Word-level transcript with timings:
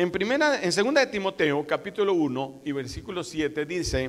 En 0.00 0.12
primera, 0.12 0.62
en 0.62 0.70
segunda 0.70 1.00
de 1.00 1.08
Timoteo, 1.08 1.66
capítulo 1.66 2.12
1 2.12 2.60
y 2.64 2.70
versículo 2.70 3.24
7 3.24 3.66
dice, 3.66 4.08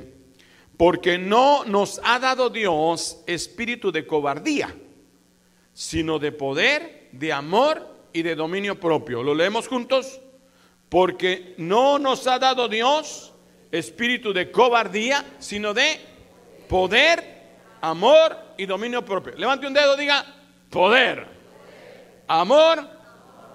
porque 0.76 1.18
no 1.18 1.64
nos 1.64 2.00
ha 2.04 2.20
dado 2.20 2.48
Dios 2.48 3.24
espíritu 3.26 3.90
de 3.90 4.06
cobardía, 4.06 4.72
sino 5.72 6.20
de 6.20 6.30
poder, 6.30 7.08
de 7.10 7.32
amor 7.32 7.84
y 8.12 8.22
de 8.22 8.36
dominio 8.36 8.78
propio. 8.78 9.24
¿Lo 9.24 9.34
leemos 9.34 9.66
juntos? 9.66 10.20
Porque 10.88 11.54
no 11.58 11.98
nos 11.98 12.24
ha 12.28 12.38
dado 12.38 12.68
Dios 12.68 13.34
espíritu 13.72 14.32
de 14.32 14.52
cobardía, 14.52 15.24
sino 15.40 15.74
de 15.74 15.98
poder, 16.68 17.48
amor 17.80 18.36
y 18.56 18.64
dominio 18.64 19.04
propio. 19.04 19.34
Levante 19.36 19.66
un 19.66 19.74
dedo, 19.74 19.96
diga 19.96 20.24
poder, 20.70 21.26
amor 22.28 22.88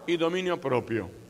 y 0.05 0.17
dominio 0.17 0.59
propio. 0.59 1.23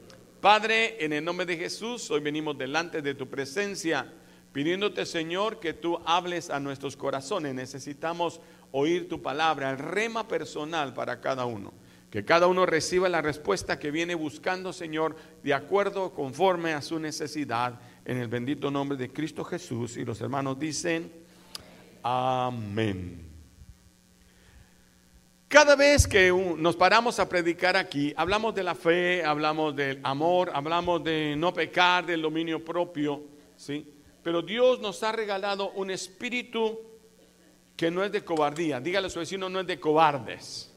Padre, 0.45 1.03
en 1.03 1.11
el 1.11 1.25
nombre 1.25 1.47
de 1.47 1.57
Jesús, 1.57 2.11
hoy 2.11 2.19
venimos 2.19 2.55
delante 2.55 3.01
de 3.01 3.15
tu 3.15 3.27
presencia 3.27 4.13
pidiéndote, 4.53 5.03
Señor, 5.07 5.59
que 5.59 5.73
tú 5.73 5.99
hables 6.05 6.51
a 6.51 6.59
nuestros 6.59 6.95
corazones. 6.95 7.55
Necesitamos 7.55 8.39
oír 8.71 9.09
tu 9.09 9.23
palabra, 9.23 9.71
el 9.71 9.79
rema 9.79 10.27
personal 10.27 10.93
para 10.93 11.19
cada 11.19 11.45
uno. 11.45 11.73
Que 12.11 12.23
cada 12.23 12.45
uno 12.45 12.67
reciba 12.67 13.09
la 13.09 13.23
respuesta 13.23 13.79
que 13.79 13.89
viene 13.89 14.13
buscando, 14.13 14.71
Señor, 14.71 15.15
de 15.41 15.55
acuerdo, 15.55 16.13
conforme 16.13 16.73
a 16.73 16.83
su 16.83 16.99
necesidad, 16.99 17.79
en 18.05 18.17
el 18.17 18.27
bendito 18.27 18.69
nombre 18.69 18.99
de 18.99 19.11
Cristo 19.11 19.43
Jesús. 19.43 19.97
Y 19.97 20.05
los 20.05 20.21
hermanos 20.21 20.59
dicen, 20.59 21.11
amén. 22.03 23.34
Cada 25.55 25.77
vez 25.77 26.05
que 26.05 26.33
nos 26.57 26.75
paramos 26.75 27.17
a 27.17 27.29
predicar 27.29 27.77
aquí, 27.77 28.13
hablamos 28.17 28.53
de 28.53 28.61
la 28.61 28.75
fe, 28.75 29.23
hablamos 29.23 29.73
del 29.73 30.01
amor, 30.03 30.51
hablamos 30.53 31.01
de 31.01 31.33
no 31.37 31.53
pecar, 31.53 32.05
del 32.05 32.21
dominio 32.21 32.61
propio, 32.61 33.23
¿sí? 33.55 33.89
Pero 34.21 34.41
Dios 34.41 34.81
nos 34.81 35.01
ha 35.03 35.13
regalado 35.13 35.71
un 35.71 35.91
espíritu 35.91 36.77
que 37.77 37.89
no 37.89 38.03
es 38.03 38.11
de 38.11 38.25
cobardía. 38.25 38.81
Dígale 38.81 39.07
a 39.07 39.09
su 39.09 39.19
vecino, 39.19 39.47
no 39.47 39.61
es 39.61 39.67
de 39.67 39.79
cobardes. 39.79 40.73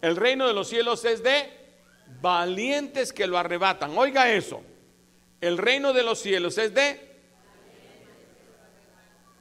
El 0.00 0.16
reino 0.16 0.48
de 0.48 0.54
los 0.54 0.70
cielos 0.70 1.04
es 1.04 1.22
de 1.22 1.42
valientes 2.22 3.12
que 3.12 3.26
lo 3.26 3.36
arrebatan. 3.36 3.90
Oiga 3.94 4.32
eso. 4.32 4.62
El 5.38 5.58
reino 5.58 5.92
de 5.92 6.02
los 6.02 6.18
cielos 6.18 6.56
es 6.56 6.72
de... 6.72 6.98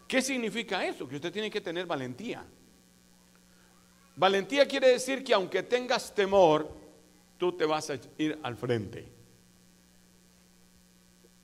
¿Qué 0.09 0.21
significa 0.21 0.85
eso? 0.85 1.07
Que 1.07 1.15
usted 1.15 1.31
tiene 1.31 1.49
que 1.49 1.61
tener 1.61 1.85
valentía. 1.85 2.45
Valentía 4.17 4.67
quiere 4.67 4.89
decir 4.89 5.23
que 5.23 5.33
aunque 5.33 5.61
tengas 5.61 6.13
temor, 6.13 6.67
tú 7.37 7.55
te 7.55 7.65
vas 7.65 7.91
a 7.91 7.99
ir 8.17 8.39
al 8.41 8.57
frente. 8.57 9.07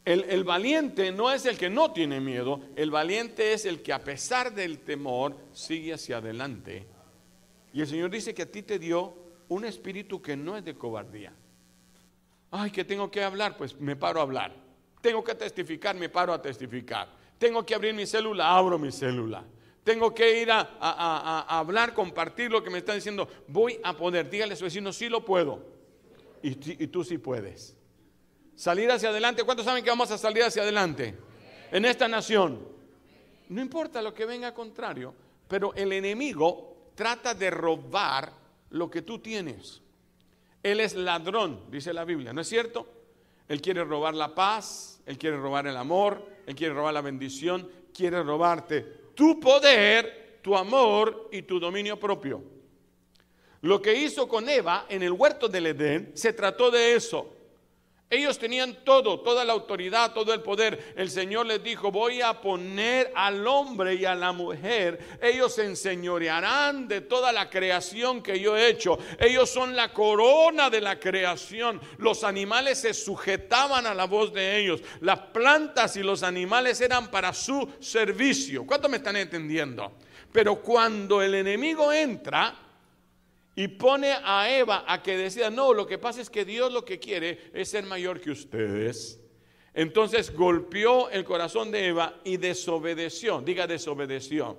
El, 0.03 0.43
valiente 0.43 1.11
no 1.11 1.31
es 1.31 1.45
el 1.45 1.57
que 1.57 1.69
no 1.69 1.93
tiene 1.93 2.19
miedo, 2.19 2.59
el 2.75 2.91
valiente 2.91 3.53
es 3.53 3.65
el 3.65 3.81
que 3.81 3.93
a 3.93 4.03
pesar 4.03 4.53
del 4.53 4.79
temor 4.79 5.37
sigue 5.53 5.93
hacia 5.93 6.17
adelante. 6.17 6.85
Y 7.71 7.81
el 7.81 7.87
Señor 7.87 8.09
dice 8.09 8.33
que 8.33 8.41
a 8.41 8.51
ti 8.51 8.63
te 8.63 8.79
dio 8.79 9.13
un 9.47 9.63
espíritu 9.63 10.21
que 10.21 10.35
no 10.35 10.57
es 10.57 10.65
de 10.65 10.75
cobardía. 10.75 11.31
Ay, 12.51 12.71
que 12.71 12.83
tengo 12.83 13.09
que 13.09 13.23
hablar, 13.23 13.55
pues 13.55 13.79
me 13.79 13.95
paro 13.95 14.19
a 14.19 14.23
hablar. 14.23 14.53
Tengo 14.99 15.23
que 15.23 15.35
testificar, 15.35 15.95
me 15.95 16.09
paro 16.09 16.33
a 16.33 16.41
testificar. 16.41 17.07
Tengo 17.37 17.65
que 17.65 17.75
abrir 17.75 17.93
mi 17.93 18.05
célula, 18.05 18.51
abro 18.57 18.77
mi 18.77 18.91
célula. 18.91 19.45
Tengo 19.83 20.13
que 20.13 20.41
ir 20.41 20.49
a, 20.51 21.47
hablar, 21.59 21.93
compartir 21.93 22.51
lo 22.51 22.63
que 22.63 22.69
me 22.69 22.77
están 22.77 22.95
diciendo. 22.95 23.27
Voy 23.47 23.79
a 23.83 23.95
poder. 23.95 24.29
Dígale 24.29 24.53
a 24.53 24.55
su 24.55 24.63
vecino, 24.63 24.93
sí 24.93 25.09
lo 25.09 25.25
puedo. 25.25 25.65
y 26.41 26.87
tú 26.87 27.03
sí 27.03 27.17
puedes. 27.17 27.75
Salir 28.55 28.91
hacia 28.91 29.09
adelante. 29.09 29.43
¿Cuántos 29.43 29.65
saben 29.65 29.83
que 29.83 29.89
vamos 29.89 30.11
a 30.11 30.17
salir 30.17 30.43
hacia 30.43 30.61
adelante? 30.61 31.15
En 31.71 31.85
esta 31.85 32.07
nación. 32.07 32.73
No 33.49 33.61
importa 33.61 34.01
lo 34.01 34.13
que 34.13 34.25
venga 34.25 34.53
contrario, 34.53 35.13
pero 35.47 35.73
el 35.75 35.91
enemigo 35.91 36.91
trata 36.95 37.33
de 37.33 37.49
robar 37.49 38.31
lo 38.69 38.89
que 38.89 39.01
tú 39.01 39.19
tienes. 39.19 39.81
Él 40.61 40.79
es 40.79 40.95
ladrón, 40.95 41.59
dice 41.69 41.93
la 41.93 42.05
Biblia, 42.05 42.31
¿no 42.31 42.41
es 42.41 42.47
cierto? 42.47 42.87
Él 43.47 43.61
quiere 43.61 43.83
robar 43.83 44.13
la 44.13 44.33
paz, 44.33 45.01
él 45.05 45.17
quiere 45.17 45.37
robar 45.37 45.67
el 45.67 45.75
amor, 45.75 46.25
él 46.47 46.55
quiere 46.55 46.73
robar 46.73 46.93
la 46.93 47.01
bendición, 47.01 47.69
quiere 47.93 48.23
robarte 48.23 49.02
tu 49.15 49.39
poder, 49.39 50.39
tu 50.41 50.55
amor 50.55 51.29
y 51.31 51.41
tu 51.43 51.59
dominio 51.59 51.99
propio. 51.99 52.43
Lo 53.61 53.81
que 53.81 53.93
hizo 53.93 54.27
con 54.27 54.49
Eva 54.49 54.85
en 54.89 55.03
el 55.03 55.13
huerto 55.13 55.47
del 55.47 55.67
Edén 55.67 56.11
se 56.15 56.33
trató 56.33 56.69
de 56.69 56.95
eso. 56.95 57.33
Ellos 58.09 58.37
tenían 58.37 58.83
todo, 58.83 59.21
toda 59.21 59.43
la 59.43 59.53
autoridad, 59.53 60.13
todo 60.13 60.35
el 60.35 60.41
poder. 60.41 60.93
El 60.95 61.09
Señor 61.09 61.47
les 61.47 61.63
dijo, 61.63 61.91
voy 61.91 62.21
a 62.21 62.41
poner 62.41 63.11
al 63.15 63.47
hombre 63.47 63.95
y 63.95 64.05
a 64.05 64.13
la 64.13 64.31
mujer. 64.31 65.17
Ellos 65.19 65.55
se 65.55 65.65
enseñorearán 65.65 66.87
de 66.87 67.01
toda 67.01 67.31
la 67.31 67.49
creación 67.49 68.21
que 68.21 68.39
yo 68.39 68.55
he 68.55 68.69
hecho. 68.69 68.99
Ellos 69.19 69.49
son 69.49 69.75
la 69.75 69.91
corona 69.91 70.69
de 70.69 70.81
la 70.81 70.99
creación. 70.99 71.81
Los 71.97 72.23
animales 72.23 72.81
se 72.81 72.93
sujetaban 72.93 73.87
a 73.87 73.95
la 73.95 74.05
voz 74.05 74.31
de 74.31 74.59
ellos. 74.59 74.81
Las 75.01 75.19
plantas 75.19 75.97
y 75.97 76.03
los 76.03 76.21
animales 76.21 76.81
eran 76.81 77.09
para 77.09 77.33
su 77.33 77.67
servicio. 77.79 78.63
¿Cuánto 78.67 78.89
me 78.89 78.97
están 78.97 79.15
entendiendo? 79.15 79.91
Pero 80.31 80.61
cuando 80.61 81.19
el 81.19 81.33
enemigo 81.33 81.91
entra, 81.91 82.55
y 83.55 83.67
pone 83.67 84.11
a 84.23 84.49
Eva 84.49 84.83
a 84.87 85.03
que 85.03 85.15
decida, 85.17 85.49
no, 85.49 85.73
lo 85.73 85.85
que 85.85 85.97
pasa 85.97 86.21
es 86.21 86.29
que 86.29 86.45
Dios 86.45 86.71
lo 86.71 86.83
que 86.83 86.99
quiere 86.99 87.51
es 87.53 87.69
ser 87.69 87.85
mayor 87.85 88.19
que 88.19 88.31
ustedes. 88.31 89.19
Entonces 89.73 90.33
golpeó 90.33 91.09
el 91.09 91.23
corazón 91.23 91.71
de 91.71 91.87
Eva 91.87 92.15
y 92.23 92.37
desobedeció, 92.37 93.41
diga 93.41 93.67
desobedeció. 93.67 94.57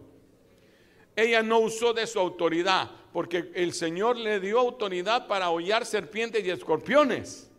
Ella 1.16 1.42
no 1.42 1.60
usó 1.60 1.92
de 1.92 2.06
su 2.06 2.18
autoridad, 2.18 2.90
porque 3.12 3.52
el 3.54 3.72
Señor 3.72 4.16
le 4.16 4.40
dio 4.40 4.58
autoridad 4.58 5.28
para 5.28 5.50
hollar 5.50 5.86
serpientes 5.86 6.44
y 6.44 6.50
escorpiones. 6.50 7.50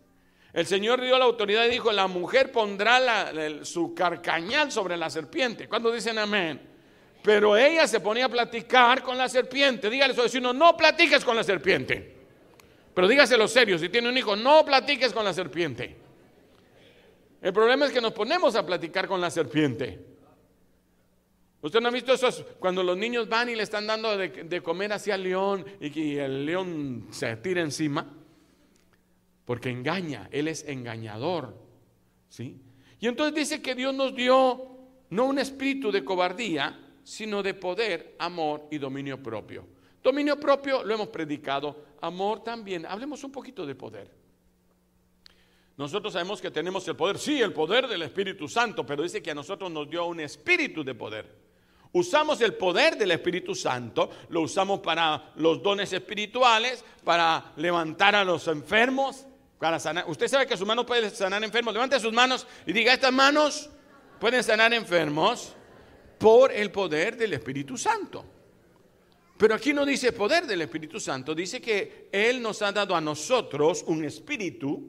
El 0.52 0.66
Señor 0.66 1.00
dio 1.00 1.18
la 1.18 1.24
autoridad 1.26 1.66
y 1.66 1.70
dijo, 1.70 1.92
la 1.92 2.06
mujer 2.06 2.52
pondrá 2.52 3.32
su 3.62 3.94
carcañal 3.94 4.72
sobre 4.72 4.96
la 4.96 5.10
serpiente. 5.10 5.68
¿Cuándo 5.68 5.92
dicen 5.92 6.18
amén? 6.18 6.75
Pero 7.26 7.56
ella 7.56 7.88
se 7.88 7.98
ponía 7.98 8.26
a 8.26 8.28
platicar 8.28 9.02
con 9.02 9.18
la 9.18 9.28
serpiente. 9.28 9.90
Dígale 9.90 10.12
a 10.12 10.14
su 10.14 10.22
vecino, 10.22 10.52
no 10.52 10.76
platiques 10.76 11.24
con 11.24 11.34
la 11.34 11.42
serpiente. 11.42 12.14
Pero 12.94 13.08
dígaselo 13.08 13.48
serio, 13.48 13.76
si 13.80 13.88
tiene 13.88 14.08
un 14.08 14.16
hijo, 14.16 14.36
no 14.36 14.64
platiques 14.64 15.12
con 15.12 15.24
la 15.24 15.32
serpiente. 15.32 15.96
El 17.42 17.52
problema 17.52 17.86
es 17.86 17.90
que 17.90 18.00
nos 18.00 18.12
ponemos 18.12 18.54
a 18.54 18.64
platicar 18.64 19.08
con 19.08 19.20
la 19.20 19.28
serpiente. 19.28 19.98
¿Usted 21.62 21.80
no 21.80 21.88
ha 21.88 21.90
visto 21.90 22.12
eso? 22.12 22.30
Cuando 22.60 22.84
los 22.84 22.96
niños 22.96 23.28
van 23.28 23.48
y 23.48 23.56
le 23.56 23.64
están 23.64 23.88
dando 23.88 24.16
de, 24.16 24.62
comer 24.62 24.92
hacia 24.92 25.16
el 25.16 25.24
león 25.24 25.66
y 25.80 25.90
que 25.90 26.24
el 26.24 26.46
león 26.46 27.08
se 27.10 27.34
tira 27.38 27.60
encima. 27.60 28.08
Porque 29.44 29.70
engaña, 29.70 30.28
él 30.30 30.46
es 30.46 30.64
engañador. 30.68 31.56
¿sí? 32.28 32.60
Y 33.00 33.08
entonces 33.08 33.34
dice 33.34 33.60
que 33.60 33.74
Dios 33.74 33.92
nos 33.92 34.14
dio 34.14 34.76
no 35.10 35.24
un 35.24 35.40
espíritu 35.40 35.90
de 35.90 36.04
cobardía, 36.04 36.84
sino 37.06 37.40
de 37.40 37.54
poder, 37.54 38.16
amor 38.18 38.66
y 38.68 38.78
dominio 38.78 39.22
propio. 39.22 39.64
Dominio 40.02 40.40
propio 40.40 40.82
lo 40.82 40.92
hemos 40.92 41.06
predicado, 41.06 41.84
amor 42.00 42.42
también. 42.42 42.84
Hablemos 42.84 43.22
un 43.22 43.30
poquito 43.30 43.64
de 43.64 43.76
poder. 43.76 44.10
Nosotros 45.76 46.14
sabemos 46.14 46.40
que 46.40 46.50
tenemos 46.50 46.86
el 46.88 46.96
poder, 46.96 47.16
sí, 47.18 47.40
el 47.40 47.52
poder 47.52 47.86
del 47.86 48.02
Espíritu 48.02 48.48
Santo, 48.48 48.84
pero 48.84 49.04
dice 49.04 49.22
que 49.22 49.30
a 49.30 49.36
nosotros 49.36 49.70
nos 49.70 49.88
dio 49.88 50.04
un 50.06 50.18
espíritu 50.18 50.82
de 50.82 50.96
poder. 50.96 51.32
Usamos 51.92 52.40
el 52.40 52.54
poder 52.54 52.98
del 52.98 53.12
Espíritu 53.12 53.54
Santo, 53.54 54.10
lo 54.30 54.40
usamos 54.40 54.80
para 54.80 55.30
los 55.36 55.62
dones 55.62 55.92
espirituales, 55.92 56.84
para 57.04 57.52
levantar 57.54 58.16
a 58.16 58.24
los 58.24 58.48
enfermos, 58.48 59.28
para 59.60 59.78
sanar. 59.78 60.06
Usted 60.08 60.26
sabe 60.26 60.48
que 60.48 60.56
sus 60.56 60.66
manos 60.66 60.84
pueden 60.84 61.08
sanar 61.12 61.44
enfermos. 61.44 61.72
Levante 61.72 62.00
sus 62.00 62.12
manos 62.12 62.48
y 62.66 62.72
diga, 62.72 62.92
estas 62.92 63.12
manos 63.12 63.70
pueden 64.18 64.42
sanar 64.42 64.74
enfermos 64.74 65.55
por 66.18 66.52
el 66.52 66.70
poder 66.70 67.16
del 67.16 67.34
Espíritu 67.34 67.76
Santo. 67.76 68.24
Pero 69.36 69.54
aquí 69.54 69.74
no 69.74 69.84
dice 69.84 70.12
poder 70.12 70.46
del 70.46 70.62
Espíritu 70.62 70.98
Santo, 70.98 71.34
dice 71.34 71.60
que 71.60 72.08
Él 72.10 72.40
nos 72.40 72.62
ha 72.62 72.72
dado 72.72 72.96
a 72.96 73.00
nosotros 73.00 73.84
un 73.86 74.02
espíritu, 74.04 74.82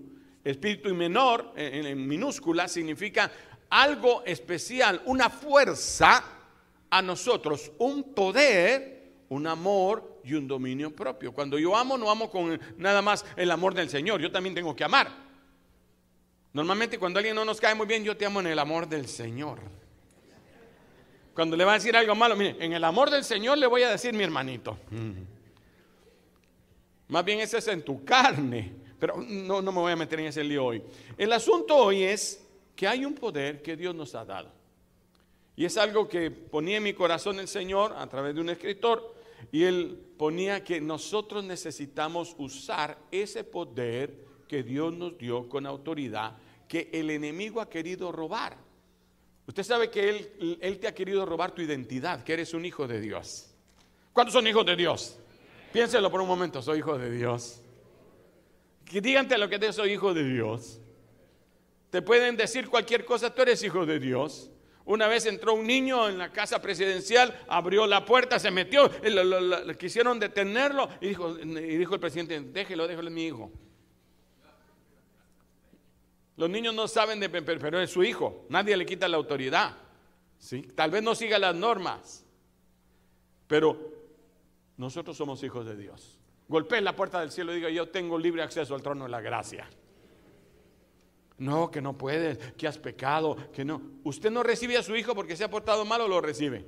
espíritu 0.43 0.93
menor, 0.95 1.51
en, 1.57 2.07
minúscula, 2.07 2.69
significa 2.69 3.29
algo 3.69 4.23
especial, 4.23 5.01
una 5.05 5.29
fuerza 5.29 6.23
a 6.89 7.01
nosotros, 7.01 7.71
un 7.79 8.13
poder, 8.13 9.25
un 9.27 9.47
amor 9.47 10.21
y 10.23 10.33
un 10.35 10.47
dominio 10.47 10.95
propio. 10.95 11.33
Cuando 11.33 11.59
yo 11.59 11.75
amo, 11.75 11.97
no 11.97 12.09
amo 12.09 12.29
con 12.31 12.57
nada 12.77 13.01
más 13.01 13.25
el 13.35 13.51
amor 13.51 13.73
del 13.73 13.89
Señor, 13.89 14.21
yo 14.21 14.31
también 14.31 14.55
tengo 14.55 14.73
que 14.73 14.85
amar. 14.85 15.27
Normalmente 16.53 16.97
cuando 16.97 17.19
alguien 17.19 17.35
no 17.35 17.43
nos 17.43 17.59
cae 17.59 17.75
muy 17.75 17.85
bien, 17.85 18.05
yo 18.05 18.15
te 18.15 18.25
amo 18.25 18.39
en 18.39 18.47
el 18.47 18.59
amor 18.59 18.87
del 18.87 19.07
Señor. 19.09 19.59
Cuando 21.37 21.55
le 21.55 21.65
va 21.65 21.73
a 21.73 21.75
decir 21.75 21.95
algo 21.95 22.15
malo, 22.15 22.35
mire, 22.35 22.55
en 22.59 22.73
el 22.73 22.83
amor 22.83 23.11
del 23.11 23.23
Señor 23.23 23.59
le 23.59 23.67
voy 23.67 23.83
a 23.83 23.91
decir 23.91 24.11
mi 24.11 24.23
hermanito. 24.23 24.75
Más 27.09 27.23
bien 27.23 27.41
ese 27.41 27.59
es 27.59 27.67
en 27.67 27.83
tu 27.83 28.03
carne, 28.03 28.73
Pero 28.97 29.17
no, 29.17 29.61
no 29.61 29.71
me 29.71 29.79
voy 29.81 29.91
a 29.91 29.95
meter 29.95 30.19
en 30.19 30.25
ese 30.25 30.43
lío 30.43 30.65
hoy. 30.65 30.81
El 31.15 31.31
asunto 31.31 31.75
hoy 31.75 32.01
es 32.01 32.43
que 32.75 32.87
hay 32.87 33.05
un 33.05 33.13
poder 33.13 33.61
que 33.61 33.77
Dios 33.77 33.93
nos 33.93 34.15
ha 34.15 34.25
dado. 34.25 34.51
Y 35.55 35.63
es 35.63 35.77
algo 35.77 36.07
que 36.07 36.31
ponía 36.31 36.77
en 36.77 36.83
mi 36.83 36.95
corazón 36.95 37.39
el 37.39 37.47
Señor 37.47 37.93
a 37.95 38.07
través 38.07 38.33
de 38.33 38.41
un 38.41 38.49
escritor. 38.49 39.13
Y 39.51 39.61
él 39.61 39.95
ponía 40.17 40.63
que 40.63 40.81
nosotros 40.81 41.43
necesitamos 41.43 42.33
usar 42.39 42.97
ese 43.11 43.43
poder 43.43 44.11
que 44.47 44.63
Dios 44.63 44.91
nos 44.91 45.15
dio 45.19 45.47
con 45.47 45.67
autoridad 45.67 46.35
que 46.67 46.89
el 46.91 47.11
enemigo 47.11 47.61
ha 47.61 47.69
querido 47.69 48.11
robar. 48.11 48.57
Usted 49.47 49.63
sabe 49.63 49.89
que 49.89 50.09
él, 50.09 50.57
él 50.61 50.77
te 50.77 50.87
ha 50.87 50.93
querido 50.93 51.25
robar 51.25 51.51
tu 51.51 51.61
identidad, 51.61 52.23
que 52.23 52.33
eres 52.33 52.53
un 52.53 52.65
hijo 52.65 52.85
de 52.85 52.99
Dios. 52.99 53.49
¿Cuántos 54.11 54.33
son 54.33 54.45
hijos 54.45 54.65
de 54.65 54.75
Dios? 54.75 55.17
Piénselo 55.71 56.11
por 56.11 56.19
un 56.21 56.27
momento, 56.27 56.61
soy 56.61 56.79
hijo 56.79 56.97
de 56.97 57.09
Dios. 57.09 57.61
Que 58.83 58.99
dígante 58.99 59.37
lo 59.37 59.47
que 59.47 59.57
te 59.57 59.71
soy 59.71 59.93
hijo 59.93 60.13
de 60.13 60.23
Dios. 60.23 60.81
Te 61.89 62.01
pueden 62.01 62.35
decir 62.35 62.67
cualquier 62.69 63.05
cosa, 63.05 63.33
tú 63.33 63.41
eres 63.41 63.63
hijo 63.63 63.85
de 63.85 63.99
Dios. 63.99 64.49
Una 64.83 65.07
vez 65.07 65.25
entró 65.25 65.53
un 65.53 65.67
niño 65.67 66.07
en 66.07 66.17
la 66.17 66.31
casa 66.31 66.61
presidencial, 66.61 67.37
abrió 67.47 67.87
la 67.87 68.05
puerta, 68.05 68.39
se 68.39 68.51
metió, 68.51 68.89
quisieron 69.77 70.19
detenerlo 70.19 70.89
y 71.01 71.09
dijo, 71.09 71.37
y 71.39 71.77
dijo 71.77 71.93
el 71.93 71.99
presidente, 71.99 72.39
déjelo, 72.39 72.87
déjelo, 72.87 73.07
es 73.07 73.13
mi 73.13 73.25
hijo. 73.25 73.51
Los 76.37 76.49
niños 76.49 76.73
no 76.75 76.87
saben 76.87 77.19
de, 77.19 77.29
pero 77.29 77.81
es 77.81 77.89
su 77.89 78.03
hijo, 78.03 78.45
nadie 78.49 78.77
le 78.77 78.85
quita 78.85 79.07
la 79.07 79.17
autoridad. 79.17 79.75
¿sí? 80.37 80.61
Tal 80.61 80.91
vez 80.91 81.01
no 81.01 81.15
siga 81.15 81.39
las 81.39 81.55
normas, 81.55 82.23
pero 83.47 83.91
nosotros 84.77 85.17
somos 85.17 85.41
hijos 85.43 85.65
de 85.65 85.75
Dios. 85.75 86.19
Golpee 86.47 86.79
la 86.79 86.95
puerta 86.95 87.19
del 87.19 87.31
cielo 87.31 87.51
y 87.51 87.55
diga, 87.55 87.69
yo 87.69 87.89
tengo 87.89 88.17
libre 88.17 88.43
acceso 88.43 88.75
al 88.75 88.83
trono 88.83 89.05
de 89.05 89.09
la 89.09 89.19
gracia. 89.19 89.67
No, 91.39 91.69
que 91.69 91.81
no 91.81 91.97
puedes, 91.97 92.37
que 92.53 92.67
has 92.67 92.77
pecado, 92.77 93.35
que 93.51 93.65
no. 93.65 93.81
Usted 94.03 94.31
no 94.31 94.43
recibe 94.43 94.77
a 94.77 94.83
su 94.83 94.95
hijo 94.95 95.13
porque 95.13 95.35
se 95.35 95.43
ha 95.43 95.49
portado 95.49 95.85
mal 95.85 96.01
o 96.01 96.07
lo 96.07 96.21
recibe. 96.21 96.65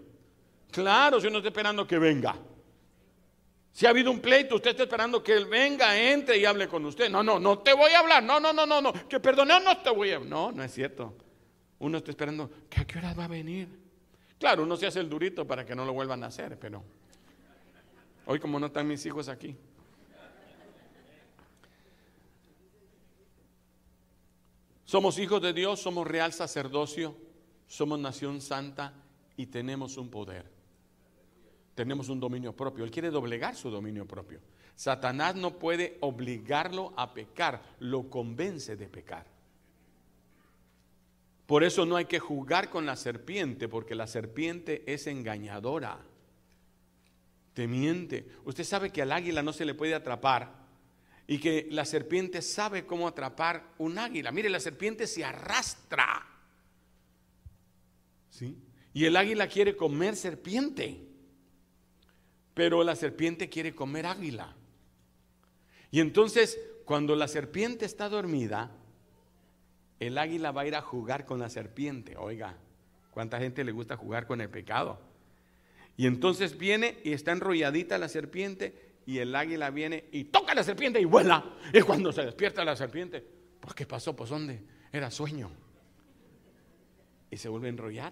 Claro, 0.72 1.22
si 1.22 1.28
uno 1.28 1.38
está 1.38 1.50
esperando 1.50 1.88
que 1.88 1.98
venga. 1.98 2.36
Si 3.72 3.86
ha 3.86 3.90
habido 3.90 4.12
un 4.12 4.20
pleito, 4.20 4.56
usted 4.56 4.72
está 4.72 4.84
esperando 4.84 5.24
que 5.24 5.34
él 5.34 5.46
venga, 5.46 5.98
entre 5.98 6.38
y 6.38 6.46
hable 6.46 6.68
con 6.68 6.86
usted. 6.86 7.10
No, 7.10 7.24
no, 7.24 7.40
no 7.40 7.60
te 7.60 7.74
voy 7.74 7.92
a 7.92 8.00
hablar. 8.00 8.24
No, 8.24 8.40
no, 8.40 8.52
no, 8.52 8.66
no, 8.66 8.82
no. 8.82 8.94
Que 9.08 9.20
perdone, 9.20 9.60
no 9.64 9.78
te 9.78 9.90
voy 9.90 10.12
a 10.12 10.20
No, 10.20 10.52
no 10.52 10.64
es 10.64 10.74
cierto. 10.74 11.16
Uno 11.80 12.00
está 12.00 12.12
esperando, 12.12 12.52
¿que 12.70 12.82
a 12.82 12.86
qué 12.86 12.98
hora 12.98 13.14
va 13.14 13.26
a 13.26 13.28
venir? 13.28 13.70
Claro, 14.38 14.64
uno 14.64 14.76
se 14.76 14.88
hace 14.88 15.00
el 15.00 15.10
durito 15.10 15.48
para 15.48 15.66
que 15.66 15.76
no 15.76 15.86
lo 15.86 15.94
vuelvan 15.94 16.24
a 16.24 16.28
hacer, 16.28 16.60
pero 16.60 16.84
hoy 18.26 18.40
como 18.40 18.60
no 18.60 18.68
están 18.68 18.88
mis 18.88 19.06
hijos 19.06 19.30
aquí. 19.30 19.56
Somos 24.84 25.20
hijos 25.20 25.42
de 25.42 25.54
Dios, 25.54 25.80
somos 25.80 26.06
real 26.06 26.34
sacerdocio, 26.34 27.16
somos 27.68 28.00
nación 28.00 28.42
santa 28.42 28.94
y 29.38 29.46
tenemos 29.46 29.96
un 29.98 30.10
poder 30.10 30.59
tenemos 31.80 32.10
un 32.10 32.20
dominio 32.20 32.54
propio. 32.54 32.84
Él 32.84 32.92
quiere 32.92 33.10
doblegar 33.10 33.56
su 33.56 33.70
dominio 33.70 34.06
propio. 34.06 34.42
Satanás 34.76 35.36
no 35.36 35.58
puede 35.60 35.98
obligarlo 36.02 36.94
a 36.98 37.14
pecar, 37.14 37.64
lo 37.80 38.10
convence 38.10 38.76
de 38.76 38.90
pecar. 38.90 39.26
Por 41.46 41.64
eso 41.64 41.86
no 41.86 41.96
hay 41.96 42.04
que 42.04 42.20
jugar 42.20 42.70
con 42.70 42.86
la 42.86 42.98
serpiente, 42.98 43.70
porque 43.70 43.96
la 43.96 44.08
serpiente 44.08 44.84
es 44.92 45.08
engañadora, 45.08 46.00
te 47.54 47.66
miente. 47.66 48.28
Usted 48.44 48.66
sabe 48.66 48.90
que 48.90 49.02
al 49.02 49.14
águila 49.14 49.42
no 49.42 49.54
se 49.54 49.64
le 49.64 49.74
puede 49.74 49.96
atrapar 49.96 50.54
y 51.28 51.40
que 51.40 51.70
la 51.72 51.86
serpiente 51.86 52.42
sabe 52.42 52.86
cómo 52.86 53.08
atrapar 53.08 53.74
un 53.78 53.98
águila. 53.98 54.34
Mire, 54.34 54.50
la 54.50 54.60
serpiente 54.60 55.08
se 55.08 55.24
arrastra. 55.24 56.28
¿Sí? 58.30 58.58
Y 58.94 59.06
el 59.06 59.16
águila 59.16 59.48
quiere 59.48 59.78
comer 59.78 60.18
serpiente 60.18 61.09
pero 62.60 62.84
la 62.84 62.98
serpiente 62.98 63.48
quiere 63.48 63.74
comer 63.74 64.06
águila. 64.06 64.54
Y 65.92 66.02
entonces, 66.02 66.60
cuando 66.84 67.16
la 67.16 67.30
serpiente 67.30 67.86
está 67.86 68.10
dormida, 68.10 68.70
el 70.02 70.18
águila 70.18 70.52
va 70.52 70.64
a 70.64 70.68
ir 70.68 70.76
a 70.76 70.82
jugar 70.82 71.26
con 71.26 71.40
la 71.40 71.50
serpiente. 71.50 72.18
Oiga, 72.18 72.58
¿cuánta 73.12 73.40
gente 73.40 73.64
le 73.64 73.72
gusta 73.72 73.96
jugar 73.96 74.28
con 74.28 74.42
el 74.42 74.50
pecado? 74.50 75.00
Y 75.96 76.06
entonces 76.06 76.58
viene 76.58 77.00
y 77.06 77.14
está 77.14 77.32
enrolladita 77.32 77.98
la 77.98 78.10
serpiente 78.10 78.98
y 79.06 79.20
el 79.20 79.34
águila 79.36 79.70
viene 79.70 80.10
y 80.12 80.26
toca 80.26 80.52
a 80.52 80.56
la 80.56 80.64
serpiente 80.66 81.00
y 81.00 81.06
vuela. 81.06 81.56
Y 81.74 81.80
cuando 81.80 82.12
se 82.12 82.26
despierta 82.26 82.66
la 82.66 82.76
serpiente, 82.76 83.26
pues 83.62 83.74
¿qué 83.74 83.86
pasó? 83.86 84.18
Pues 84.18 84.32
¿dónde? 84.32 84.62
Era 84.92 85.10
sueño. 85.12 85.50
Y 87.32 87.38
se 87.38 87.48
vuelve 87.48 87.68
a 87.68 87.70
enrollar. 87.70 88.12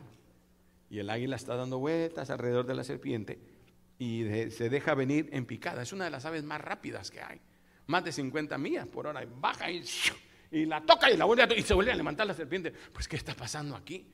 Y 0.89 0.99
el 0.99 1.09
águila 1.09 1.35
está 1.35 1.57
dando 1.57 1.79
vueltas 1.79 2.29
alrededor 2.29 2.65
de 2.65 2.75
la 2.75 2.85
serpiente 2.85 3.56
y 3.99 4.23
se 4.51 4.69
deja 4.69 4.93
venir 4.93 5.29
en 5.31 5.45
picada. 5.45 5.81
Es 5.81 5.93
una 5.93 6.05
de 6.05 6.11
las 6.11 6.25
aves 6.25 6.43
más 6.43 6.61
rápidas 6.61 7.09
que 7.11 7.21
hay. 7.21 7.41
Más 7.87 8.03
de 8.03 8.11
50 8.11 8.57
millas 8.57 8.87
por 8.87 9.07
hora. 9.07 9.25
baja 9.25 9.71
y, 9.71 9.83
y 10.51 10.65
la 10.65 10.85
toca 10.85 11.09
y 11.09 11.17
la 11.17 11.25
vuelve 11.25 11.43
a 11.43 11.53
y 11.57 11.63
se 11.63 11.73
vuelve 11.73 11.91
a 11.91 11.95
levantar 11.95 12.27
la 12.27 12.33
serpiente. 12.33 12.71
Pues, 12.93 13.07
¿qué 13.07 13.15
está 13.15 13.33
pasando 13.33 13.75
aquí? 13.75 14.07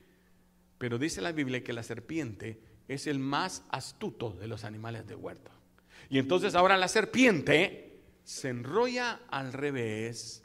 Pero 0.78 0.98
dice 0.98 1.20
la 1.20 1.32
Biblia 1.32 1.62
que 1.62 1.72
la 1.72 1.82
serpiente 1.82 2.60
es 2.88 3.06
el 3.06 3.18
más 3.18 3.64
astuto 3.70 4.30
de 4.30 4.46
los 4.46 4.64
animales 4.64 5.06
de 5.06 5.14
huerto. 5.14 5.50
Y 6.08 6.18
entonces 6.18 6.54
ahora 6.54 6.76
la 6.76 6.88
serpiente 6.88 8.00
se 8.24 8.50
enrolla 8.50 9.20
al 9.28 9.52
revés 9.52 10.42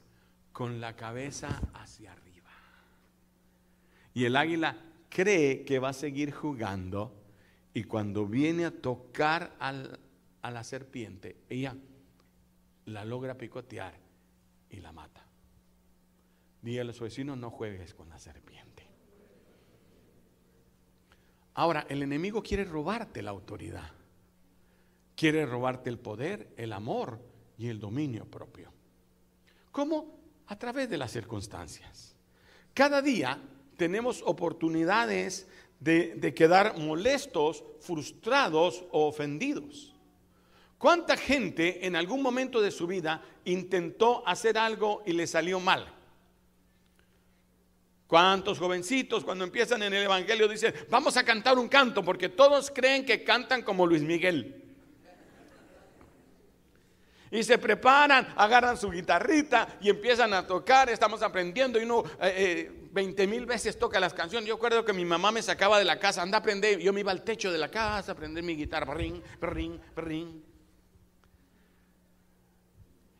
con 0.51 0.81
la 0.81 0.95
cabeza 0.95 1.61
hacia 1.73 2.11
arriba. 2.11 2.51
Y 4.13 4.25
el 4.25 4.35
águila 4.35 4.77
cree 5.09 5.63
que 5.65 5.79
va 5.79 5.89
a 5.89 5.93
seguir 5.93 6.31
jugando 6.31 7.18
y 7.73 7.83
cuando 7.83 8.25
viene 8.25 8.65
a 8.65 8.71
tocar 8.71 9.55
a 9.59 10.51
la 10.51 10.63
serpiente, 10.63 11.37
ella 11.49 11.75
la 12.85 13.05
logra 13.05 13.37
picotear 13.37 13.93
y 14.69 14.77
la 14.77 14.91
mata. 14.91 15.25
Dígale 16.61 16.91
a 16.91 16.93
su 16.93 17.03
vecino, 17.03 17.35
no 17.35 17.51
juegues 17.51 17.93
con 17.93 18.09
la 18.09 18.19
serpiente. 18.19 18.83
Ahora, 21.53 21.85
el 21.89 22.03
enemigo 22.03 22.41
quiere 22.41 22.63
robarte 22.63 23.21
la 23.21 23.31
autoridad. 23.31 23.91
Quiere 25.15 25.45
robarte 25.45 25.89
el 25.89 25.99
poder, 25.99 26.53
el 26.57 26.73
amor 26.73 27.19
y 27.57 27.67
el 27.67 27.79
dominio 27.79 28.25
propio. 28.25 28.71
¿Cómo? 29.71 30.19
A 30.47 30.57
través 30.57 30.89
de 30.89 30.97
las 30.97 31.11
circunstancias. 31.11 32.15
Cada 32.73 33.01
día 33.01 33.41
tenemos 33.77 34.23
oportunidades 34.25 35.47
de, 35.79 36.33
quedar 36.35 36.77
molestos, 36.77 37.63
frustrados 37.79 38.83
o 38.91 39.07
ofendidos. 39.07 39.93
¿Cuánta 40.77 41.17
gente 41.17 41.85
en 41.85 41.95
algún 41.95 42.21
momento 42.21 42.61
de 42.61 42.71
su 42.71 42.87
vida 42.87 43.21
intentó 43.45 44.25
hacer 44.27 44.57
algo 44.57 45.03
y 45.05 45.13
le 45.13 45.27
salió 45.27 45.59
mal? 45.59 45.93
¿Cuántos 48.07 48.57
jovencitos 48.57 49.23
cuando 49.23 49.43
empiezan 49.43 49.83
en 49.83 49.93
el 49.93 50.03
Evangelio 50.03 50.47
dicen, 50.47 50.73
vamos 50.89 51.15
a 51.15 51.23
cantar 51.23 51.59
un 51.59 51.67
canto 51.67 52.03
porque 52.03 52.29
todos 52.29 52.71
creen 52.71 53.05
que 53.05 53.23
cantan 53.23 53.61
como 53.61 53.85
Luis 53.85 54.01
Miguel? 54.01 54.58
Y 57.31 57.43
se 57.43 57.57
preparan, 57.57 58.33
agarran 58.35 58.77
su 58.77 58.89
guitarrita 58.89 59.77
y 59.81 59.89
empiezan 59.89 60.33
a 60.33 60.47
tocar, 60.47 60.89
estamos 60.89 61.21
aprendiendo 61.21 61.79
y 61.79 61.83
uno 61.83 62.03
eh, 62.21 62.33
eh, 62.71 62.87
20 62.91 63.27
mil 63.27 63.45
veces 63.45 63.77
toca 63.77 63.99
las 63.99 64.13
canciones. 64.13 64.47
Yo 64.47 64.55
recuerdo 64.55 64.83
que 64.83 64.93
mi 64.93 65.05
mamá 65.05 65.31
me 65.31 65.41
sacaba 65.41 65.77
de 65.77 65.85
la 65.85 65.99
casa, 65.99 66.21
anda 66.21 66.37
a 66.37 66.41
aprender, 66.41 66.79
yo 66.79 66.91
me 66.91 67.01
iba 67.01 67.11
al 67.11 67.23
techo 67.23 67.51
de 67.51 67.59
la 67.59 67.69
casa 67.69 68.11
a 68.11 68.13
aprender 68.13 68.43
mi 68.43 68.55
guitarra, 68.55 68.93
ring, 68.93 69.21
ring, 69.41 69.79
ring. 69.95 70.41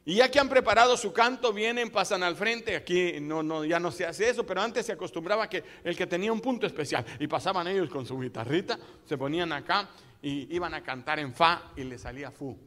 Y 0.06 0.16
ya 0.16 0.32
que 0.32 0.40
han 0.40 0.50
preparado 0.50 0.98
su 0.98 1.14
canto, 1.14 1.54
vienen, 1.54 1.92
pasan 1.92 2.24
al 2.24 2.36
frente. 2.36 2.76
Aquí 2.76 3.20
no, 3.22 3.44
no, 3.44 3.64
ya 3.64 3.80
no 3.80 3.92
se 3.92 4.08
hace 4.08 4.28
eso, 4.28 4.44
pero 4.44 4.60
antes 4.60 4.88
se 4.88 4.94
acostumbraba 4.94 5.48
que 5.48 5.64
el 5.84 5.96
que 5.96 6.08
tenía 6.08 6.34
un 6.34 6.42
punto 6.42 6.66
especial 6.66 7.06
y 7.20 7.28
pasaban 7.28 7.68
ellos 7.68 7.90
con 7.90 8.08
su 8.08 8.20
guitarrita, 8.20 8.80
se 9.06 9.20
ponían 9.20 9.52
acá 9.52 9.88
y 10.20 10.56
iban 10.56 10.74
a 10.74 10.82
cantar 10.82 11.20
en 11.20 11.32
fa 11.32 11.74
y 11.76 11.84
le 11.84 12.00
salía 12.00 12.32
fu. 12.32 12.58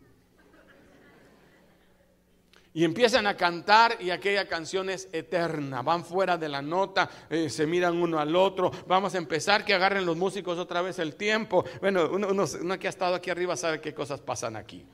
Y 2.75 2.85
empiezan 2.85 3.27
a 3.27 3.37
cantar 3.37 3.99
y 4.01 4.11
aquella 4.11 4.49
canción 4.49 4.89
es 4.89 5.09
eterna. 5.13 5.83
Van 5.83 6.05
fuera 6.05 6.39
de 6.39 6.49
la 6.49 6.63
nota, 6.63 7.11
eh, 7.29 7.51
se 7.51 7.67
miran 7.67 7.97
uno 8.01 8.19
al 8.19 8.35
otro. 8.35 8.71
Vamos 8.87 9.15
a 9.15 9.19
empezar, 9.19 9.65
que 9.65 9.75
agarren 9.75 10.07
los 10.07 10.17
músicos 10.17 10.59
otra 10.59 10.81
vez 10.81 10.99
el 10.99 11.17
tiempo. 11.17 11.65
Bueno, 11.81 12.09
uno, 12.11 12.29
uno 12.29 12.79
que 12.79 12.87
ha 12.87 12.91
estado 12.91 13.15
aquí 13.15 13.31
arriba 13.31 13.57
sabe 13.57 13.81
qué 13.81 13.93
cosas 13.93 14.21
pasan 14.21 14.57
aquí. 14.57 14.87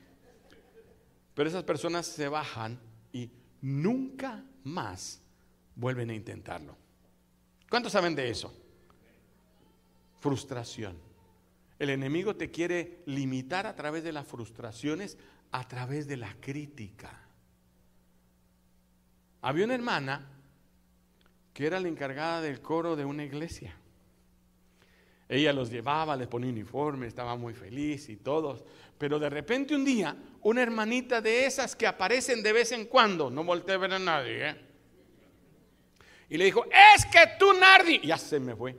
Pero 1.34 1.48
esas 1.48 1.62
personas 1.62 2.04
se 2.06 2.26
bajan 2.26 2.80
y 3.12 3.30
nunca 3.60 4.42
más 4.64 5.22
vuelven 5.76 6.10
a 6.10 6.14
intentarlo. 6.14 6.76
¿Cuántos 7.70 7.92
saben 7.92 8.16
de 8.16 8.28
eso? 8.28 8.52
Frustración. 10.18 10.98
El 11.78 11.90
enemigo 11.90 12.34
te 12.34 12.50
quiere 12.50 13.02
limitar 13.06 13.68
a 13.68 13.76
través 13.76 14.02
de 14.02 14.10
las 14.10 14.26
frustraciones, 14.26 15.16
a 15.52 15.68
través 15.68 16.08
de 16.08 16.16
la 16.16 16.34
crítica. 16.40 17.27
Había 19.40 19.64
una 19.64 19.74
hermana 19.74 20.26
que 21.52 21.66
era 21.66 21.80
la 21.80 21.88
encargada 21.88 22.40
del 22.40 22.60
coro 22.60 22.96
de 22.96 23.04
una 23.04 23.24
iglesia. 23.24 23.74
Ella 25.28 25.52
los 25.52 25.70
llevaba, 25.70 26.16
les 26.16 26.26
ponía 26.26 26.50
uniforme, 26.50 27.06
estaba 27.06 27.36
muy 27.36 27.52
feliz 27.52 28.08
y 28.08 28.16
todos. 28.16 28.64
Pero 28.96 29.18
de 29.18 29.28
repente 29.28 29.74
un 29.74 29.84
día, 29.84 30.16
una 30.42 30.62
hermanita 30.62 31.20
de 31.20 31.44
esas 31.44 31.76
que 31.76 31.86
aparecen 31.86 32.42
de 32.42 32.52
vez 32.52 32.72
en 32.72 32.86
cuando, 32.86 33.28
no 33.28 33.44
volteé 33.44 33.74
a 33.74 33.78
ver 33.78 33.92
a 33.92 33.98
nadie, 33.98 34.50
¿eh? 34.50 34.56
y 36.30 36.36
le 36.36 36.44
dijo, 36.44 36.64
es 36.66 37.06
que 37.06 37.20
tú, 37.38 37.52
Nardi, 37.54 38.00
ya 38.04 38.18
se 38.18 38.38
me 38.38 38.54
fue. 38.54 38.76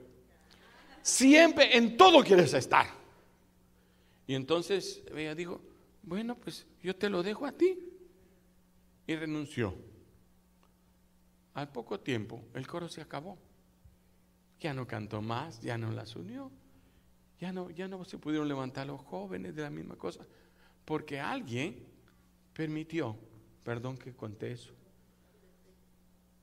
Siempre 1.01 1.75
en 1.75 1.98
todo 1.98 2.24
quieres 2.24 2.54
estar. 2.54 2.88
Y 4.28 4.36
entonces 4.36 5.01
ella 5.16 5.34
dijo, 5.34 5.62
bueno, 6.04 6.36
pues 6.36 6.68
yo 6.84 6.96
te 6.96 7.10
lo 7.10 7.24
dejo 7.24 7.46
a 7.46 7.51
ti. 7.51 7.80
Y 9.08 9.16
renunció. 9.16 9.75
Al 11.60 11.68
poco 11.68 12.00
tiempo 12.00 12.42
el 12.54 12.66
coro 12.66 12.88
se 12.88 13.01
acabó. 13.01 13.38
Ya 14.62 14.74
no 14.74 14.88
cantó 14.88 15.22
más, 15.22 15.60
ya 15.60 15.78
no 15.78 15.92
las 15.92 16.16
unió. 16.16 16.50
Ya 17.38 17.51
no, 17.51 17.70
ya 17.70 17.89
no 17.89 18.06
se 18.06 18.18
pudieron 18.18 18.48
levantar 18.48 18.88
los 18.88 19.01
jóvenes 19.01 19.54
de 19.56 19.63
la 19.63 19.70
misma 19.70 19.98
cosa. 19.98 20.25
Porque 20.86 21.20
alguien 21.20 21.86
permitió, 22.54 23.18
perdón 23.66 23.98
que 23.98 24.13
conté 24.13 24.54
eso, 24.54 24.74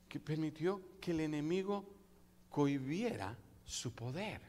que 0.06 0.20
permitió 0.20 0.82
que 1.00 1.12
el 1.12 1.20
enemigo 1.20 1.86
cohibiera 2.50 3.38
su 3.64 3.94
poder. 3.94 4.42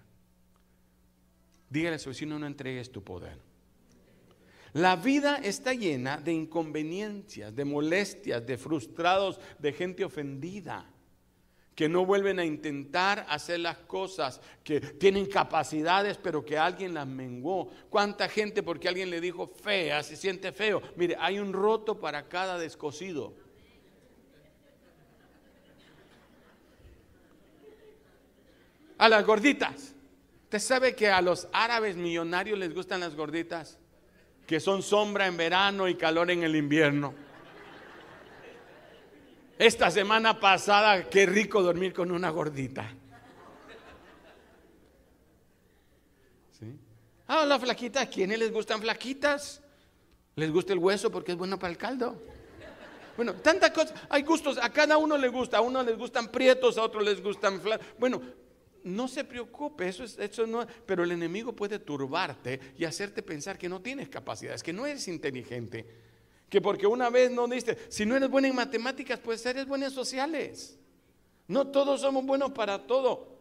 Dígale 1.70 1.96
a 1.96 2.00
su 2.00 2.10
vecino, 2.10 2.38
no 2.38 2.46
entregues 2.46 2.92
tu 2.92 3.02
poder. 3.02 3.40
La 4.77 4.96
vida 4.96 5.38
está 5.38 5.74
llena 5.74 6.17
de 6.17 6.31
inconveniencias, 6.31 7.55
de 7.55 7.65
molestias, 7.65 8.46
de 8.46 8.60
frustrados, 8.60 9.39
de 9.57 9.74
gente 9.74 10.05
ofendida, 10.05 10.86
que 11.74 11.89
no 11.89 12.05
vuelven 12.05 12.38
a 12.38 12.46
intentar 12.46 13.25
hacer 13.27 13.62
las 13.62 13.79
cosas, 13.79 14.39
que 14.63 14.79
tienen 14.79 15.25
capacidades, 15.25 16.19
pero 16.19 16.46
que 16.46 16.60
alguien 16.60 16.93
las 16.93 17.07
menguó. 17.07 17.72
¿Cuánta 17.89 18.29
gente 18.29 18.62
porque 18.62 18.88
alguien 18.88 19.10
le 19.10 19.19
dijo 19.19 19.48
fea, 19.48 20.03
se 20.03 20.15
siente 20.15 20.51
feo? 20.51 20.84
Mire, 20.96 21.17
hay 21.19 21.39
un 21.39 21.53
roto 21.53 22.00
para 22.00 22.27
cada 22.29 22.60
descosido. 22.60 23.34
A 29.00 29.10
las 29.10 29.25
gorditas. 29.25 29.96
¿Usted 30.43 30.60
sabe 30.60 30.96
que 30.96 31.07
a 31.10 31.19
los 31.24 31.48
árabes 31.51 31.96
millonarios 31.96 32.60
les 32.60 32.75
gustan 32.75 33.00
las 33.00 33.15
gorditas? 33.15 33.79
Que 34.48 34.62
son 34.62 34.82
sombra 34.82 35.27
en 35.27 35.36
verano 35.36 35.89
y 35.89 35.96
calor 35.96 36.32
en 36.32 36.42
el 36.42 36.56
invierno. 36.56 37.13
Esta 39.60 39.92
semana 39.92 40.39
pasada, 40.39 41.10
qué 41.10 41.25
rico 41.25 41.62
dormir 41.62 41.94
con 41.94 42.12
una 42.12 42.30
gordita. 42.30 42.89
¿Sí? 46.58 46.80
Ah, 47.27 47.46
la 47.46 47.60
flaquita, 47.60 48.01
¿a 48.01 48.06
quiénes 48.08 48.39
les 48.39 48.51
gustan 48.51 48.80
flaquitas? 48.80 49.62
¿Les 50.36 50.50
gusta 50.50 50.72
el 50.72 50.80
hueso 50.80 51.12
porque 51.12 51.34
es 51.34 51.38
bueno 51.38 51.60
para 51.60 51.72
el 51.72 51.77
caldo? 51.77 52.22
Bueno, 53.18 53.34
tantas 53.34 53.72
cosas, 53.72 53.96
hay 54.10 54.22
gustos, 54.22 54.60
a 54.62 54.70
cada 54.70 54.98
uno 54.98 55.18
le 55.18 55.27
gusta, 55.27 55.58
a 55.58 55.62
uno 55.62 55.84
les 55.84 55.98
gustan 55.98 56.30
prietos, 56.30 56.77
a 56.77 56.84
otros 56.84 57.04
les 57.04 57.22
gustan 57.22 57.60
Bueno, 57.98 58.22
no 58.84 59.07
se 59.07 59.24
preocupe, 59.24 59.88
eso, 59.88 60.03
es, 60.03 60.17
eso 60.19 60.48
no, 60.48 60.65
pero 60.86 61.03
el 61.03 61.12
enemigo 61.12 61.53
puede 61.53 61.79
turbarte 61.79 62.60
y 62.77 62.86
hacerte 62.86 63.24
pensar 63.24 63.57
que 63.57 63.69
no 63.69 63.81
tienes 63.81 64.10
capacidades, 64.10 64.63
que 64.63 64.74
no 64.74 64.86
eres 64.86 65.07
inteligente, 65.07 65.86
que 66.50 66.62
porque 66.62 66.88
una 66.88 67.10
vez 67.10 67.31
no 67.31 67.48
diste, 67.48 67.77
si 67.89 68.05
no 68.05 68.15
eres 68.15 68.29
buena 68.29 68.48
en 68.48 68.55
matemáticas, 68.55 69.19
pues 69.19 69.46
eres 69.46 69.65
buena 69.65 69.86
en 69.86 69.91
sociales. 69.91 70.77
No 71.48 71.67
todos 71.67 72.01
somos 72.01 72.25
buenos 72.25 72.51
para 72.51 72.86
todo. 72.86 73.38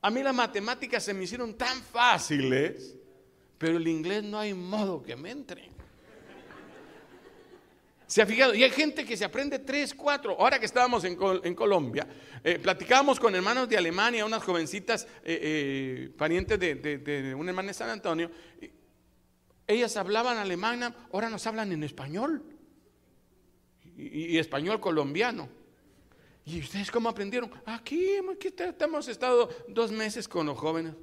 A 0.00 0.10
mí 0.10 0.22
las 0.22 0.34
matemáticas 0.34 1.02
se 1.02 1.12
me 1.12 1.24
hicieron 1.24 1.54
tan 1.54 1.82
fáciles, 1.82 2.96
pero 3.58 3.76
el 3.76 3.88
inglés 3.88 4.22
no 4.22 4.38
hay 4.38 4.54
modo 4.54 5.02
que 5.02 5.16
me 5.16 5.30
entre. 5.30 5.75
¿Se 8.06 8.22
ha 8.22 8.26
fijado? 8.26 8.54
Y 8.54 8.62
hay 8.62 8.70
gente 8.70 9.04
que 9.04 9.16
se 9.16 9.24
aprende 9.24 9.58
tres, 9.58 9.92
cuatro. 9.92 10.36
Ahora 10.38 10.60
que 10.60 10.66
estábamos 10.66 11.04
en, 11.04 11.16
Colombia, 11.54 12.06
eh, 12.44 12.58
platicábamos 12.58 13.18
con 13.18 13.34
hermanos 13.34 13.68
de 13.68 13.76
Alemania, 13.76 14.24
unas 14.24 14.44
jovencitas 14.44 15.04
eh, 15.24 15.38
eh, 16.04 16.10
parientes 16.16 16.58
de, 16.58 16.76
de, 16.76 17.34
una 17.34 17.50
hermana 17.50 17.68
de 17.68 17.74
San 17.74 17.90
Antonio. 17.90 18.30
Ellas 19.66 19.96
hablaban 19.96 20.38
alemán, 20.38 20.94
ahora 21.12 21.28
nos 21.28 21.44
hablan 21.46 21.72
en 21.72 21.82
español. 21.82 22.44
Y, 23.96 24.38
español 24.38 24.78
colombiano. 24.78 25.48
¿Y 26.44 26.60
ustedes 26.60 26.90
cómo 26.90 27.08
aprendieron? 27.08 27.50
Aquí, 27.64 28.18
aquí 28.30 28.54
hemos 28.78 29.08
estado 29.08 29.48
dos 29.68 29.90
meses 29.90 30.28
con 30.28 30.46
los 30.46 30.56
jóvenes. 30.56 30.94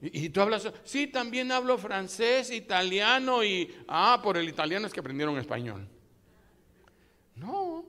Y, 0.00 0.28
tú 0.28 0.40
hablas, 0.40 0.70
sí, 0.84 1.06
también 1.06 1.50
hablo 1.50 1.78
francés, 1.78 2.50
italiano 2.50 3.42
y, 3.42 3.74
ah, 3.88 4.20
por 4.22 4.36
el 4.36 4.48
italiano 4.48 4.86
es 4.86 4.92
que 4.92 5.00
aprendieron 5.00 5.38
español. 5.38 5.88
No, 7.34 7.84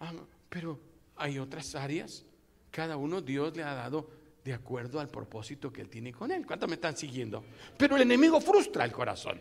ah, 0.00 0.12
pero 0.48 0.80
hay 1.16 1.38
otras 1.38 1.74
áreas, 1.74 2.24
cada 2.70 2.96
uno 2.96 3.20
Dios 3.20 3.56
le 3.56 3.62
ha 3.62 3.74
dado 3.74 4.10
de 4.44 4.52
acuerdo 4.52 5.00
al 5.00 5.08
propósito 5.08 5.72
que 5.72 5.80
él 5.80 5.88
tiene 5.88 6.12
con 6.12 6.30
él. 6.30 6.44
¿Cuántos 6.46 6.68
me 6.68 6.74
están 6.74 6.96
siguiendo? 6.96 7.44
Pero 7.78 7.96
el 7.96 8.02
enemigo 8.02 8.40
frustra 8.40 8.84
el 8.84 8.92
corazón. 8.92 9.40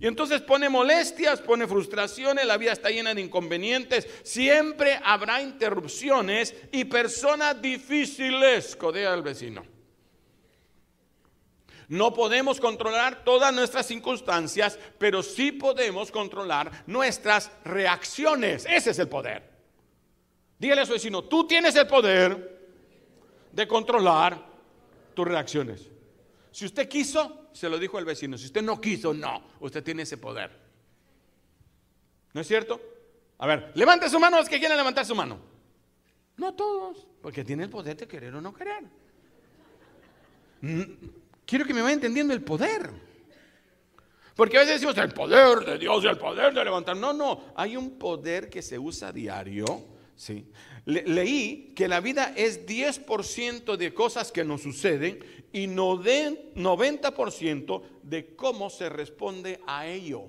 Y 0.00 0.06
entonces 0.06 0.40
pone 0.40 0.68
molestias, 0.68 1.40
pone 1.40 1.66
frustraciones, 1.66 2.46
la 2.46 2.56
vida 2.56 2.72
está 2.72 2.88
llena 2.88 3.14
de 3.14 3.20
inconvenientes, 3.20 4.08
siempre 4.22 4.98
habrá 5.04 5.42
interrupciones 5.42 6.54
y 6.72 6.84
personas 6.86 7.60
difíciles, 7.60 8.74
codea 8.74 9.12
al 9.12 9.22
vecino. 9.22 9.71
No 11.92 12.14
podemos 12.14 12.58
controlar 12.58 13.22
todas 13.22 13.52
nuestras 13.52 13.84
circunstancias, 13.84 14.78
pero 14.96 15.22
sí 15.22 15.52
podemos 15.52 16.10
controlar 16.10 16.84
nuestras 16.86 17.50
reacciones. 17.66 18.64
Ese 18.64 18.92
es 18.92 18.98
el 18.98 19.10
poder. 19.10 19.42
Dígale 20.58 20.80
a 20.80 20.86
su 20.86 20.94
vecino, 20.94 21.22
tú 21.24 21.46
tienes 21.46 21.76
el 21.76 21.86
poder 21.86 22.66
de 23.52 23.68
controlar 23.68 24.42
tus 25.12 25.28
reacciones. 25.28 25.90
Si 26.50 26.64
usted 26.64 26.88
quiso, 26.88 27.50
se 27.52 27.68
lo 27.68 27.78
dijo 27.78 27.98
el 27.98 28.06
vecino. 28.06 28.38
Si 28.38 28.46
usted 28.46 28.62
no 28.62 28.80
quiso, 28.80 29.12
no. 29.12 29.42
Usted 29.60 29.84
tiene 29.84 30.04
ese 30.04 30.16
poder. 30.16 30.50
¿No 32.32 32.40
es 32.40 32.48
cierto? 32.48 32.80
A 33.36 33.46
ver, 33.46 33.70
levante 33.74 34.08
su 34.08 34.18
mano 34.18 34.38
los 34.38 34.48
que 34.48 34.58
quieren 34.58 34.78
levantar 34.78 35.04
su 35.04 35.14
mano. 35.14 35.38
No 36.38 36.54
todos, 36.54 37.06
porque 37.20 37.44
tiene 37.44 37.64
el 37.64 37.68
poder 37.68 37.98
de 37.98 38.08
querer 38.08 38.34
o 38.34 38.40
no 38.40 38.54
querer. 38.54 38.82
Quiero 41.52 41.66
que 41.66 41.74
me 41.74 41.82
vaya 41.82 41.92
entendiendo 41.92 42.32
el 42.32 42.40
poder. 42.40 42.88
Porque 44.34 44.56
a 44.56 44.60
veces 44.60 44.80
decimos 44.80 44.96
el 44.96 45.12
poder 45.12 45.66
de 45.66 45.76
Dios 45.76 46.02
y 46.02 46.06
el 46.06 46.16
poder 46.16 46.54
de 46.54 46.64
levantar. 46.64 46.96
No, 46.96 47.12
no, 47.12 47.52
hay 47.54 47.76
un 47.76 47.98
poder 47.98 48.48
que 48.48 48.62
se 48.62 48.78
usa 48.78 49.12
diario. 49.12 49.84
¿sí? 50.16 50.46
leí 50.86 51.74
que 51.76 51.88
la 51.88 52.00
vida 52.00 52.32
es 52.34 52.64
10% 52.64 53.76
de 53.76 53.92
cosas 53.92 54.32
que 54.32 54.44
nos 54.44 54.62
suceden 54.62 55.18
y 55.52 55.66
90% 55.66 57.82
de 58.02 58.34
cómo 58.34 58.70
se 58.70 58.88
responde 58.88 59.60
a 59.66 59.86
ello. 59.86 60.22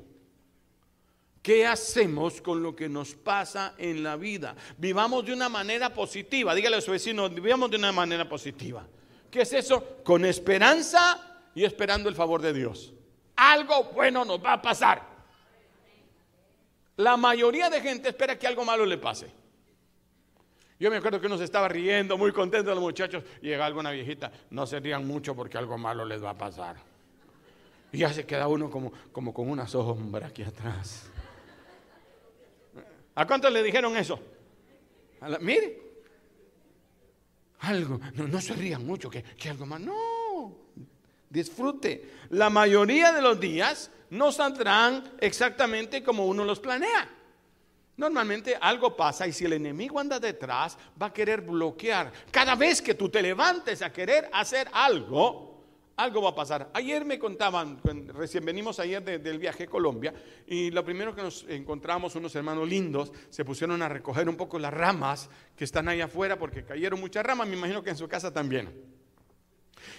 ¿Qué 1.42 1.66
hacemos 1.66 2.42
con 2.42 2.62
lo 2.62 2.76
que 2.76 2.90
nos 2.90 3.16
pasa 3.16 3.76
en 3.78 4.04
la 4.04 4.18
vida? 4.18 4.58
Vivamos 4.78 5.26
de 5.26 5.32
una 5.32 5.48
manera 5.48 5.94
positiva. 5.94 6.54
Dígale 6.54 6.76
a 6.76 6.82
su 6.82 6.92
vecino, 6.92 7.30
vivamos 7.30 7.72
de 7.72 7.78
una 7.78 7.94
manera 7.94 8.28
positiva. 8.28 8.86
¿Qué 9.34 9.42
es 9.42 9.52
eso? 9.52 9.84
Con 10.04 10.26
esperanza 10.26 11.42
y 11.56 11.64
esperando 11.64 12.08
el 12.08 12.14
favor 12.14 12.40
de 12.40 12.54
Dios. 12.54 12.94
Algo 13.36 13.86
bueno 13.86 14.24
nos 14.24 14.38
va 14.46 14.54
a 14.54 14.62
pasar. 14.62 15.02
La 16.98 17.18
mayoría 17.18 17.68
de 17.72 17.82
gente 17.82 18.10
espera 18.10 18.38
que 18.38 18.46
algo 18.46 18.64
malo 18.64 18.86
le 18.86 19.00
pase. 19.00 19.32
Yo 20.80 20.92
me 20.92 20.98
acuerdo 20.98 21.20
que 21.20 21.26
uno 21.26 21.40
se 21.40 21.46
estaba 21.46 21.68
riendo, 21.68 22.16
muy 22.16 22.32
contento 22.32 22.70
los 22.76 22.80
muchachos, 22.80 23.24
y 23.42 23.48
llega 23.48 23.66
alguna 23.66 23.90
viejita, 23.90 24.32
no 24.52 24.68
se 24.68 24.80
rían 24.80 25.08
mucho 25.08 25.36
porque 25.36 25.58
algo 25.58 25.80
malo 25.80 26.06
les 26.06 26.24
va 26.24 26.30
a 26.30 26.38
pasar. 26.38 26.76
Y 27.92 27.98
ya 27.98 28.14
se 28.14 28.28
queda 28.28 28.48
uno 28.48 28.70
como, 28.70 28.94
como 29.12 29.34
con 29.34 29.50
una 29.50 29.68
sombra 29.68 30.28
aquí 30.28 30.44
atrás. 30.44 31.10
¿A 33.16 33.26
cuántos 33.26 33.52
le 33.52 33.64
dijeron 33.64 33.98
eso? 33.98 34.20
mire, 35.40 35.83
algo, 37.64 38.00
no, 38.16 38.42
se 38.42 38.54
rían 38.54 38.86
mucho, 38.86 39.10
que, 39.10 39.24
que 39.24 39.50
algo 39.50 39.66
más. 39.66 39.80
No, 39.80 40.56
disfrute. 41.30 42.12
La 42.30 42.50
mayoría 42.50 43.12
de 43.12 43.22
los 43.22 43.40
días 43.40 43.90
no 44.10 44.32
saldrán 44.32 45.04
exactamente 45.20 46.04
como 46.04 46.26
uno 46.26 46.44
los 46.44 46.60
planea. 46.60 47.10
Normalmente 47.96 48.58
algo 48.60 48.96
pasa 48.98 49.28
y 49.28 49.34
si 49.34 49.46
el 49.46 49.54
enemigo 49.54 50.00
anda 50.00 50.20
detrás, 50.20 50.78
va 51.02 51.08
a 51.08 51.14
querer 51.14 51.42
bloquear. 51.42 52.12
Cada 52.32 52.56
vez 52.56 52.82
que 52.82 52.96
tú 52.96 53.08
te 53.10 53.22
levantes 53.22 53.82
a 53.82 53.94
querer 53.94 54.30
hacer 54.34 54.68
algo, 54.74 55.53
algo 55.96 56.22
va 56.22 56.30
a 56.30 56.36
pasar. 56.36 56.70
Ayer 56.74 57.06
me 57.06 57.20
contaban, 57.20 57.80
recién 58.14 58.44
venimos 58.46 58.80
ayer 58.80 59.04
del 59.04 59.38
viaje 59.38 59.64
a 59.64 59.68
Colombia, 59.68 60.14
y 60.48 60.72
lo 60.72 60.84
primero 60.84 61.16
que 61.16 61.22
nos 61.22 61.46
encontramos, 61.48 62.16
unos 62.16 62.36
hermanos 62.36 62.68
lindos, 62.68 63.12
se 63.30 63.46
pusieron 63.46 63.82
a 63.82 63.90
recoger 63.90 64.28
un 64.28 64.36
poco 64.36 64.58
las 64.58 64.74
ramas 64.74 65.30
que 65.56 65.64
están 65.64 65.88
ahí 65.88 66.02
afuera, 66.02 66.38
porque 66.38 66.64
cayeron 66.64 67.00
muchas 67.00 67.26
ramas, 67.26 67.48
me 67.48 67.56
imagino 67.56 67.84
que 67.84 67.92
en 67.92 67.98
su 67.98 68.08
casa 68.08 68.34
también. 68.34 68.74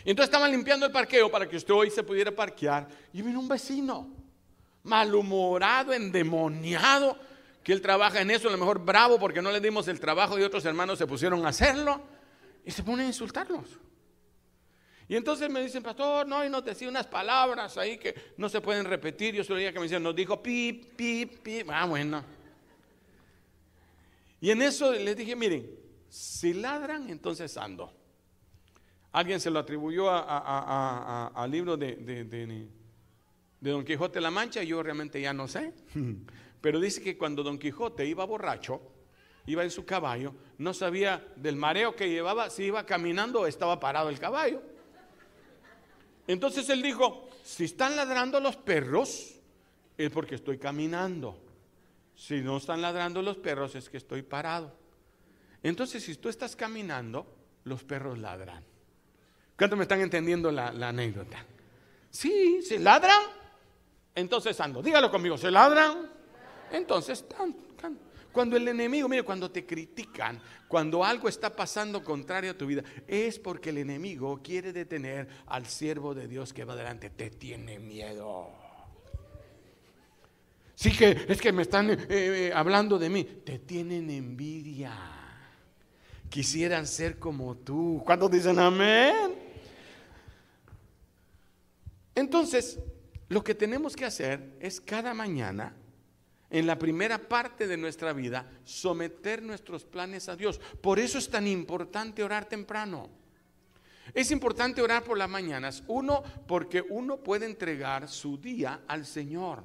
Y 0.05 0.11
entonces 0.11 0.33
estaban 0.33 0.51
limpiando 0.51 0.87
el 0.87 0.93
parqueo 0.93 1.31
para 1.31 1.49
que 1.49 1.57
usted 1.57 1.75
hoy 1.75 1.91
se 1.91 2.03
pudiera 2.03 2.35
parquear, 2.35 2.89
y 3.13 3.23
vino 3.23 3.39
un 3.39 3.49
vecino, 3.49 4.09
malhumorado, 4.83 5.93
endemoniado, 5.93 7.17
que 7.63 7.73
él 7.73 7.81
trabaja 7.81 8.21
en 8.21 8.31
eso, 8.31 8.49
a 8.49 8.53
lo 8.53 8.59
mejor 8.59 8.85
bravo 8.85 9.19
porque 9.19 9.41
no 9.41 9.51
le 9.51 9.59
dimos 9.61 9.89
el 9.89 9.99
trabajo 9.99 10.39
y 10.39 10.43
otros 10.43 10.65
hermanos 10.67 10.99
se 10.99 11.07
pusieron 11.07 11.47
a 11.47 11.51
hacerlo, 11.51 12.03
y 12.67 12.71
se 12.71 12.83
pone 12.83 13.05
a 13.05 13.07
insultarlos. 13.07 13.79
Y 15.09 15.17
entonces 15.17 15.51
me 15.51 15.63
dicen, 15.63 15.83
pastor, 15.83 16.27
no, 16.27 16.45
y 16.45 16.49
nos 16.49 16.65
decía 16.65 16.89
unas 16.89 17.07
palabras 17.07 17.77
ahí 17.77 17.99
que 17.99 18.15
no 18.37 18.49
se 18.49 18.61
pueden 18.61 18.87
repetir. 18.87 19.35
Yo 19.35 19.45
solo 19.45 19.59
que 19.59 19.73
me 19.73 19.83
decían, 19.83 20.03
nos 20.03 20.17
dijo 20.17 20.43
pip, 20.43 20.95
pip, 20.97 21.39
pip. 21.41 21.69
Ah, 21.71 21.85
bueno. 21.85 22.25
Y 24.41 24.51
en 24.51 24.63
eso 24.63 24.93
les 24.93 25.17
dije, 25.17 25.37
miren, 25.37 25.71
si 26.09 26.55
ladran, 26.55 27.11
entonces 27.11 27.57
ando. 27.57 27.93
Alguien 29.13 29.41
se 29.41 29.51
lo 29.51 29.59
atribuyó 29.61 30.11
al 30.11 31.51
libro 31.51 31.77
de, 31.77 31.97
de, 31.97 32.25
de, 32.25 32.69
Don 33.61 33.85
Quijote 33.85 34.21
la 34.21 34.31
Mancha, 34.31 34.63
yo 34.63 34.83
realmente 34.83 35.21
ya 35.21 35.33
no 35.33 35.47
sé. 35.49 35.73
Pero 36.61 36.81
dice 36.81 37.03
que 37.03 37.17
cuando 37.17 37.43
Don 37.43 37.59
Quijote 37.59 38.07
iba 38.07 38.25
borracho, 38.25 38.81
iba 39.47 39.63
en 39.63 39.71
su 39.71 39.85
caballo, 39.85 40.35
no 40.59 40.75
sabía 40.75 41.27
del 41.37 41.57
mareo 41.57 41.95
que 41.95 42.09
llevaba, 42.09 42.51
si 42.51 42.65
iba 42.65 42.87
caminando 42.87 43.41
o 43.41 43.47
estaba 43.47 43.79
parado 43.79 44.09
el 44.09 44.19
caballo. 44.19 44.63
Entonces 46.27 46.69
él 46.71 46.83
dijo, 46.83 47.29
si 47.45 47.65
están 47.65 47.97
ladrando 47.97 48.41
los 48.41 48.57
perros, 48.57 49.35
es 49.97 50.11
porque 50.11 50.35
estoy 50.35 50.59
caminando. 50.59 51.39
Si 52.17 52.41
no 52.41 52.57
están 52.57 52.81
ladrando 52.81 53.23
los 53.23 53.37
perros, 53.37 53.75
es 53.75 53.89
que 53.89 53.97
estoy 53.97 54.23
parado. 54.23 54.73
Entonces, 55.63 56.05
si 56.05 56.15
tú 56.17 56.29
estás 56.29 56.55
caminando, 56.55 57.27
los 57.65 57.83
perros 57.85 58.19
ladran. 58.19 58.63
¿Cuánto 59.57 59.77
me 59.77 59.83
están 59.83 60.01
entendiendo 60.01 60.51
la, 60.51 60.69
anécdota? 60.69 61.45
Sí, 62.11 62.61
se 62.63 62.79
ladran, 62.79 63.23
entonces 64.15 64.59
ando. 64.61 64.83
Dígalo 64.83 65.11
conmigo, 65.11 65.37
¿se 65.39 65.51
ladran? 65.51 66.11
Entonces 66.71 67.21
están. 67.21 67.55
Cuando 68.35 68.57
el 68.57 68.67
enemigo, 68.67 69.09
mire, 69.09 69.23
cuando 69.23 69.49
te 69.49 69.65
critican, 69.65 70.41
cuando 70.67 71.05
algo 71.05 71.29
está 71.29 71.55
pasando 71.55 72.03
contrario 72.03 72.51
a 72.51 72.59
tu 72.59 72.67
vida, 72.67 72.83
es 73.07 73.39
porque 73.39 73.71
el 73.71 73.79
enemigo 73.79 74.41
quiere 74.43 74.73
detener 74.73 75.29
al 75.47 75.67
siervo 75.67 76.17
de 76.17 76.27
Dios 76.27 76.53
que 76.53 76.65
va 76.65 76.73
adelante. 76.73 77.11
Te 77.11 77.31
tiene 77.31 77.79
miedo. 77.79 78.51
Sí 80.75 80.91
que 80.91 81.27
es 81.29 81.41
que 81.41 81.53
me 81.53 81.63
están 81.63 81.91
eh, 81.91 82.07
eh, 82.09 82.53
hablando 82.53 82.99
de 82.99 83.09
mí. 83.09 83.23
Te 83.23 83.61
tienen 83.61 84.11
envidia. 84.11 84.99
Quisieran 86.29 86.89
ser 86.89 87.21
como 87.21 87.55
tú. 87.59 88.03
¿Cuántos 88.05 88.33
dicen 88.33 88.59
amén? 88.59 89.33
Entonces, 92.17 92.81
lo 93.29 93.45
que 93.45 93.55
tenemos 93.55 93.95
que 93.95 94.07
hacer 94.07 94.57
es 94.59 94.81
cada 94.81 95.15
mañana 95.15 95.73
en 96.55 96.69
la 96.69 96.79
primera 96.79 97.19
parte 97.19 97.67
de 97.67 97.77
nuestra 97.77 98.13
vida, 98.13 98.49
someter 98.63 99.43
nuestros 99.43 99.85
planes 99.85 100.29
a 100.29 100.37
Dios. 100.37 100.61
Por 100.81 101.01
eso 101.01 101.19
es 101.19 101.29
tan 101.29 101.49
importante 101.49 102.23
orar 102.23 102.45
temprano. 102.45 103.11
Es 104.15 104.31
importante 104.31 104.81
orar 104.81 105.03
por 105.03 105.19
las 105.19 105.29
mañanas. 105.29 105.83
Uno, 105.89 106.23
porque 106.47 106.81
uno 106.81 107.17
puede 107.17 107.47
entregar 107.47 108.09
su 108.09 108.39
día 108.39 108.83
al 108.87 109.05
Señor. 109.05 109.65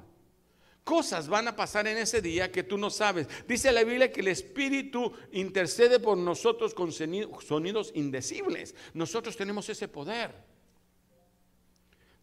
Cosas 0.82 1.28
van 1.28 1.46
a 1.46 1.54
pasar 1.54 1.86
en 1.86 1.96
ese 1.96 2.20
día 2.20 2.50
que 2.50 2.64
tú 2.64 2.76
no 2.76 2.90
sabes. 2.90 3.28
Dice 3.46 3.70
la 3.70 3.84
Biblia 3.84 4.10
que 4.10 4.22
el 4.22 4.28
Espíritu 4.28 5.12
intercede 5.30 6.00
por 6.00 6.18
nosotros 6.18 6.74
con 6.74 6.90
sonidos 6.90 7.92
indecibles. 7.94 8.74
Nosotros 8.94 9.36
tenemos 9.36 9.68
ese 9.68 9.86
poder. 9.86 10.49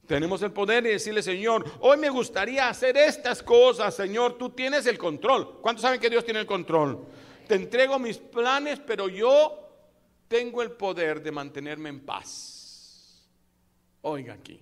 Tenemos 0.07 0.41
el 0.41 0.53
poder 0.53 0.83
de 0.83 0.91
decirle, 0.91 1.21
Señor, 1.21 1.69
hoy 1.81 1.97
me 1.97 2.09
gustaría 2.09 2.69
hacer 2.69 2.95
estas 2.95 3.43
cosas, 3.43 3.93
Señor, 3.93 4.37
tú 4.37 4.51
tienes 4.51 4.85
el 4.85 4.97
control. 4.97 5.59
¿Cuántos 5.61 5.81
saben 5.81 5.99
que 5.99 6.09
Dios 6.09 6.23
tiene 6.23 6.39
el 6.39 6.45
control? 6.45 7.05
Te 7.45 7.55
entrego 7.55 7.99
mis 7.99 8.17
planes, 8.17 8.79
pero 8.79 9.09
yo 9.09 9.67
tengo 10.29 10.61
el 10.61 10.71
poder 10.71 11.21
de 11.21 11.31
mantenerme 11.31 11.89
en 11.89 12.05
paz. 12.05 13.27
Oiga 14.01 14.33
aquí. 14.33 14.61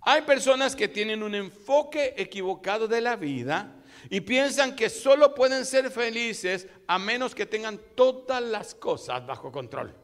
Hay 0.00 0.22
personas 0.22 0.74
que 0.74 0.88
tienen 0.88 1.22
un 1.22 1.34
enfoque 1.34 2.14
equivocado 2.16 2.88
de 2.88 3.02
la 3.02 3.16
vida 3.16 3.76
y 4.08 4.22
piensan 4.22 4.74
que 4.74 4.88
solo 4.88 5.34
pueden 5.34 5.66
ser 5.66 5.90
felices 5.90 6.66
a 6.86 6.98
menos 6.98 7.34
que 7.34 7.44
tengan 7.44 7.78
todas 7.94 8.42
las 8.42 8.74
cosas 8.74 9.26
bajo 9.26 9.52
control. 9.52 9.94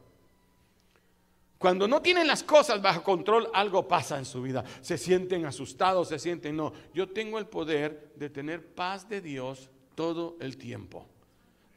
Cuando 1.57 1.87
no 1.87 2.01
tienen 2.01 2.27
las 2.27 2.43
cosas 2.43 2.81
bajo 2.81 3.03
control, 3.03 3.49
algo 3.53 3.87
pasa 3.87 4.17
en 4.17 4.25
su 4.25 4.41
vida. 4.41 4.63
Se 4.81 4.97
sienten 4.97 5.45
asustados, 5.45 6.09
se 6.09 6.19
sienten, 6.19 6.55
no, 6.55 6.71
yo 6.93 7.09
tengo 7.09 7.39
el 7.39 7.47
poder 7.47 8.13
de 8.15 8.29
tener 8.29 8.75
paz 8.75 9.09
de 9.09 9.21
Dios 9.21 9.71
todo 9.95 10.37
el 10.39 10.57
tiempo. 10.57 11.07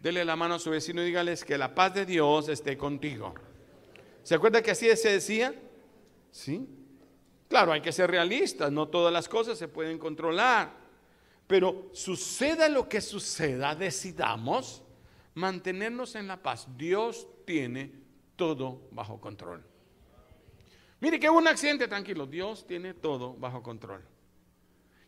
Dele 0.01 0.25
la 0.25 0.37
mano 0.37 0.55
a 0.55 0.59
su 0.59 0.71
vecino 0.71 1.03
y 1.03 1.07
dígales 1.07 1.45
que 1.45 1.57
la 1.57 1.75
paz 1.75 1.95
de 1.95 2.05
Dios 2.05 2.49
esté 2.49 2.77
contigo. 2.77 3.35
¿Se 4.23 4.35
acuerda 4.35 4.62
que 4.62 4.71
así 4.71 4.95
se 4.97 5.12
decía? 5.12 5.55
Sí. 6.31 6.69
Claro, 7.49 7.73
hay 7.73 7.81
que 7.81 7.93
ser 7.93 8.11
realistas, 8.11 8.71
no 8.71 8.88
todas 8.88 9.12
las 9.12 9.29
cosas 9.29 9.59
se 9.59 9.69
pueden 9.69 9.99
controlar. 9.99 10.79
Pero 11.47 11.90
suceda 11.93 12.69
lo 12.69 12.88
que 12.88 13.01
suceda, 13.01 13.75
decidamos 13.75 14.83
mantenernos 15.35 16.14
en 16.14 16.29
la 16.29 16.43
paz. 16.43 16.69
Dios 16.77 17.27
tiene 17.45 17.93
todo 18.37 18.83
bajo 18.93 19.21
control. 19.21 19.69
Mire 21.00 21.18
que 21.18 21.30
hubo 21.30 21.38
un 21.38 21.48
accidente, 21.48 21.88
tranquilo, 21.88 22.26
Dios 22.26 22.66
tiene 22.66 22.94
todo 22.94 23.34
bajo 23.34 23.62
control. 23.62 24.02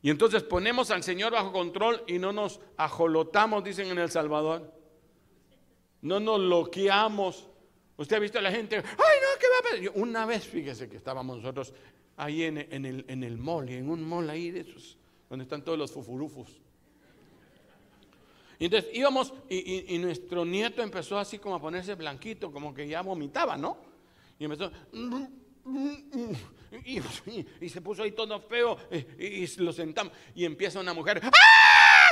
Y 0.01 0.11
entonces 0.11 0.43
ponemos 0.43 0.91
al 0.91 1.03
Señor 1.03 1.33
bajo 1.33 1.53
control 1.53 2.03
y 2.07 2.19
no 2.19 2.33
nos 2.33 2.61
ajolotamos, 2.77 3.63
dicen 3.63 3.89
en 3.89 3.99
El 3.99 4.11
Salvador. 4.11 4.73
No 6.01 6.19
nos 6.19 6.41
loqueamos. 6.41 7.49
Usted 7.97 8.17
ha 8.17 8.19
visto 8.19 8.39
a 8.39 8.43
la 8.43 8.51
gente, 8.51 8.77
ay 8.77 8.83
no, 8.83 9.39
¿qué 9.39 9.47
va 9.47 9.59
a 9.59 9.63
pasar? 9.63 10.03
Una 10.03 10.27
vez, 10.27 10.45
fíjese 10.45 10.89
que 10.89 10.97
estábamos 10.97 11.37
nosotros 11.37 11.73
ahí 12.17 12.43
en, 12.43 12.59
el, 12.59 13.05
en 13.07 13.23
el 13.23 13.39
mall, 13.39 13.69
en 13.69 13.89
un 13.89 14.03
mall 14.03 14.29
ahí 14.29 14.51
de 14.51 14.61
esos, 14.61 14.99
donde 15.29 15.45
están 15.45 15.63
todos 15.63 15.79
los 15.79 15.93
fufurufos. 15.93 16.61
Y 18.59 18.65
entonces 18.67 18.91
íbamos 18.95 19.35
y, 19.49 19.95
y, 19.95 19.99
nuestro 19.99 20.45
nieto 20.45 20.83
empezó 20.83 21.19
así 21.19 21.39
como 21.39 21.57
a 21.57 21.61
ponerse 21.61 21.95
blanquito, 21.95 22.53
como 22.53 22.73
que 22.73 22.89
ya 22.89 23.03
vomitaba, 23.03 23.57
¿no? 23.57 23.77
Y 24.39 24.45
empezó, 24.45 24.71
y, 27.61 27.69
se 27.69 27.81
puso 27.81 28.03
ahí 28.03 28.13
todo 28.13 28.41
feo 28.41 28.77
y, 29.19 29.47
lo 29.61 29.73
sentamos 29.73 30.13
y 30.35 30.45
empieza 30.45 30.81
una 30.81 30.93
mujer 30.93 31.21
¡Ah! 31.23 31.31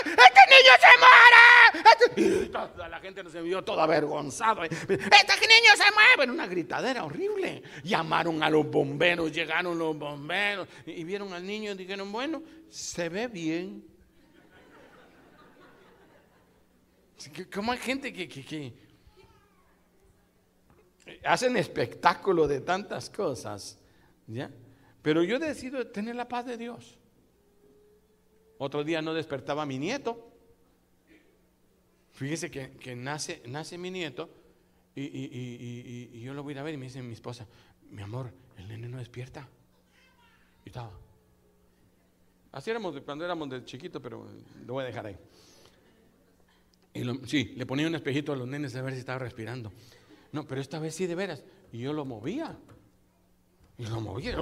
¡Este 0.04 0.40
niño 0.48 0.72
se 0.80 0.88
muere! 1.00 2.44
Y 2.44 2.48
toda 2.48 2.88
la 2.88 3.00
gente 3.00 3.28
se 3.30 3.42
vio 3.42 3.62
toda 3.62 3.84
avergonzada. 3.84 4.64
¡Este 4.64 4.96
niño 4.96 5.70
se 5.76 5.84
muere! 5.92 6.32
Una 6.32 6.46
gritadera 6.46 7.04
horrible. 7.04 7.62
Llamaron 7.84 8.42
a 8.42 8.50
los 8.50 8.66
bomberos, 8.66 9.30
llegaron 9.30 9.78
los 9.78 9.96
bomberos 9.96 10.68
y 10.86 11.04
vieron 11.04 11.32
al 11.32 11.46
niño 11.46 11.72
y 11.72 11.74
dijeron, 11.74 12.10
bueno, 12.10 12.42
se 12.68 13.08
ve 13.08 13.28
bien. 13.28 13.84
¿Cómo 17.52 17.72
hay 17.72 17.78
gente 17.78 18.12
que 18.12 18.26
hacen 21.25 21.57
espectáculo 21.57 22.46
de 22.46 22.61
tantas 22.61 23.11
cosas, 23.11 23.79
¿ya? 24.27 24.51
Pero 25.03 25.23
yo 25.23 25.38
decido 25.38 25.87
tener 25.87 26.14
la 26.16 26.29
paz 26.29 26.46
de 26.46 26.57
Dios. 26.57 26.99
Otro 28.59 28.85
día 28.85 29.01
no 29.01 29.14
despertaba 29.14 29.64
mi 29.64 29.79
nieto. 29.79 30.31
Fíjese 32.12 32.51
que, 32.51 32.94
nace, 32.96 33.42
nace 33.46 33.79
mi 33.79 33.90
nieto 33.90 34.29
y, 34.94 36.20
yo 36.20 36.35
lo 36.35 36.42
voy 36.42 36.59
a 36.59 36.62
ver 36.62 36.75
y 36.75 36.77
me 36.77 36.87
dice 36.87 37.01
mi 37.01 37.14
esposa, 37.14 37.46
mi 37.90 38.03
amor, 38.03 38.31
el 38.59 38.68
nene 38.68 38.88
no 38.88 38.99
despierta. 38.99 39.49
Y 40.64 40.68
estaba. 40.68 40.92
Así 42.53 42.70
éramos 42.70 43.01
cuando 43.01 43.25
éramos 43.25 43.49
de 43.49 43.64
chiquito, 43.64 44.03
pero 44.03 44.27
lo 44.66 44.75
voy 44.75 44.83
a 44.83 44.87
dejar 44.87 45.07
ahí. 45.07 45.16
Y 46.92 47.27
sí, 47.27 47.55
le 47.57 47.64
ponía 47.64 47.87
un 47.87 47.94
espejito 47.94 48.33
a 48.33 48.37
los 48.37 48.49
nenes 48.49 48.75
a 48.75 48.83
ver 48.83 48.92
si 48.92 49.01
estaba 49.01 49.20
respirando. 49.20 49.73
No, 50.32 50.46
pero 50.46 50.60
esta 50.60 50.78
vez 50.78 50.94
sí 50.94 51.06
de 51.06 51.14
veras. 51.14 51.42
Y 51.72 51.78
yo 51.78 51.92
lo 51.92 52.04
movía. 52.04 52.56
Y 53.78 53.86
lo 53.86 54.00
movía. 54.00 54.36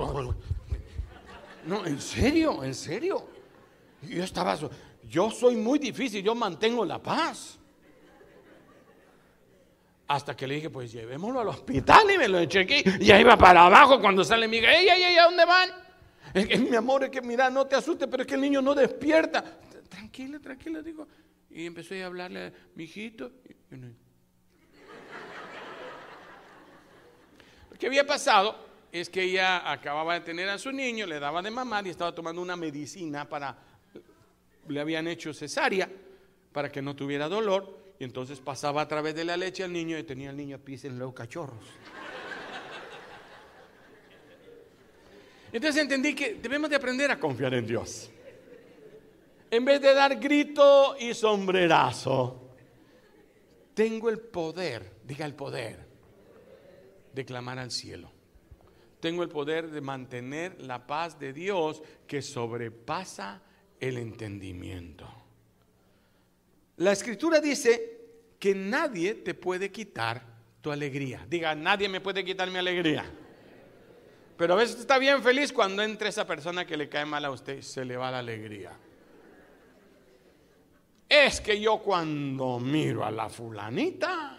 No, 1.67 1.87
en 1.87 2.01
serio, 2.01 2.65
en 2.65 2.75
serio. 2.75 3.27
yo 4.03 4.25
estaba, 4.25 4.57
yo 5.09 5.31
soy 5.31 5.57
muy 5.57 5.79
difícil, 5.79 6.23
yo 6.23 6.35
mantengo 6.35 6.85
la 6.85 7.03
paz. 7.03 7.59
Hasta 10.07 10.35
que 10.35 10.47
le 10.47 10.55
dije, 10.55 10.71
pues 10.71 10.91
llevémoslo 10.91 11.41
al 11.41 11.49
hospital 11.49 12.11
y 12.11 12.19
me 12.19 12.29
lo 12.29 12.39
eché 12.39 12.61
aquí. 12.61 12.83
Y 13.01 13.11
ahí 13.11 13.23
va 13.25 13.37
para 13.37 13.67
abajo 13.67 14.01
cuando 14.01 14.25
sale 14.25 14.49
mi 14.49 14.57
hija. 14.57 14.73
¡Ey, 14.73 14.89
ey, 14.89 15.03
ey! 15.03 15.17
¿A 15.19 15.25
dónde 15.25 15.45
van? 15.45 15.71
Es 16.33 16.47
que, 16.47 16.59
mi 16.59 16.75
amor, 16.77 17.05
es 17.05 17.11
que 17.11 17.21
mira, 17.21 17.51
no 17.51 17.67
te 17.67 17.77
asustes, 17.77 18.09
pero 18.11 18.23
es 18.23 18.27
que 18.27 18.35
el 18.35 18.41
niño 18.41 18.63
no 18.63 18.75
despierta. 18.75 19.45
Tranquila, 19.89 20.39
tranquila, 20.39 20.81
digo. 20.83 21.07
Y 21.51 21.67
empecé 21.67 22.03
a 22.03 22.07
hablarle 22.07 22.47
a 22.47 22.53
mi 22.75 22.85
hijito. 22.85 23.33
Lo 27.68 27.68
que 27.79 27.87
había 27.87 28.07
pasado 28.07 28.57
es 28.91 29.09
que 29.09 29.23
ella 29.23 29.71
acababa 29.71 30.15
de 30.15 30.21
tener 30.21 30.49
a 30.49 30.59
su 30.59 30.73
niño, 30.73 31.07
le 31.07 31.21
daba 31.21 31.43
de 31.43 31.51
mamar 31.51 31.87
y 31.87 31.91
estaba 31.91 32.15
tomando 32.15 32.43
una 32.43 32.57
medicina 32.57 33.29
para, 33.29 33.57
le 34.69 34.81
habían 34.81 35.07
hecho 35.07 35.33
cesárea 35.33 35.89
para 36.53 36.71
que 36.71 36.83
no 36.83 36.97
tuviera 36.97 37.29
dolor. 37.29 37.79
Y 38.01 38.05
entonces 38.05 38.41
pasaba 38.41 38.83
a 38.83 38.89
través 38.89 39.15
de 39.15 39.25
la 39.25 39.37
leche 39.37 39.65
al 39.65 39.73
niño 39.73 39.99
y 39.99 40.05
tenía 40.05 40.31
el 40.31 40.37
niño 40.37 40.59
pis 40.59 40.85
en 40.85 40.99
los 40.99 41.13
cachorros. 41.13 41.65
Entonces 45.53 45.83
entendí 45.83 46.15
que 46.15 46.35
debemos 46.35 46.69
de 46.71 46.77
aprender 46.77 47.11
a 47.11 47.19
confiar 47.19 47.55
en 47.55 47.67
Dios. 47.67 48.11
En 49.51 49.65
vez 49.65 49.81
de 49.81 49.95
dar 49.95 50.17
grito 50.21 50.95
y 50.99 51.15
sombrerazo, 51.15 52.53
tengo 53.73 54.11
el 54.11 54.19
poder, 54.19 54.99
diga 55.05 55.25
el 55.25 55.35
poder, 55.35 55.88
de 57.13 57.25
clamar 57.25 57.59
al 57.59 57.71
cielo. 57.71 58.11
Tengo 59.01 59.23
el 59.23 59.29
poder 59.29 59.71
de 59.71 59.81
mantener 59.81 60.61
la 60.63 60.87
paz 60.87 61.19
de 61.19 61.33
Dios 61.33 61.83
que 62.07 62.21
sobrepasa 62.21 63.43
el 63.79 63.97
entendimiento. 63.99 65.09
La 66.79 66.93
escritura 66.93 67.41
dice 67.41 67.99
que 68.39 68.55
nadie 68.55 69.15
te 69.15 69.35
puede 69.35 69.71
quitar 69.71 70.23
tu 70.61 70.71
alegría. 70.71 71.25
Diga, 71.29 71.55
nadie 71.55 71.89
me 71.89 72.01
puede 72.01 72.25
quitar 72.25 72.51
mi 72.51 72.59
alegría. 72.59 73.05
Pero 74.37 74.55
a 74.55 74.57
veces 74.57 74.81
está 74.81 74.99
bien 74.99 75.23
feliz 75.23 75.53
cuando 75.53 75.83
entra 75.83 76.09
esa 76.09 76.27
persona 76.27 76.65
que 76.65 76.77
le 76.77 76.89
cae 76.89 77.05
mal 77.05 77.25
a 77.25 77.31
usted, 77.31 77.61
se 77.61 77.85
le 77.85 77.97
va 77.97 78.11
la 78.11 78.21
alegría. 78.21 78.73
Es 81.09 81.41
que 81.41 81.61
yo 81.61 81.79
cuando 81.79 82.61
miro 82.61 83.05
a 83.05 83.11
la 83.11 83.29
fulanita, 83.29 84.38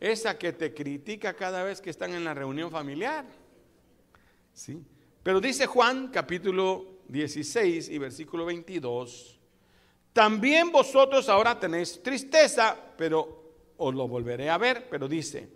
esa 0.00 0.38
que 0.38 0.52
te 0.54 0.72
critica 0.74 1.34
cada 1.34 1.62
vez 1.62 1.80
que 1.80 1.90
están 1.90 2.14
en 2.14 2.24
la 2.24 2.32
reunión 2.34 2.70
familiar. 2.70 3.26
¿Sí? 4.54 4.82
Pero 5.22 5.40
dice 5.40 5.66
Juan 5.66 6.08
capítulo 6.08 7.00
16 7.08 7.90
y 7.90 7.98
versículo 7.98 8.46
22, 8.46 9.38
también 10.12 10.72
vosotros 10.72 11.28
ahora 11.28 11.58
tenéis 11.60 12.02
tristeza, 12.02 12.76
pero 12.96 13.40
os 13.76 13.94
lo 13.94 14.08
volveré 14.08 14.48
a 14.50 14.58
ver, 14.58 14.88
pero 14.90 15.06
dice, 15.06 15.50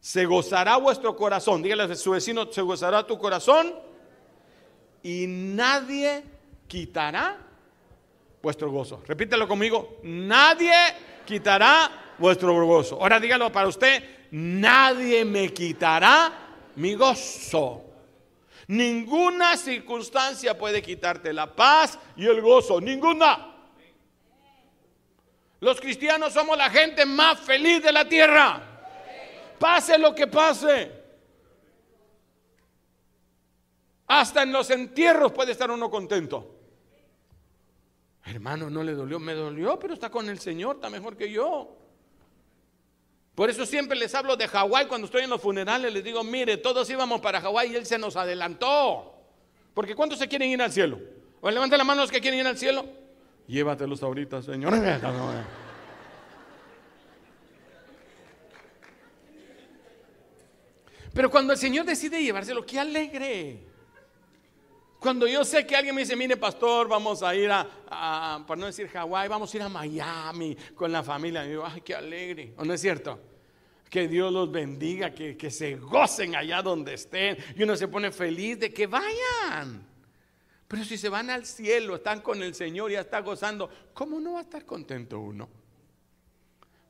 se 0.00 0.26
gozará 0.26 0.76
vuestro 0.76 1.16
corazón, 1.16 1.62
dígale 1.62 1.84
a 1.84 1.94
su 1.96 2.12
vecino, 2.12 2.52
se 2.52 2.62
gozará 2.62 3.06
tu 3.06 3.18
corazón 3.18 3.74
y 5.02 5.26
nadie 5.26 6.22
quitará 6.66 7.38
vuestro 8.42 8.70
gozo. 8.70 9.02
Repítelo 9.06 9.48
conmigo, 9.48 9.98
nadie 10.02 10.72
quitará 11.24 12.07
vuestro 12.18 12.54
gozo. 12.66 12.96
Ahora 13.00 13.20
dígalo 13.20 13.50
para 13.50 13.68
usted, 13.68 14.28
nadie 14.30 15.24
me 15.24 15.52
quitará 15.52 16.32
mi 16.76 16.94
gozo. 16.94 17.84
Ninguna 18.68 19.56
circunstancia 19.56 20.56
puede 20.56 20.82
quitarte 20.82 21.32
la 21.32 21.54
paz 21.54 21.98
y 22.16 22.26
el 22.26 22.40
gozo, 22.42 22.80
ninguna. 22.80 23.54
Los 25.60 25.80
cristianos 25.80 26.32
somos 26.32 26.56
la 26.56 26.70
gente 26.70 27.04
más 27.06 27.40
feliz 27.40 27.82
de 27.82 27.92
la 27.92 28.08
tierra. 28.08 28.62
Pase 29.58 29.98
lo 29.98 30.14
que 30.14 30.26
pase. 30.26 30.92
Hasta 34.06 34.42
en 34.42 34.52
los 34.52 34.70
entierros 34.70 35.32
puede 35.32 35.52
estar 35.52 35.70
uno 35.70 35.90
contento. 35.90 36.54
Hermano, 38.24 38.68
no 38.68 38.82
le 38.82 38.92
dolió, 38.92 39.18
me 39.18 39.32
dolió, 39.32 39.78
pero 39.78 39.94
está 39.94 40.10
con 40.10 40.28
el 40.28 40.38
Señor, 40.38 40.76
está 40.76 40.90
mejor 40.90 41.16
que 41.16 41.30
yo. 41.30 41.74
Por 43.38 43.48
eso 43.50 43.64
siempre 43.64 43.96
les 43.96 44.12
hablo 44.16 44.36
de 44.36 44.48
Hawái 44.48 44.86
cuando 44.88 45.04
estoy 45.04 45.22
en 45.22 45.30
los 45.30 45.40
funerales, 45.40 45.92
les 45.92 46.02
digo, 46.02 46.24
mire, 46.24 46.56
todos 46.56 46.90
íbamos 46.90 47.20
para 47.20 47.40
Hawái 47.40 47.70
y 47.70 47.76
Él 47.76 47.86
se 47.86 47.96
nos 47.96 48.16
adelantó. 48.16 49.14
Porque 49.74 49.94
¿cuántos 49.94 50.18
se 50.18 50.26
quieren 50.26 50.50
ir 50.50 50.60
al 50.60 50.72
cielo? 50.72 50.98
O 51.40 51.48
levanten 51.48 51.78
la 51.78 51.84
mano 51.84 52.00
los 52.00 52.10
que 52.10 52.20
quieren 52.20 52.40
ir 52.40 52.46
al 52.48 52.58
cielo. 52.58 52.84
Llévatelos 53.46 54.02
ahorita, 54.02 54.42
Señor. 54.42 54.74
Pero 61.14 61.30
cuando 61.30 61.52
el 61.52 61.58
Señor 61.60 61.86
decide 61.86 62.20
llevárselo, 62.20 62.66
qué 62.66 62.80
alegre. 62.80 63.68
Cuando 64.98 65.28
yo 65.28 65.44
sé 65.44 65.64
que 65.64 65.76
alguien 65.76 65.94
me 65.94 66.00
dice, 66.00 66.16
mire 66.16 66.36
pastor, 66.36 66.88
vamos 66.88 67.22
a 67.22 67.36
ir 67.36 67.52
a, 67.52 67.64
para 68.48 68.60
no 68.60 68.66
decir 68.66 68.88
Hawái, 68.88 69.28
vamos 69.28 69.54
a 69.54 69.56
ir 69.56 69.62
a 69.62 69.68
Miami 69.68 70.56
con 70.74 70.90
la 70.90 71.04
familia. 71.04 71.46
Y 71.46 71.50
digo, 71.50 71.64
ay, 71.64 71.82
qué 71.82 71.94
alegre. 71.94 72.52
¿O 72.56 72.64
no 72.64 72.74
es 72.74 72.80
cierto? 72.80 73.27
Que 73.88 74.08
Dios 74.08 74.32
los 74.32 74.50
bendiga, 74.50 75.12
que, 75.12 75.36
que 75.36 75.50
se 75.50 75.76
gocen 75.76 76.36
allá 76.36 76.62
donde 76.62 76.94
estén. 76.94 77.36
Y 77.56 77.62
uno 77.62 77.76
se 77.76 77.88
pone 77.88 78.12
feliz 78.12 78.58
de 78.58 78.72
que 78.72 78.86
vayan. 78.86 79.86
Pero 80.68 80.84
si 80.84 80.98
se 80.98 81.08
van 81.08 81.30
al 81.30 81.46
cielo, 81.46 81.96
están 81.96 82.20
con 82.20 82.42
el 82.42 82.54
Señor, 82.54 82.90
ya 82.90 83.00
está 83.00 83.20
gozando, 83.20 83.70
¿cómo 83.94 84.20
no 84.20 84.34
va 84.34 84.40
a 84.40 84.42
estar 84.42 84.66
contento 84.66 85.18
uno? 85.18 85.48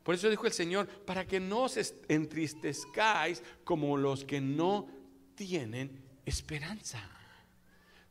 Por 0.03 0.17
eso 0.17 0.29
dijo 0.29 0.47
el 0.47 0.53
Señor, 0.53 0.89
para 0.89 1.27
que 1.27 1.39
no 1.39 1.65
os 1.65 1.77
entristezcáis 2.09 3.43
como 3.63 3.97
los 3.97 4.25
que 4.25 4.41
no 4.41 4.89
tienen 5.37 6.03
esperanza. 6.25 6.99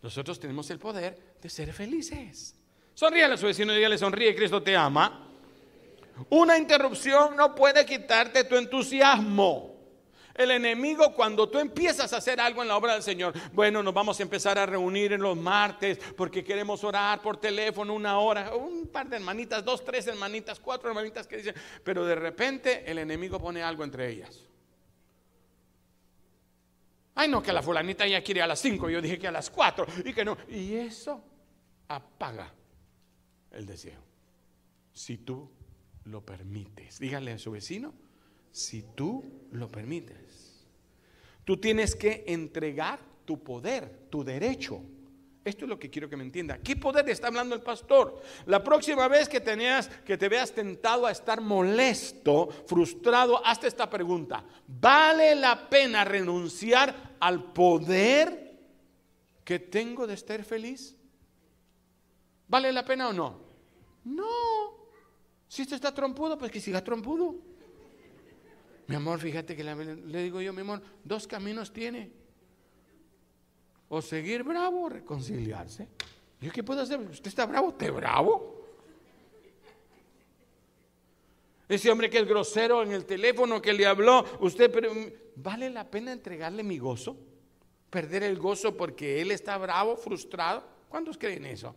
Nosotros 0.02 0.40
tenemos 0.40 0.70
el 0.70 0.80
poder 0.80 1.36
de 1.42 1.50
ser 1.50 1.74
felices. 1.74 2.56
Sonríale 2.94 3.34
a 3.34 3.38
su 3.38 3.48
vecino 3.48 3.74
y 3.74 3.78
dígale, 3.78 3.98
sonríe, 3.98 4.36
Cristo 4.36 4.64
te 4.64 4.76
ama. 4.76 5.27
Una 6.30 6.58
interrupción 6.58 7.36
no 7.36 7.54
puede 7.54 7.86
quitarte 7.86 8.44
tu 8.44 8.56
entusiasmo. 8.56 9.76
El 10.34 10.52
enemigo 10.52 11.16
cuando 11.16 11.50
tú 11.50 11.58
empiezas 11.58 12.14
a 12.14 12.18
hacer 12.18 12.40
algo 12.40 12.62
en 12.62 12.68
la 12.68 12.78
obra 12.78 12.94
del 12.94 13.02
Señor, 13.02 13.34
bueno, 13.54 13.82
nos 13.82 13.94
vamos 13.94 14.20
a 14.20 14.24
empezar 14.24 14.60
a 14.60 14.68
reunir 14.68 15.14
en 15.14 15.22
los 15.22 15.36
martes 15.36 15.98
porque 16.16 16.44
queremos 16.44 16.84
orar 16.84 17.24
por 17.24 17.38
teléfono 17.38 17.96
una 17.96 18.20
hora, 18.20 18.56
un 18.56 18.88
par 18.88 19.10
de 19.10 19.16
hermanitas, 19.16 19.66
dos, 19.66 19.84
tres 19.84 20.06
hermanitas, 20.06 20.60
cuatro 20.60 20.90
hermanitas 20.90 21.26
que 21.26 21.38
dicen, 21.38 21.56
pero 21.84 22.06
de 22.06 22.14
repente 22.14 22.84
el 22.86 23.00
enemigo 23.00 23.40
pone 23.40 23.64
algo 23.64 23.84
entre 23.84 24.10
ellas. 24.10 24.44
Ay, 27.16 27.28
no, 27.28 27.42
que 27.42 27.52
la 27.52 27.64
fulanita 27.64 28.06
ya 28.06 28.22
quiere 28.22 28.44
a 28.44 28.48
las 28.48 28.60
cinco, 28.60 28.92
yo 28.92 29.02
dije 29.02 29.18
que 29.18 29.28
a 29.28 29.32
las 29.32 29.50
cuatro 29.50 29.88
y 30.06 30.14
que 30.14 30.24
no. 30.24 30.38
Y 30.50 30.76
eso 30.76 31.20
apaga 31.88 32.54
el 33.50 33.66
deseo. 33.66 34.00
Si 34.94 35.18
tú 35.18 35.50
lo 36.08 36.22
permites, 36.22 37.00
dígale 37.00 37.34
a 37.34 37.38
su 37.38 37.52
vecino, 37.52 37.94
si 38.52 38.84
tú 38.96 39.24
lo 39.52 39.70
permites. 39.70 40.66
Tú 41.44 41.58
tienes 41.58 41.96
que 41.96 42.26
entregar 42.28 43.00
tu 43.26 43.44
poder, 43.44 44.08
tu 44.10 44.24
derecho. 44.24 44.82
Esto 45.46 45.64
es 45.64 45.70
lo 45.70 45.80
que 45.80 45.90
quiero 45.90 46.10
que 46.10 46.18
me 46.18 46.24
entienda. 46.24 46.58
¿Qué 46.58 46.76
poder 46.76 47.10
está 47.10 47.28
hablando 47.28 47.56
el 47.56 47.62
pastor? 47.62 48.22
La 48.48 48.62
próxima 48.62 49.08
vez 49.08 49.30
que 49.30 49.40
tenías 49.40 49.88
que 49.88 50.18
te 50.18 50.28
veas 50.28 50.52
tentado 50.52 51.06
a 51.06 51.12
estar 51.12 51.40
molesto, 51.40 52.50
frustrado, 52.66 53.46
hazte 53.46 53.68
esta 53.68 53.90
pregunta. 53.90 54.44
¿Vale 54.68 55.36
la 55.36 55.70
pena 55.70 56.04
renunciar 56.04 57.16
al 57.22 57.54
poder 57.54 58.58
que 59.46 59.60
tengo 59.60 60.06
de 60.06 60.16
estar 60.16 60.44
feliz? 60.44 60.98
¿Vale 62.50 62.74
la 62.74 62.84
pena 62.84 63.08
o 63.08 63.14
no? 63.14 63.40
No. 64.04 64.77
Si 65.48 65.62
usted 65.62 65.76
está 65.76 65.94
trompudo, 65.94 66.38
pues 66.38 66.52
que 66.52 66.60
siga 66.60 66.84
trompudo. 66.84 67.36
Mi 68.88 68.96
amor, 68.96 69.20
fíjate 69.20 69.56
que 69.56 69.64
le 69.64 70.24
digo 70.24 70.42
yo, 70.42 70.54
mi 70.54 70.62
amor, 70.62 70.82
dos 71.04 71.28
caminos 71.28 71.72
tiene. 71.72 72.12
O 73.90 74.02
seguir 74.02 74.44
bravo 74.44 74.84
o 74.84 74.90
reconciliarse. 74.90 75.88
¿Yo 76.42 76.52
qué 76.52 76.64
puedo 76.64 76.82
hacer? 76.82 77.00
¿Usted 77.00 77.28
está 77.28 77.46
bravo? 77.46 77.70
¿Usted 77.70 77.92
bravo? 77.92 78.58
Ese 81.68 81.92
hombre 81.92 82.10
que 82.10 82.20
es 82.20 82.28
grosero 82.28 82.82
en 82.82 82.94
el 82.94 83.06
teléfono 83.06 83.62
que 83.62 83.74
le 83.74 83.86
habló, 83.86 84.26
usted, 84.40 84.72
pero 84.72 84.92
¿vale 85.36 85.70
la 85.70 85.90
pena 85.90 86.14
entregarle 86.14 86.64
mi 86.64 86.78
gozo? 86.78 87.18
¿Perder 87.90 88.24
el 88.24 88.38
gozo 88.38 88.76
porque 88.78 89.22
él 89.22 89.32
está 89.32 89.58
bravo, 89.58 89.98
frustrado? 89.98 90.64
¿Cuántos 90.88 91.18
creen 91.18 91.46
eso? 91.46 91.76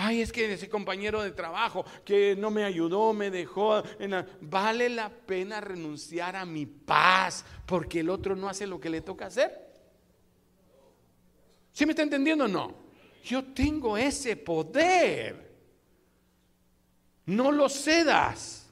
Ay, 0.00 0.20
es 0.20 0.30
que 0.30 0.52
ese 0.52 0.68
compañero 0.68 1.24
de 1.24 1.32
trabajo 1.32 1.84
que 2.04 2.36
no 2.36 2.52
me 2.52 2.62
ayudó, 2.62 3.12
me 3.12 3.32
dejó. 3.32 3.82
Vale 4.40 4.88
la 4.90 5.08
pena 5.08 5.60
renunciar 5.60 6.36
a 6.36 6.44
mi 6.44 6.66
paz 6.66 7.44
porque 7.66 7.98
el 7.98 8.08
otro 8.08 8.36
no 8.36 8.48
hace 8.48 8.64
lo 8.64 8.78
que 8.78 8.90
le 8.90 9.00
toca 9.00 9.26
hacer. 9.26 9.50
¿Sí 11.72 11.84
me 11.84 11.90
está 11.92 12.04
entendiendo 12.04 12.44
o 12.44 12.48
no? 12.48 12.76
Yo 13.24 13.42
tengo 13.52 13.96
ese 13.96 14.36
poder. 14.36 15.52
No 17.26 17.50
lo 17.50 17.68
cedas. 17.68 18.68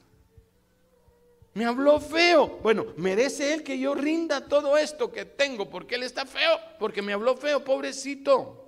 Me 1.55 1.65
habló 1.65 1.99
feo. 1.99 2.59
Bueno, 2.63 2.85
merece 2.95 3.53
él 3.53 3.63
que 3.63 3.77
yo 3.77 3.95
rinda 3.95 4.47
todo 4.47 4.77
esto 4.77 5.11
que 5.11 5.25
tengo 5.25 5.69
porque 5.69 5.95
él 5.95 6.03
está 6.03 6.25
feo, 6.25 6.57
porque 6.79 7.01
me 7.01 7.11
habló 7.11 7.35
feo, 7.35 7.65
pobrecito. 7.65 8.66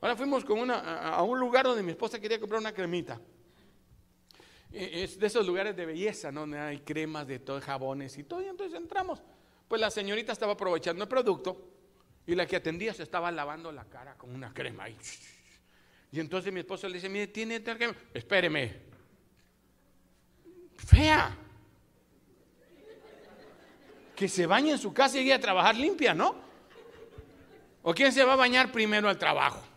Ahora 0.00 0.16
fuimos 0.16 0.44
a 0.44 1.22
un 1.22 1.38
lugar 1.38 1.66
donde 1.66 1.82
mi 1.82 1.90
esposa 1.90 2.18
quería 2.18 2.40
comprar 2.40 2.60
una 2.60 2.72
cremita. 2.72 3.20
E, 4.72 5.02
es 5.04 5.18
de 5.18 5.26
esos 5.26 5.46
lugares 5.46 5.76
de 5.76 5.84
belleza, 5.84 6.30
¿no? 6.30 6.40
donde 6.40 6.58
hay 6.58 6.78
cremas 6.80 7.26
de 7.26 7.38
todo, 7.40 7.60
jabones 7.60 8.16
y 8.16 8.24
todo. 8.24 8.40
Y 8.42 8.46
entonces 8.46 8.78
entramos. 8.78 9.22
Pues 9.68 9.80
la 9.80 9.90
señorita 9.90 10.32
estaba 10.32 10.54
aprovechando 10.54 11.04
el 11.04 11.08
producto 11.08 11.68
y 12.26 12.34
la 12.34 12.46
que 12.46 12.56
atendía 12.56 12.94
se 12.94 13.02
estaba 13.02 13.30
lavando 13.30 13.70
la 13.72 13.84
cara 13.84 14.16
con 14.16 14.34
una 14.34 14.54
crema. 14.54 14.88
Y, 14.88 14.96
entonces 16.18 16.52
mi 16.52 16.60
esposo 16.60 16.88
le 16.88 16.94
dice, 16.94 17.08
mire, 17.08 17.26
tiene 17.28 17.62
crema. 17.62 17.94
Espéreme. 18.14 18.90
Fea. 20.76 21.36
Que 24.16 24.28
se 24.28 24.46
bañe 24.46 24.72
en 24.72 24.78
su 24.78 24.92
casa 24.92 25.16
y 25.16 25.20
llegue 25.20 25.34
a 25.34 25.40
trabajar 25.40 25.76
limpia, 25.76 26.14
¿no? 26.14 26.34
¿O 27.82 27.94
quién 27.94 28.12
se 28.12 28.24
va 28.24 28.34
a 28.34 28.36
bañar 28.36 28.70
primero 28.72 29.08
al 29.08 29.18
trabajo? 29.18 29.69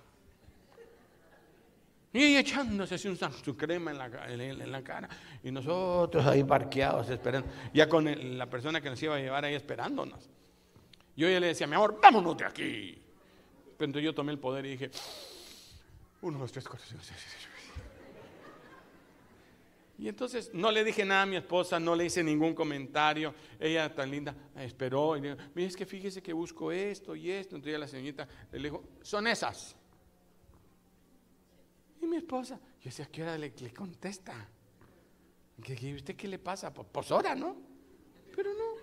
Y 2.13 2.35
echándose 2.35 2.93
así 2.95 3.07
un, 3.07 3.17
su 3.17 3.57
crema 3.57 3.89
en 3.89 3.97
la, 3.97 4.83
cara. 4.83 5.09
Y 5.43 5.49
nosotros 5.49 6.23
ahí 6.27 6.43
parqueados 6.43 7.09
esperando. 7.09 7.49
Ya 7.73 7.89
con 7.89 8.37
la 8.37 8.47
persona 8.47 8.79
que 8.79 8.89
nos 8.91 9.01
iba 9.01 9.15
a 9.15 9.19
llevar 9.19 9.43
ahí 9.43 9.55
esperándonos. 9.55 10.29
Yo 11.15 11.27
ya 11.27 11.39
le 11.39 11.47
decía, 11.47 11.65
mi 11.65 11.73
amor, 11.73 11.99
vámonos 11.99 12.37
de 12.37 12.45
aquí. 12.45 13.01
Pero 13.77 13.85
entonces 13.85 14.05
yo 14.05 14.13
tomé 14.13 14.31
el 14.31 14.37
poder 14.37 14.63
y 14.67 14.69
dije, 14.71 14.91
uno, 16.21 16.37
dos, 16.37 16.51
tres, 16.51 16.67
cuatro, 16.67 16.85
cinco. 16.87 17.03
Y 19.97 20.07
entonces 20.07 20.51
no 20.53 20.71
le 20.71 20.83
dije 20.83 21.05
nada 21.05 21.23
a 21.23 21.25
mi 21.25 21.35
esposa, 21.35 21.79
no 21.79 21.95
le 21.95 22.05
hice 22.05 22.23
ningún 22.23 22.53
comentario. 22.53 23.33
Ella 23.59 23.93
tan 23.93 24.11
linda 24.11 24.35
esperó 24.55 25.17
y 25.17 25.21
dijo, 25.21 25.35
mire, 25.55 25.67
es 25.67 25.75
que 25.75 25.85
fíjese 25.85 26.21
que 26.21 26.33
busco 26.33 26.71
esto 26.71 27.15
y 27.15 27.31
esto. 27.31 27.55
Entonces 27.55 27.79
la 27.79 27.87
señorita 27.87 28.27
le 28.51 28.59
dijo, 28.59 28.83
son 29.01 29.27
esas. 29.27 29.75
Y 32.03 32.05
mi 32.05 32.17
esposa, 32.17 32.59
yo 32.81 32.83
decía, 32.83 33.07
¿qué 33.09 33.23
hora 33.23 33.37
le, 33.37 33.53
contesta? 33.73 34.33
¿Y 35.65 35.93
usted 35.93 36.17
qué 36.17 36.27
le 36.27 36.37
pasa? 36.37 36.73
Pues, 36.73 36.85
pues 36.91 37.09
ahora, 37.11 37.33
¿no? 37.33 37.55
Pero 38.35 38.53
no. 38.53 38.73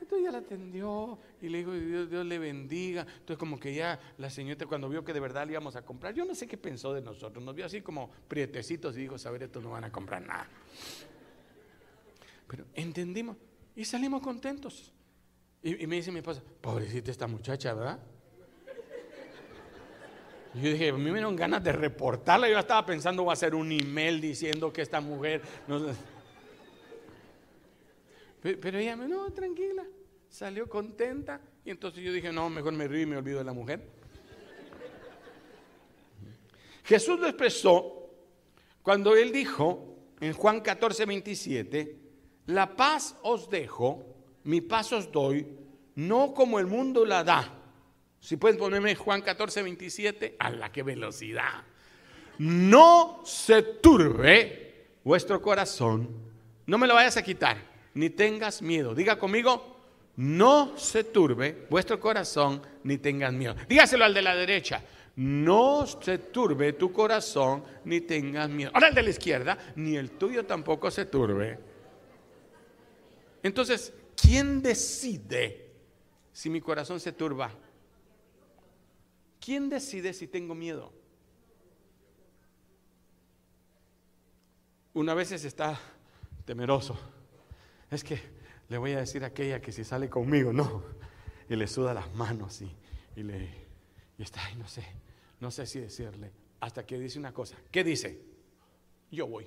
Entonces 0.00 0.24
ya 0.24 0.32
la 0.32 0.38
atendió 0.38 1.16
y 1.40 1.48
le 1.48 1.58
dijo, 1.58 1.72
Dios, 1.72 2.10
Dios, 2.10 2.26
le 2.26 2.38
bendiga. 2.40 3.02
Entonces 3.02 3.38
como 3.38 3.60
que 3.60 3.72
ya 3.72 4.00
la 4.18 4.30
señorita 4.30 4.66
cuando 4.66 4.88
vio 4.88 5.04
que 5.04 5.12
de 5.12 5.20
verdad 5.20 5.46
le 5.46 5.52
íbamos 5.52 5.76
a 5.76 5.82
comprar, 5.82 6.12
yo 6.12 6.24
no 6.24 6.34
sé 6.34 6.48
qué 6.48 6.56
pensó 6.56 6.92
de 6.92 7.02
nosotros, 7.02 7.44
nos 7.44 7.54
vio 7.54 7.66
así 7.66 7.82
como 7.82 8.10
prietecitos 8.26 8.96
y 8.96 9.02
dijo, 9.02 9.16
saber, 9.16 9.44
estos 9.44 9.62
no 9.62 9.70
van 9.70 9.84
a 9.84 9.92
comprar 9.92 10.22
nada. 10.22 10.48
Pero 12.48 12.66
entendimos 12.74 13.36
y 13.76 13.84
salimos 13.84 14.22
contentos. 14.22 14.92
Y 15.62 15.86
me 15.86 15.96
dice 15.96 16.10
mi 16.10 16.18
esposa, 16.18 16.42
pobrecita 16.60 17.12
esta 17.12 17.28
muchacha, 17.28 17.74
¿verdad? 17.74 18.00
Yo 20.62 20.70
dije, 20.70 20.88
a 20.88 20.92
mí 20.94 21.04
me 21.04 21.14
dieron 21.14 21.36
ganas 21.36 21.62
de 21.62 21.72
reportarla. 21.72 22.48
Yo 22.48 22.58
estaba 22.58 22.86
pensando, 22.86 23.22
voy 23.22 23.30
a 23.30 23.34
hacer 23.34 23.54
un 23.54 23.70
email 23.70 24.20
diciendo 24.20 24.72
que 24.72 24.82
esta 24.82 25.00
mujer. 25.00 25.42
Pero 28.40 28.78
ella 28.78 28.96
me, 28.96 29.06
no, 29.08 29.30
tranquila. 29.32 29.84
Salió 30.28 30.68
contenta. 30.68 31.40
Y 31.64 31.70
entonces 31.70 32.02
yo 32.02 32.12
dije, 32.12 32.32
no, 32.32 32.48
mejor 32.48 32.72
me 32.72 32.88
río 32.88 33.02
y 33.02 33.06
me 33.06 33.16
olvido 33.16 33.38
de 33.38 33.44
la 33.44 33.52
mujer. 33.52 33.86
Jesús 36.84 37.18
lo 37.18 37.26
expresó 37.26 38.08
cuando 38.82 39.16
él 39.16 39.32
dijo 39.32 39.96
en 40.20 40.32
Juan 40.32 40.60
14, 40.60 41.04
27, 41.04 41.98
la 42.46 42.76
paz 42.76 43.16
os 43.22 43.50
dejo, 43.50 44.06
mi 44.44 44.60
paz 44.60 44.92
os 44.92 45.10
doy, 45.10 45.46
no 45.96 46.32
como 46.32 46.60
el 46.60 46.66
mundo 46.66 47.04
la 47.04 47.24
da. 47.24 47.65
Si 48.26 48.36
pueden 48.36 48.58
ponerme 48.58 48.96
Juan 48.96 49.22
14, 49.22 49.62
27, 49.62 50.34
a 50.40 50.50
la 50.50 50.72
que 50.72 50.82
velocidad. 50.82 51.62
No 52.38 53.22
se 53.24 53.62
turbe 53.62 54.88
vuestro 55.04 55.40
corazón. 55.40 56.08
No 56.66 56.76
me 56.76 56.88
lo 56.88 56.94
vayas 56.94 57.16
a 57.16 57.22
quitar, 57.22 57.56
ni 57.94 58.10
tengas 58.10 58.62
miedo. 58.62 58.96
Diga 58.96 59.16
conmigo, 59.16 59.78
no 60.16 60.76
se 60.76 61.04
turbe 61.04 61.68
vuestro 61.70 62.00
corazón, 62.00 62.60
ni 62.82 62.98
tengas 62.98 63.32
miedo. 63.32 63.54
Dígaselo 63.68 64.04
al 64.04 64.12
de 64.12 64.22
la 64.22 64.34
derecha. 64.34 64.82
No 65.14 65.86
se 65.86 66.18
turbe 66.18 66.72
tu 66.72 66.92
corazón, 66.92 67.62
ni 67.84 68.00
tengas 68.00 68.50
miedo. 68.50 68.72
Ahora 68.74 68.88
el 68.88 68.94
de 68.96 69.02
la 69.04 69.10
izquierda, 69.10 69.56
ni 69.76 69.94
el 69.94 70.10
tuyo 70.10 70.44
tampoco 70.44 70.90
se 70.90 71.04
turbe. 71.04 71.60
Entonces, 73.44 73.94
¿quién 74.20 74.62
decide 74.62 75.70
si 76.32 76.50
mi 76.50 76.60
corazón 76.60 76.98
se 76.98 77.12
turba? 77.12 77.52
¿Quién 79.46 79.68
decide 79.68 80.12
si 80.12 80.26
tengo 80.26 80.56
miedo? 80.56 80.92
Una 84.92 85.14
vez 85.14 85.30
está 85.30 85.78
temeroso. 86.44 86.98
Es 87.88 88.02
que 88.02 88.20
le 88.68 88.76
voy 88.76 88.94
a 88.94 88.98
decir 88.98 89.22
a 89.22 89.28
aquella 89.28 89.60
que 89.60 89.70
si 89.70 89.84
sale 89.84 90.10
conmigo, 90.10 90.52
no. 90.52 90.82
Y 91.48 91.54
le 91.54 91.68
suda 91.68 91.94
las 91.94 92.12
manos 92.16 92.60
y, 92.60 93.22
le 93.22 93.48
está 94.18 94.44
ahí, 94.46 94.56
no 94.56 94.66
sé, 94.66 94.84
no 95.38 95.52
sé 95.52 95.64
si 95.64 95.78
decirle. 95.78 96.32
Hasta 96.58 96.84
que 96.84 96.98
dice 96.98 97.16
una 97.16 97.32
cosa. 97.32 97.56
¿Qué 97.70 97.84
dice? 97.84 98.20
Yo 99.12 99.28
voy. 99.28 99.46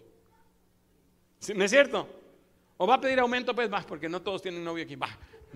¿No 1.55 1.63
es 1.65 1.71
cierto? 1.71 2.07
O 2.77 2.87
va 2.87 2.95
a 2.95 3.01
pedir 3.01 3.19
aumento, 3.19 3.53
pues 3.53 3.69
más, 3.69 3.83
porque 3.83 4.07
no 4.07 4.21
todos 4.21 4.41
tienen 4.41 4.63
novio 4.63 4.85
aquí. 4.85 4.95
Va, 4.95 5.09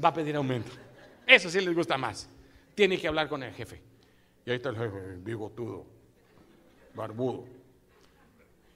va 0.03 0.09
a 0.09 0.13
pedir 0.13 0.35
aumento. 0.35 0.73
Eso 1.25 1.49
sí 1.49 1.61
les 1.61 1.73
gusta 1.73 1.97
más. 1.97 2.27
Tiene 2.75 2.99
que 2.99 3.07
hablar 3.07 3.29
con 3.29 3.41
el 3.41 3.53
jefe. 3.53 3.92
Y 4.45 4.49
ahí 4.49 4.57
está 4.57 4.69
el 4.69 4.77
jefe, 4.77 5.17
bigotudo, 5.23 5.85
barbudo. 6.93 7.45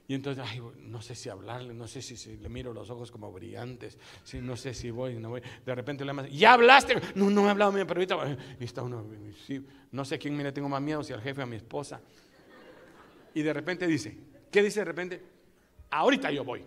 Y 0.06 0.14
entonces, 0.14 0.42
ay, 0.46 0.62
no 0.78 1.02
sé 1.02 1.14
si 1.14 1.28
hablarle, 1.28 1.74
no 1.74 1.86
sé 1.86 2.00
si, 2.00 2.38
le 2.38 2.48
miro 2.48 2.72
los 2.72 2.88
ojos 2.88 3.10
como 3.10 3.30
brillantes, 3.30 3.98
si, 4.24 4.40
no 4.40 4.56
sé 4.56 4.72
si 4.72 4.90
voy, 4.90 5.16
no 5.16 5.28
voy. 5.28 5.42
De 5.66 5.74
repente 5.74 6.02
le 6.02 6.08
llamas, 6.08 6.30
¿ya 6.30 6.54
hablaste? 6.54 6.94
No, 7.14 7.28
no 7.28 7.46
he 7.46 7.50
hablado, 7.50 7.72
pero 7.72 8.00
ahorita, 8.00 8.38
y 8.58 8.64
está 8.64 8.82
uno, 8.82 9.04
no 9.92 10.04
sé 10.06 10.18
quién 10.18 10.34
me 10.34 10.42
le 10.42 10.52
tengo 10.52 10.68
más 10.70 10.80
miedo, 10.80 11.04
si 11.04 11.12
al 11.12 11.20
jefe 11.20 11.42
o 11.42 11.44
a 11.44 11.46
mi 11.46 11.56
esposa. 11.56 12.00
Y 13.34 13.42
de 13.42 13.52
repente 13.52 13.86
dice, 13.86 14.16
¿qué 14.50 14.62
dice 14.62 14.80
de 14.80 14.84
repente? 14.86 15.22
Ahorita 15.90 16.30
yo 16.30 16.42
voy. 16.42 16.64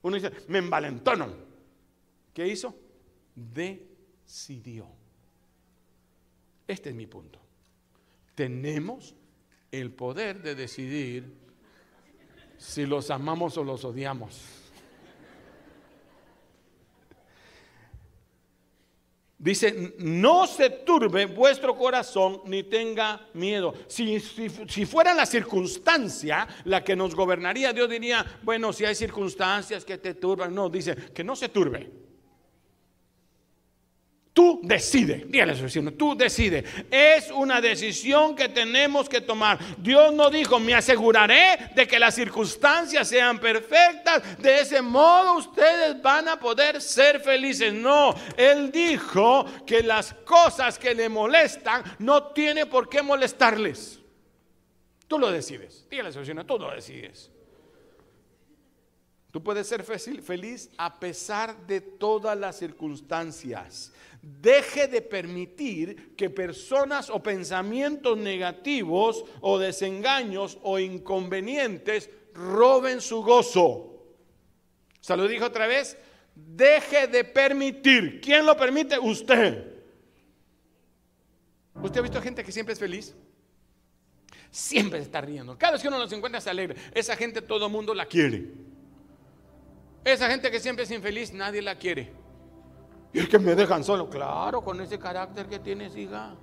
Uno 0.00 0.16
dice, 0.16 0.32
me 0.48 0.58
envalentono. 0.58 1.28
¿Qué 2.32 2.48
hizo? 2.48 2.74
Decidió. 3.34 4.86
Este 6.66 6.88
es 6.88 6.94
mi 6.94 7.06
punto 7.06 7.45
tenemos 8.36 9.16
el 9.72 9.90
poder 9.90 10.40
de 10.42 10.54
decidir 10.54 11.24
si 12.56 12.86
los 12.86 13.10
amamos 13.10 13.56
o 13.56 13.64
los 13.64 13.84
odiamos. 13.84 14.40
Dice, 19.38 19.94
no 19.98 20.46
se 20.46 20.70
turbe 20.70 21.26
vuestro 21.26 21.76
corazón 21.76 22.40
ni 22.46 22.62
tenga 22.62 23.28
miedo. 23.34 23.74
Si, 23.86 24.18
si, 24.18 24.86
fuera 24.86 25.12
la 25.12 25.26
circunstancia 25.26 26.48
la 26.64 26.82
que 26.82 26.96
nos 26.96 27.14
gobernaría, 27.14 27.72
Dios 27.72 27.88
diría, 27.88 28.24
bueno, 28.42 28.72
si 28.72 28.86
hay 28.86 28.94
circunstancias 28.94 29.84
que 29.84 29.98
te 29.98 30.14
turban, 30.14 30.54
no, 30.54 30.70
dice, 30.70 30.96
que 31.12 31.22
no 31.22 31.36
se 31.36 31.50
turbe. 31.50 32.05
Tú 34.36 34.60
decide, 34.62 35.24
dígale 35.26 35.52
a 35.52 35.56
su 35.56 35.62
vecino, 35.62 35.94
tú 35.94 36.14
decide. 36.14 36.62
Es 36.90 37.30
una 37.30 37.58
decisión 37.58 38.36
que 38.36 38.50
tenemos 38.50 39.08
que 39.08 39.22
tomar. 39.22 39.58
Dios 39.78 40.12
no 40.12 40.28
dijo, 40.28 40.60
me 40.60 40.74
aseguraré 40.74 41.70
de 41.74 41.88
que 41.88 41.98
las 41.98 42.16
circunstancias 42.16 43.08
sean 43.08 43.38
perfectas. 43.38 44.36
De 44.36 44.60
ese 44.60 44.82
modo 44.82 45.38
ustedes 45.38 46.02
van 46.02 46.28
a 46.28 46.38
poder 46.38 46.82
ser 46.82 47.20
felices. 47.20 47.72
No, 47.72 48.14
Él 48.36 48.70
dijo 48.70 49.46
que 49.64 49.82
las 49.82 50.12
cosas 50.12 50.78
que 50.78 50.94
le 50.94 51.08
molestan 51.08 51.82
no 52.00 52.24
tiene 52.24 52.66
por 52.66 52.90
qué 52.90 53.00
molestarles. 53.00 54.00
Tú 55.08 55.18
lo 55.18 55.32
decides. 55.32 55.86
Dígale 55.88 56.10
a 56.10 56.12
su 56.12 56.18
vecino, 56.18 56.44
tú 56.44 56.58
lo 56.58 56.70
decides. 56.72 57.30
Tú 59.30 59.42
puedes 59.42 59.66
ser 59.66 59.82
feliz 59.82 60.70
a 60.76 61.00
pesar 61.00 61.66
de 61.66 61.80
todas 61.80 62.38
las 62.38 62.58
circunstancias. 62.58 63.92
Deje 64.28 64.88
de 64.88 65.02
permitir 65.02 66.16
que 66.16 66.28
personas 66.28 67.10
o 67.10 67.22
pensamientos 67.22 68.18
negativos 68.18 69.24
o 69.40 69.56
desengaños 69.56 70.58
o 70.62 70.80
inconvenientes 70.80 72.10
roben 72.34 73.00
su 73.00 73.22
gozo. 73.22 74.02
¿Se 75.00 75.16
lo 75.16 75.28
dijo 75.28 75.44
otra 75.44 75.68
vez? 75.68 75.96
Deje 76.34 77.06
de 77.06 77.22
permitir. 77.22 78.20
¿Quién 78.20 78.44
lo 78.44 78.56
permite? 78.56 78.98
Usted. 78.98 79.64
¿Usted 81.80 82.00
ha 82.00 82.02
visto 82.02 82.20
gente 82.20 82.42
que 82.42 82.50
siempre 82.50 82.72
es 82.72 82.80
feliz? 82.80 83.14
Siempre 84.50 84.98
está 84.98 85.20
riendo. 85.20 85.56
Cada 85.56 85.74
vez 85.74 85.82
que 85.82 85.88
uno 85.88 86.00
los 86.00 86.12
encuentra 86.12 86.40
se 86.40 86.50
alegra. 86.50 86.74
Esa 86.92 87.14
gente 87.14 87.42
todo 87.42 87.66
el 87.66 87.72
mundo 87.72 87.94
la 87.94 88.06
quiere. 88.06 88.44
Esa 90.04 90.28
gente 90.28 90.50
que 90.50 90.58
siempre 90.58 90.84
es 90.84 90.90
infeliz, 90.90 91.32
nadie 91.32 91.62
la 91.62 91.78
quiere. 91.78 92.25
Y 93.12 93.20
es 93.20 93.28
que 93.28 93.38
me 93.38 93.54
dejan 93.54 93.82
solo, 93.82 94.08
claro, 94.10 94.62
con 94.62 94.80
ese 94.80 94.98
carácter 94.98 95.48
que 95.48 95.58
tienes, 95.58 95.96
hija. 95.96 96.34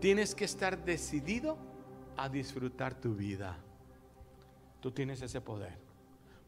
Tienes 0.00 0.34
que 0.34 0.44
estar 0.44 0.84
decidido 0.84 1.58
a 2.16 2.28
disfrutar 2.28 2.94
tu 2.94 3.14
vida. 3.14 3.58
Tú 4.80 4.90
tienes 4.90 5.22
ese 5.22 5.40
poder. 5.40 5.78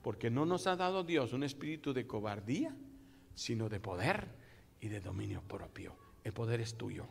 Porque 0.03 0.31
no 0.31 0.47
nos 0.47 0.67
ha 0.67 0.77
dado 0.77 1.03
Dios 1.03 1.33
un 1.33 1.43
espíritu 1.43 1.93
de 1.93 2.07
cobardía, 2.07 2.75
sino 3.35 3.69
de 3.69 3.81
poder 3.81 4.29
y 4.81 4.89
de 4.89 5.01
dominio 5.01 5.43
propio. 5.43 5.97
El 6.23 6.33
poder 6.33 6.61
es 6.61 6.77
tuyo. 6.77 7.07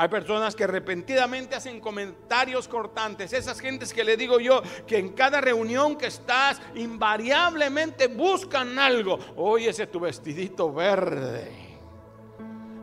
Hay 0.00 0.08
personas 0.08 0.54
que 0.54 0.62
arrepentidamente 0.62 1.56
hacen 1.56 1.80
comentarios 1.80 2.68
cortantes. 2.68 3.32
Esas 3.32 3.58
gentes 3.58 3.92
que 3.92 4.04
le 4.04 4.16
digo 4.16 4.38
yo 4.38 4.62
que 4.86 4.96
en 4.96 5.08
cada 5.08 5.40
reunión 5.40 5.98
que 5.98 6.06
estás 6.06 6.60
invariablemente 6.76 8.06
buscan 8.06 8.78
algo. 8.78 9.18
Oye, 9.34 9.70
ese 9.70 9.88
tu 9.88 9.98
vestidito 9.98 10.72
verde. 10.72 11.50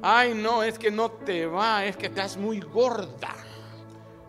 Ay, 0.01 0.33
no, 0.33 0.61
es 0.61 0.77
que 0.77 0.91
no 0.91 1.09
te 1.09 1.45
va, 1.45 1.85
es 1.85 1.95
que 1.95 2.07
estás 2.07 2.35
muy 2.35 2.59
gorda. 2.59 3.33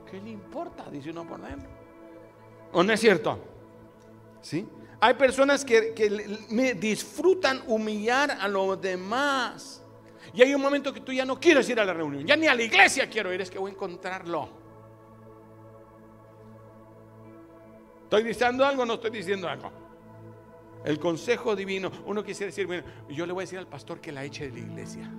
¿Qué 0.08 0.20
le 0.20 0.30
importa? 0.30 0.88
Dice 0.88 1.10
uno 1.10 1.26
por 1.26 1.42
dentro. 1.42 1.68
¿O 2.72 2.84
no 2.84 2.92
es 2.92 3.00
cierto? 3.00 3.36
¿Sí? 4.40 4.64
Hay 5.00 5.14
personas 5.14 5.64
que, 5.64 5.92
que 5.92 6.08
disfrutan 6.76 7.64
humillar 7.66 8.30
a 8.30 8.46
los 8.46 8.80
demás. 8.80 9.82
Y 10.36 10.42
hay 10.42 10.54
un 10.54 10.60
momento 10.60 10.92
que 10.92 11.00
tú 11.00 11.14
ya 11.14 11.24
no 11.24 11.40
quieres 11.40 11.66
ir 11.70 11.80
a 11.80 11.84
la 11.86 11.94
reunión, 11.94 12.26
ya 12.26 12.36
ni 12.36 12.46
a 12.46 12.54
la 12.54 12.62
iglesia 12.62 13.08
quiero 13.08 13.32
ir, 13.32 13.40
es 13.40 13.50
que 13.50 13.58
voy 13.58 13.70
a 13.70 13.72
encontrarlo. 13.72 14.46
¿Estoy 18.02 18.22
diciendo 18.22 18.66
algo 18.66 18.82
o 18.82 18.86
no 18.86 18.94
estoy 18.94 19.10
diciendo 19.10 19.48
algo? 19.48 19.72
El 20.84 20.98
consejo 20.98 21.56
divino, 21.56 21.90
uno 22.04 22.22
quisiera 22.22 22.48
decir, 22.48 22.66
bueno, 22.66 22.84
yo 23.08 23.24
le 23.24 23.32
voy 23.32 23.40
a 23.40 23.44
decir 23.44 23.58
al 23.58 23.66
pastor 23.66 23.98
que 23.98 24.12
la 24.12 24.24
eche 24.24 24.50
de 24.50 24.60
la 24.60 24.66
iglesia. 24.66 25.10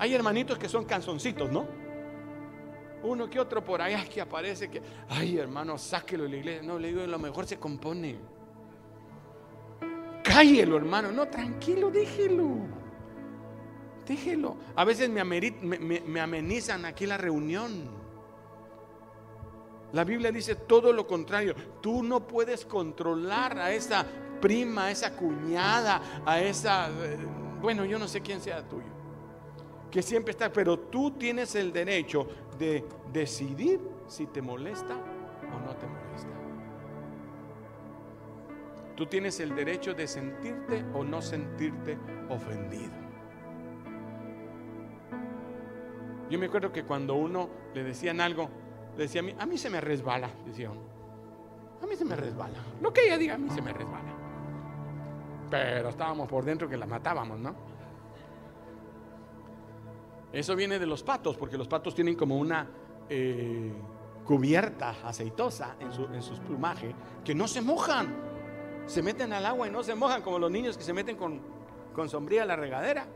Hay 0.00 0.12
hermanitos 0.12 0.58
que 0.58 0.68
son 0.68 0.84
canzoncitos, 0.84 1.48
¿no? 1.48 1.68
Uno 3.04 3.30
que 3.30 3.38
otro 3.38 3.64
por 3.64 3.80
ahí 3.80 3.94
que 4.08 4.20
aparece 4.20 4.68
que, 4.68 4.82
ay 5.08 5.38
hermano, 5.38 5.78
sáquelo 5.78 6.24
de 6.24 6.30
la 6.30 6.36
iglesia. 6.38 6.62
No, 6.64 6.80
le 6.80 6.88
digo, 6.88 7.06
lo 7.06 7.18
mejor 7.20 7.46
se 7.46 7.60
compone. 7.60 8.18
Cállelo, 10.24 10.76
hermano. 10.76 11.12
No, 11.12 11.28
tranquilo, 11.28 11.92
déjelo. 11.92 12.85
Déjelo. 14.06 14.56
A 14.76 14.84
veces 14.84 15.10
me, 15.10 15.24
me, 15.24 16.20
amenizan 16.20 16.84
aquí 16.84 17.06
la 17.06 17.16
reunión. 17.16 17.72
La 19.92 20.04
Biblia 20.04 20.30
dice 20.30 20.54
todo 20.54 20.92
lo 20.92 21.06
contrario. 21.06 21.54
Tú 21.80 22.02
no 22.02 22.26
puedes 22.26 22.64
controlar 22.64 23.58
a 23.58 23.72
esa 23.72 24.06
prima, 24.40 24.86
a 24.86 24.90
esa 24.90 25.16
cuñada, 25.16 26.22
a 26.24 26.40
esa... 26.40 26.88
Eh, 26.88 27.18
bueno, 27.60 27.84
yo 27.84 27.98
no 27.98 28.06
sé 28.06 28.20
quién 28.20 28.40
sea 28.40 28.62
tuyo. 28.68 28.86
Que 29.90 30.02
siempre 30.02 30.30
está, 30.32 30.52
pero 30.52 30.78
tú 30.78 31.12
tienes 31.12 31.54
el 31.56 31.72
derecho 31.72 32.28
de 32.58 32.84
decidir 33.12 33.80
si 34.06 34.26
te 34.26 34.40
molesta 34.40 34.94
o 34.94 35.66
no 35.66 35.74
te 35.74 35.86
molesta. 35.86 36.30
Tú 38.94 39.06
tienes 39.06 39.40
el 39.40 39.54
derecho 39.54 39.94
de 39.94 40.06
sentirte 40.06 40.84
o 40.94 41.02
no 41.02 41.20
sentirte 41.20 41.98
ofendido. 42.28 43.05
Yo 46.30 46.38
me 46.38 46.46
acuerdo 46.46 46.72
que 46.72 46.84
cuando 46.84 47.14
uno 47.14 47.48
le 47.74 47.84
decían 47.84 48.20
algo, 48.20 48.48
le 48.96 49.04
decía 49.04 49.20
a 49.20 49.24
mí, 49.24 49.34
a 49.38 49.46
mí 49.46 49.58
se 49.58 49.70
me 49.70 49.80
resbala, 49.80 50.30
decía 50.44 50.70
uno. 50.70 50.80
A 51.82 51.86
mí 51.86 51.94
se 51.94 52.04
me 52.04 52.16
resbala. 52.16 52.58
Lo 52.80 52.92
que 52.92 53.06
ella 53.06 53.18
diga, 53.18 53.34
a 53.34 53.38
mí 53.38 53.48
se 53.50 53.62
me 53.62 53.72
resbala. 53.72 54.12
Pero 55.50 55.90
estábamos 55.90 56.28
por 56.28 56.44
dentro 56.44 56.68
que 56.68 56.76
la 56.76 56.86
matábamos, 56.86 57.38
¿no? 57.38 57.54
Eso 60.32 60.56
viene 60.56 60.78
de 60.78 60.86
los 60.86 61.02
patos, 61.02 61.36
porque 61.36 61.56
los 61.56 61.68
patos 61.68 61.94
tienen 61.94 62.14
como 62.16 62.36
una 62.36 62.66
eh, 63.08 63.72
cubierta 64.24 64.96
aceitosa 65.04 65.76
en, 65.78 65.92
su, 65.92 66.04
en 66.06 66.22
sus 66.22 66.40
plumajes 66.40 66.94
que 67.24 67.34
no 67.34 67.46
se 67.46 67.60
mojan. 67.60 68.14
Se 68.86 69.02
meten 69.02 69.32
al 69.32 69.46
agua 69.46 69.68
y 69.68 69.70
no 69.70 69.82
se 69.82 69.94
mojan, 69.94 70.22
como 70.22 70.38
los 70.38 70.50
niños 70.50 70.76
que 70.76 70.84
se 70.84 70.92
meten 70.92 71.16
con, 71.16 71.40
con 71.94 72.08
sombría 72.08 72.42
a 72.42 72.46
la 72.46 72.56
regadera. 72.56 73.06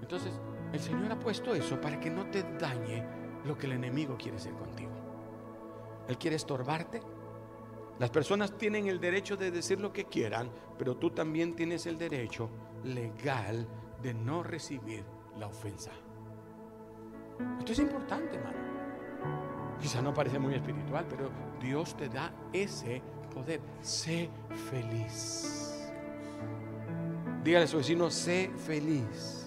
Entonces, 0.00 0.32
el 0.72 0.80
Señor 0.80 1.12
ha 1.12 1.18
puesto 1.18 1.54
eso 1.54 1.80
para 1.80 1.98
que 1.98 2.10
no 2.10 2.26
te 2.30 2.42
dañe 2.58 3.04
lo 3.44 3.56
que 3.56 3.66
el 3.66 3.72
enemigo 3.72 4.16
quiere 4.18 4.36
hacer 4.36 4.52
contigo. 4.54 4.90
Él 6.08 6.18
quiere 6.18 6.36
estorbarte. 6.36 7.00
Las 7.98 8.10
personas 8.10 8.56
tienen 8.56 8.86
el 8.86 9.00
derecho 9.00 9.36
de 9.36 9.50
decir 9.50 9.80
lo 9.80 9.92
que 9.92 10.04
quieran, 10.04 10.50
pero 10.78 10.96
tú 10.96 11.10
también 11.10 11.54
tienes 11.54 11.86
el 11.86 11.98
derecho 11.98 12.48
legal 12.84 13.66
de 14.02 14.14
no 14.14 14.42
recibir 14.42 15.04
la 15.36 15.48
ofensa. 15.48 15.90
Esto 17.58 17.72
es 17.72 17.78
importante, 17.78 18.36
hermano. 18.36 18.58
Quizá 19.80 20.02
no 20.02 20.12
parece 20.12 20.38
muy 20.38 20.54
espiritual, 20.54 21.06
pero 21.08 21.30
Dios 21.60 21.96
te 21.96 22.08
da 22.08 22.32
ese 22.52 23.02
poder. 23.32 23.60
Sé 23.80 24.28
feliz. 24.70 25.90
Dígale 27.44 27.64
a 27.64 27.68
su 27.68 27.76
vecino, 27.76 28.10
sé 28.10 28.50
feliz. 28.56 29.37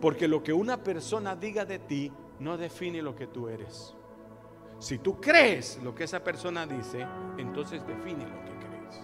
Porque 0.00 0.28
lo 0.28 0.42
que 0.42 0.52
una 0.52 0.82
persona 0.82 1.34
diga 1.34 1.64
de 1.64 1.78
ti 1.78 2.12
no 2.38 2.56
define 2.56 3.02
lo 3.02 3.14
que 3.14 3.26
tú 3.26 3.48
eres. 3.48 3.94
Si 4.78 4.98
tú 4.98 5.20
crees 5.20 5.80
lo 5.82 5.94
que 5.94 6.04
esa 6.04 6.22
persona 6.22 6.66
dice, 6.66 7.06
entonces 7.38 7.86
define 7.86 8.24
lo 8.24 8.44
que 8.44 8.66
crees. 8.66 9.00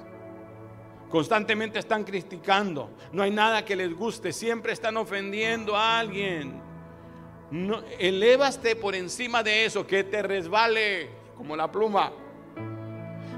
Constantemente 1.08 1.78
están 1.78 2.04
criticando, 2.04 2.90
no 3.12 3.22
hay 3.22 3.30
nada 3.30 3.64
que 3.64 3.76
les 3.76 3.94
guste, 3.94 4.32
siempre 4.32 4.72
están 4.72 4.96
ofendiendo 4.96 5.76
a 5.76 5.98
alguien. 5.98 6.60
No, 7.50 7.82
elévaste 7.98 8.76
por 8.76 8.94
encima 8.94 9.42
de 9.42 9.64
eso, 9.64 9.86
que 9.86 10.04
te 10.04 10.22
resbale 10.22 11.10
como 11.36 11.56
la 11.56 11.70
pluma. 11.70 12.12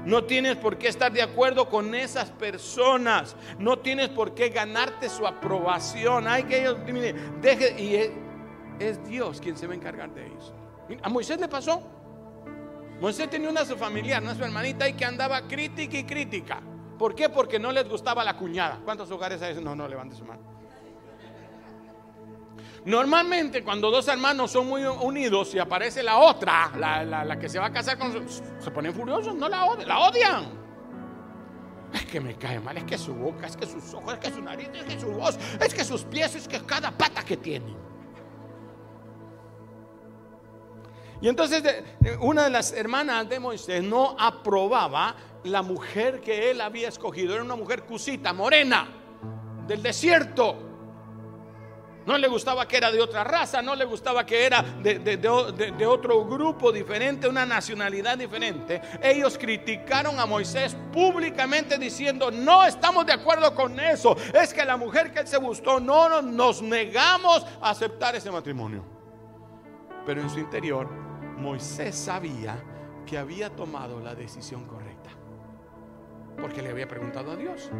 No 0.05 0.23
tienes 0.23 0.55
por 0.55 0.77
qué 0.77 0.87
estar 0.87 1.11
de 1.11 1.21
acuerdo 1.21 1.67
con 1.67 1.95
esas 1.95 2.29
personas. 2.31 3.35
No 3.57 3.79
tienes 3.79 4.09
por 4.09 4.35
qué 4.35 4.49
ganarte 4.49 5.09
su 5.09 5.25
aprobación. 5.25 6.27
Hay 6.27 6.43
que 6.43 6.61
ellos, 6.61 6.77
deje, 7.41 7.81
y 7.81 7.95
es, 8.79 9.03
Dios 9.07 9.41
quien 9.41 9.57
se 9.57 9.65
va 9.65 9.73
a 9.73 9.75
encargar 9.75 10.13
de 10.13 10.27
ellos. 10.27 10.53
A 11.01 11.09
Moisés 11.09 11.39
le 11.39 11.47
pasó. 11.47 11.81
Moisés 13.01 13.29
tenía 13.29 13.49
una 13.49 13.65
su 13.65 13.75
familiar, 13.75 14.21
una 14.21 14.35
su 14.35 14.43
hermanita, 14.43 14.87
y 14.87 14.93
que 14.93 15.03
andaba 15.03 15.47
crítica 15.47 15.97
y 15.97 16.03
crítica. 16.05 16.61
¿Por 16.97 17.13
qué? 17.13 17.27
Porque 17.27 17.59
no 17.59 17.71
les 17.71 17.89
gustaba 17.89 18.23
la 18.23 18.37
cuñada. 18.37 18.79
¿Cuántos 18.85 19.09
hogares 19.11 19.41
hay? 19.41 19.55
No, 19.61 19.75
no, 19.75 19.87
levante 19.87 20.15
su 20.15 20.23
mano. 20.23 20.54
Normalmente 22.85 23.63
cuando 23.63 23.89
dos 23.89 24.07
hermanos 24.07 24.51
son 24.51 24.67
muy 24.67 24.83
unidos 24.83 25.55
y 25.55 25.59
aparece 25.59 26.03
la 26.03 26.17
otra, 26.19 26.71
la, 26.77 27.39
que 27.39 27.49
se 27.49 27.57
va 27.57 27.65
a 27.65 27.71
casar 27.71 27.97
con 27.97 28.11
su, 28.11 28.43
se 28.59 28.69
ponen 28.69 28.93
furiosos, 28.93 29.33
no 29.33 29.49
la 29.49 29.65
odian, 29.65 29.87
la 29.87 29.99
odian. 29.99 30.65
Es 31.91 32.05
que 32.05 32.19
me 32.19 32.35
cae 32.35 32.59
mal, 32.59 32.77
es 32.77 32.83
que 32.83 32.97
su 32.97 33.15
boca, 33.15 33.47
es 33.47 33.57
que 33.57 33.65
sus 33.65 33.91
ojos, 33.95 34.13
es 34.13 34.19
que 34.19 34.31
su 34.31 34.41
nariz, 34.41 34.69
es 34.73 34.83
que 34.83 34.99
su 34.99 35.07
voz, 35.07 35.37
es 35.59 35.73
que 35.73 35.83
sus 35.83 36.03
pies, 36.03 36.35
es 36.35 36.47
que 36.47 36.59
cada 36.61 36.91
pata 36.91 37.23
que 37.23 37.37
tiene. 37.37 37.75
Y 41.21 41.27
entonces 41.27 41.63
una 42.19 42.43
de 42.43 42.49
las 42.51 42.71
hermanas 42.71 43.27
de 43.27 43.39
Moisés 43.39 43.83
no 43.83 44.15
aprobaba 44.19 45.15
la 45.43 45.63
mujer 45.63 46.21
que 46.21 46.51
él 46.51 46.61
había 46.61 46.89
escogido. 46.89 47.33
Era 47.33 47.43
una 47.43 47.55
mujer 47.55 47.83
cusita, 47.83 48.31
morena, 48.31 48.87
del 49.65 49.81
desierto. 49.81 50.64
No 52.05 52.17
le 52.19 52.27
gustaba 52.27 52.67
que 52.67 52.77
era 52.77 52.91
de 52.91 53.01
otra 53.01 53.23
raza, 53.23 53.61
no 53.61 53.75
le 53.75 53.83
gustaba 53.83 54.25
que 54.25 54.45
era 54.45 54.61
de, 54.61 55.87
otro 55.87 56.23
grupo 56.25 56.71
diferente, 56.71 57.27
una 57.27 57.45
nacionalidad 57.45 58.17
diferente. 58.17 58.81
Ellos 59.01 59.37
criticaron 59.37 60.19
a 60.19 60.25
Moisés 60.27 60.77
públicamente 60.93 61.79
diciendo, 61.79 62.29
no 62.29 62.63
estamos 62.63 63.07
de 63.07 63.13
acuerdo 63.13 63.55
con 63.55 63.79
eso. 63.79 64.15
Es 64.33 64.53
que 64.53 64.63
la 64.63 64.77
mujer 64.77 65.11
que 65.11 65.21
él 65.21 65.27
se 65.27 65.37
gustó, 65.37 65.79
no 65.79 66.21
nos 66.21 66.61
negamos 66.61 67.43
a 67.59 67.71
aceptar 67.71 68.15
ese 68.15 68.29
matrimonio. 68.29 68.83
Pero 70.05 70.21
en 70.21 70.29
su 70.29 70.39
interior, 70.39 70.87
Moisés 71.37 71.95
sabía 71.95 72.55
que 73.07 73.17
había 73.17 73.49
tomado 73.49 73.99
la 73.99 74.13
decisión 74.13 74.65
correcta. 74.65 75.09
Porque 76.39 76.61
le 76.61 76.69
había 76.69 76.87
preguntado 76.87 77.31
a 77.31 77.35
Dios. 77.35 77.71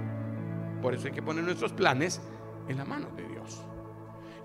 Por 0.82 0.95
eso 0.95 1.07
hay 1.07 1.13
que 1.13 1.21
poner 1.21 1.43
nuestros 1.43 1.73
planes 1.73 2.21
en 2.67 2.78
la 2.78 2.86
mano 2.86 3.09
de 3.15 3.23
Dios. 3.28 3.34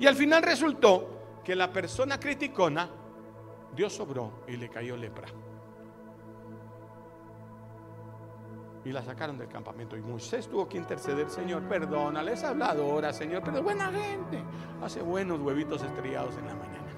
Y 0.00 0.06
al 0.06 0.16
final 0.16 0.42
resultó 0.42 1.40
que 1.44 1.54
la 1.54 1.70
persona 1.70 2.18
criticona, 2.18 2.88
Dios 3.76 3.92
sobró 3.92 4.44
y 4.48 4.56
le 4.56 4.70
cayó 4.70 4.96
lepra. 4.96 5.28
Y 8.82 8.92
la 8.92 9.04
sacaron 9.04 9.36
del 9.36 9.48
campamento. 9.48 9.98
Y 9.98 10.00
Moisés 10.00 10.48
tuvo 10.48 10.66
que 10.66 10.78
interceder, 10.78 11.28
Señor, 11.28 11.68
perdónale, 11.68 12.32
es 12.32 12.42
habladora, 12.42 13.12
Señor, 13.12 13.42
pero 13.44 13.62
buena 13.62 13.92
gente. 13.92 14.42
Hace 14.82 15.02
buenos 15.02 15.38
huevitos 15.38 15.82
estrellados 15.82 16.34
en 16.38 16.46
la 16.46 16.54
mañana. 16.54 16.90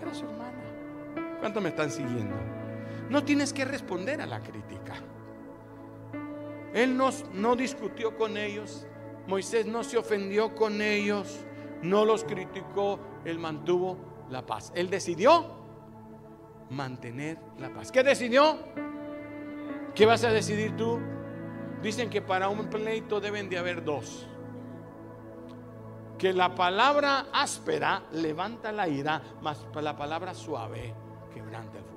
era 0.00 0.14
su 0.14 0.26
hermana. 0.26 1.38
¿Cuánto 1.40 1.60
me 1.60 1.70
están 1.70 1.90
siguiendo? 1.90 2.36
No 3.10 3.24
tienes 3.24 3.52
que 3.52 3.64
responder 3.64 4.20
a 4.20 4.26
la 4.26 4.40
crítica. 4.40 4.94
Él 6.72 6.96
no, 6.96 7.10
no 7.32 7.56
discutió 7.56 8.16
con 8.16 8.36
ellos. 8.36 8.86
Moisés 9.26 9.66
no 9.66 9.82
se 9.82 9.98
ofendió 9.98 10.54
con 10.54 10.80
ellos. 10.80 11.44
No 11.84 12.04
los 12.04 12.24
criticó. 12.24 12.98
Él 13.24 13.38
mantuvo 13.38 13.96
la 14.30 14.44
paz. 14.44 14.72
Él 14.74 14.90
decidió 14.90 15.44
mantener 16.70 17.38
la 17.58 17.72
paz. 17.72 17.92
¿Qué 17.92 18.02
decidió? 18.02 18.58
¿Qué 19.94 20.06
vas 20.06 20.24
a 20.24 20.30
decidir 20.30 20.76
tú? 20.76 20.98
Dicen 21.82 22.10
que 22.10 22.22
para 22.22 22.48
un 22.48 22.68
pleito 22.68 23.20
deben 23.20 23.48
de 23.48 23.58
haber 23.58 23.84
dos. 23.84 24.26
Que 26.18 26.32
la 26.32 26.54
palabra 26.54 27.26
áspera 27.32 28.04
levanta 28.12 28.72
la 28.72 28.88
ira, 28.88 29.20
más 29.42 29.66
la 29.74 29.96
palabra 29.96 30.32
suave 30.32 30.94
quebranta 31.34 31.78
el 31.78 31.84
furor. 31.84 31.93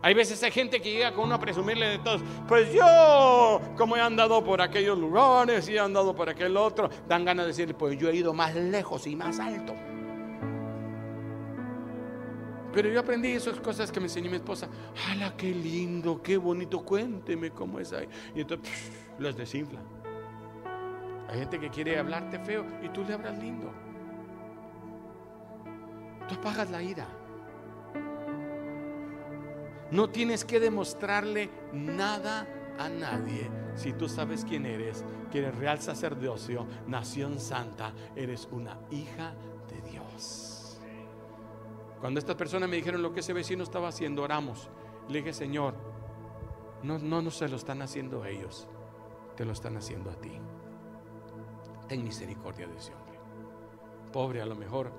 Hay 0.00 0.14
veces 0.14 0.42
hay 0.42 0.50
gente 0.50 0.80
que 0.80 0.92
llega 0.92 1.12
con 1.12 1.24
uno 1.24 1.34
a 1.34 1.40
presumirle 1.40 1.88
de 1.88 1.98
todos. 1.98 2.22
Pues 2.46 2.72
yo, 2.72 3.60
como 3.76 3.96
he 3.96 4.00
andado 4.00 4.44
por 4.44 4.60
aquellos 4.60 4.96
lugares 4.96 5.68
y 5.68 5.74
he 5.74 5.80
andado 5.80 6.14
por 6.14 6.28
aquel 6.28 6.56
otro, 6.56 6.88
dan 7.08 7.24
ganas 7.24 7.46
de 7.46 7.48
decirle, 7.48 7.74
pues 7.74 7.98
yo 7.98 8.08
he 8.08 8.16
ido 8.16 8.32
más 8.32 8.54
lejos 8.54 9.06
y 9.06 9.16
más 9.16 9.40
alto. 9.40 9.74
Pero 12.72 12.90
yo 12.90 13.00
aprendí 13.00 13.32
esas 13.32 13.58
cosas 13.58 13.90
que 13.90 13.98
me 13.98 14.06
enseñó 14.06 14.30
mi 14.30 14.36
esposa. 14.36 14.68
¡Hala, 15.08 15.34
qué 15.36 15.48
lindo, 15.48 16.22
qué 16.22 16.36
bonito! 16.36 16.84
Cuénteme 16.84 17.50
cómo 17.50 17.80
es 17.80 17.92
ahí. 17.92 18.08
Y 18.36 18.42
entonces 18.42 18.92
los 19.18 19.36
desinfla. 19.36 19.80
Hay 21.28 21.40
gente 21.40 21.58
que 21.58 21.70
quiere 21.70 21.98
hablarte 21.98 22.38
feo 22.38 22.64
y 22.82 22.88
tú 22.90 23.04
le 23.04 23.14
hablas 23.14 23.36
lindo. 23.38 23.72
Tú 26.28 26.34
apagas 26.36 26.70
la 26.70 26.82
ira. 26.82 27.06
No 29.90 30.10
tienes 30.10 30.44
que 30.44 30.60
demostrarle 30.60 31.50
nada 31.72 32.46
a 32.78 32.88
nadie 32.88 33.50
si 33.74 33.92
tú 33.92 34.08
sabes 34.08 34.44
quién 34.44 34.66
eres, 34.66 35.04
que 35.30 35.38
eres 35.38 35.56
real 35.56 35.80
sacerdocio, 35.80 36.66
nación 36.86 37.40
santa, 37.40 37.92
eres 38.14 38.48
una 38.50 38.78
hija 38.90 39.34
de 39.68 39.90
Dios. 39.90 40.78
Cuando 42.00 42.20
estas 42.20 42.36
personas 42.36 42.68
me 42.68 42.76
dijeron 42.76 43.02
lo 43.02 43.12
que 43.12 43.20
ese 43.20 43.32
vecino 43.32 43.62
estaba 43.62 43.88
haciendo, 43.88 44.22
oramos. 44.22 44.68
Le 45.08 45.18
dije, 45.18 45.32
Señor, 45.32 45.74
no, 46.82 46.98
no, 46.98 47.30
se 47.30 47.48
lo 47.48 47.56
están 47.56 47.82
haciendo 47.82 48.24
ellos, 48.24 48.68
te 49.36 49.44
lo 49.44 49.52
están 49.52 49.76
haciendo 49.76 50.10
a 50.10 50.14
ti. 50.14 50.32
Ten 51.88 52.04
misericordia 52.04 52.68
de 52.68 52.76
ese 52.76 52.94
hombre. 52.94 53.18
Pobre 54.12 54.42
a 54.42 54.46
lo 54.46 54.54
mejor 54.54 54.92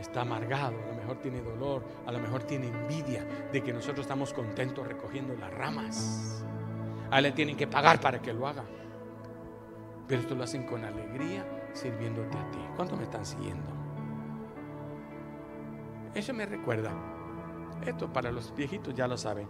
está 0.00 0.22
amargado, 0.22 0.76
a 0.82 0.86
lo 0.88 0.94
mejor 0.94 1.16
tiene 1.18 1.40
dolor, 1.40 1.84
a 2.06 2.12
lo 2.12 2.18
mejor 2.18 2.42
tiene 2.44 2.68
envidia 2.68 3.24
de 3.52 3.62
que 3.62 3.72
nosotros 3.72 4.00
estamos 4.00 4.32
contentos 4.32 4.86
recogiendo 4.86 5.34
las 5.36 5.52
ramas. 5.52 6.44
A 7.10 7.18
él 7.18 7.24
le 7.24 7.32
tienen 7.32 7.56
que 7.56 7.66
pagar 7.66 8.00
para 8.00 8.20
que 8.20 8.32
lo 8.32 8.46
haga. 8.46 8.64
Pero 10.06 10.20
esto 10.20 10.34
lo 10.34 10.44
hacen 10.44 10.64
con 10.64 10.84
alegría, 10.84 11.46
sirviéndote 11.72 12.36
a 12.36 12.50
ti. 12.50 12.58
¿Cuánto 12.76 12.96
me 12.96 13.04
están 13.04 13.24
siguiendo? 13.24 13.72
Eso 16.14 16.32
me 16.32 16.46
recuerda, 16.46 16.92
esto 17.84 18.12
para 18.12 18.30
los 18.30 18.54
viejitos 18.54 18.94
ya 18.94 19.08
lo 19.08 19.16
saben, 19.16 19.48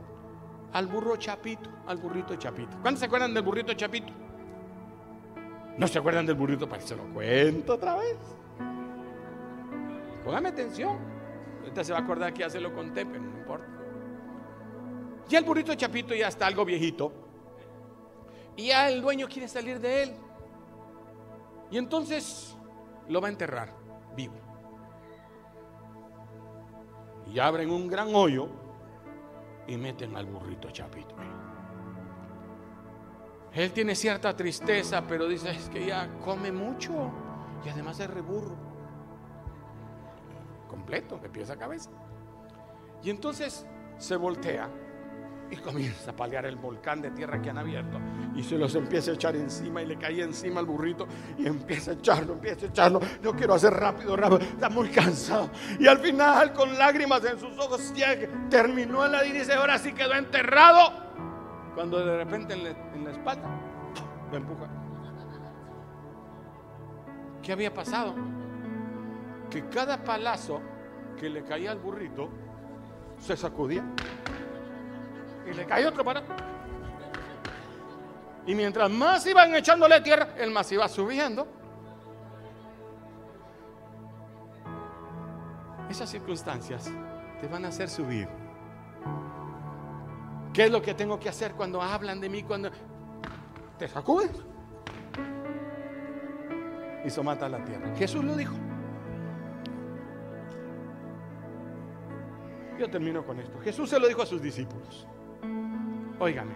al 0.73 0.87
burro 0.87 1.17
chapito, 1.17 1.71
al 1.87 1.99
burrito 1.99 2.37
chapito. 2.37 2.79
¿Cuántos 2.81 3.01
se 3.01 3.07
acuerdan 3.07 3.35
del 3.35 3.43
burrito 3.43 3.75
chapito? 3.75 4.13
¿No 5.77 5.87
se 5.87 5.99
acuerdan 5.99 6.25
del 6.25 6.37
burrito? 6.37 6.69
Para 6.69 6.81
se 6.81 6.97
lo 6.97 7.05
cuento 7.13 7.75
otra 7.75 7.97
vez. 7.97 8.17
Póngame 10.25 10.49
atención. 10.49 10.99
Ahorita 11.61 11.85
se 11.85 11.93
va 11.93 11.99
a 11.99 12.03
acordar 12.03 12.33
que 12.33 12.41
ya 12.41 12.51
se 12.51 12.61
lo 12.61 12.75
conté, 12.75 13.05
pero 13.05 13.22
no 13.22 13.39
importa. 13.39 13.66
Ya 15.29 15.39
el 15.39 15.45
burrito 15.45 15.75
chapito 15.75 16.14
ya 16.14 16.29
está 16.29 16.47
algo 16.47 16.64
viejito. 16.64 17.12
Y 18.57 18.68
ya 18.68 18.89
el 18.89 19.03
dueño 19.03 19.27
quiere 19.29 19.49
salir 19.49 19.81
de 19.81 20.03
él. 20.05 20.16
Y 21.70 21.79
entonces 21.79 22.57
lo 23.09 23.20
va 23.20 23.29
a 23.29 23.31
enterrar 23.31 23.72
vivo. 24.14 24.35
Y 27.33 27.39
abren 27.39 27.70
un 27.70 27.89
gran 27.89 28.14
hoyo 28.14 28.49
y 29.66 29.77
meten 29.77 30.16
al 30.16 30.27
burrito 30.27 30.70
chapito. 30.70 31.14
Él 33.53 33.72
tiene 33.72 33.95
cierta 33.95 34.37
tristeza, 34.37 35.05
pero 35.07 35.29
dice, 35.29 35.51
es 35.51 35.68
que 35.68 35.87
ya 35.87 36.18
come 36.25 36.51
mucho 36.51 37.11
y 37.64 37.68
además 37.68 38.01
es 38.01 38.11
reburro. 38.11 38.74
Completo, 40.85 41.18
de 41.18 41.30
pies 41.30 41.49
a 41.49 41.57
cabeza. 41.57 41.89
Y 43.03 43.09
entonces 43.09 43.66
se 43.97 44.16
voltea 44.16 44.68
y 45.51 45.57
comienza 45.57 46.11
a 46.11 46.14
paliar 46.16 46.45
el 46.45 46.57
volcán 46.57 47.01
de 47.01 47.11
tierra 47.11 47.41
que 47.41 47.49
han 47.49 47.57
abierto. 47.57 47.99
Y 48.35 48.43
se 48.43 48.59
los 48.59 48.74
empieza 48.74 49.12
a 49.12 49.14
echar 49.14 49.35
encima 49.35 49.80
y 49.80 49.87
le 49.87 49.97
cae 49.97 50.22
encima 50.22 50.61
al 50.61 50.66
burrito 50.66 51.07
y 51.39 51.47
empieza 51.47 51.93
a 51.93 51.95
echarlo, 51.95 52.35
empieza 52.35 52.66
a 52.66 52.68
echarlo. 52.68 53.01
Yo 53.22 53.35
quiero 53.35 53.55
hacer 53.55 53.72
rápido, 53.72 54.14
rápido. 54.14 54.41
Está 54.41 54.68
muy 54.68 54.91
cansado. 54.91 55.49
Y 55.80 55.87
al 55.87 56.01
final, 56.01 56.53
con 56.53 56.76
lágrimas 56.76 57.24
en 57.24 57.39
sus 57.39 57.59
ojos, 57.59 57.95
terminó 58.51 59.07
la 59.09 59.24
y 59.24 59.32
dice, 59.32 59.55
ahora 59.55 59.78
sí 59.78 59.95
quedó 59.95 60.12
enterrado. 60.12 60.93
Cuando 61.74 62.05
de 62.05 62.18
repente 62.18 62.53
en 62.53 63.05
la, 63.05 63.11
espalda 63.11 63.49
lo 64.30 64.37
empuja. 64.37 64.68
¿Qué 67.43 67.53
había 67.53 67.72
pasado? 67.72 68.14
Que 69.51 69.66
cada 69.70 70.05
palazo 70.05 70.61
que 71.19 71.29
le 71.29 71.43
caía 71.45 71.71
al 71.71 71.79
burrito 71.79 72.29
se 73.19 73.37
sacudía 73.37 73.85
y 75.51 75.55
le 75.55 75.65
caía 75.65 75.89
otro 75.89 76.05
para. 76.05 76.23
Y 78.47 78.55
mientras 78.55 78.91
más 78.91 79.27
iban 79.27 79.55
echándole 79.55 80.01
tierra, 80.01 80.29
él 80.37 80.51
más 80.51 80.71
iba 80.73 80.87
subiendo. 80.89 81.47
Esas 85.89 86.11
circunstancias 86.11 86.91
te 87.41 87.47
van 87.49 87.65
a 87.65 87.69
hacer 87.69 87.89
subir. 87.89 88.29
¿Qué 90.53 90.65
es 90.65 90.71
lo 90.71 90.83
que 90.83 90.95
tengo 90.95 91.19
que 91.19 91.29
hacer 91.29 91.53
cuando 91.53 91.81
hablan 91.81 92.21
de 92.21 92.29
mí? 92.29 92.43
Cuando 92.43 92.71
te 93.79 93.89
sacudes 93.89 94.31
y 97.05 97.11
somata 97.11 97.49
la 97.49 97.65
tierra. 97.65 97.95
Jesús 97.97 98.25
lo 98.25 98.37
dijo. 98.37 98.55
Yo 102.79 102.91
termino 102.91 103.25
con 103.25 103.39
esto. 103.39 103.59
Jesús 103.61 103.89
se 103.91 103.99
lo 103.99 104.09
dijo 104.09 104.22
a 104.22 104.27
sus 104.27 104.43
discípulos. 104.43 105.07
Óigame. 106.18 106.53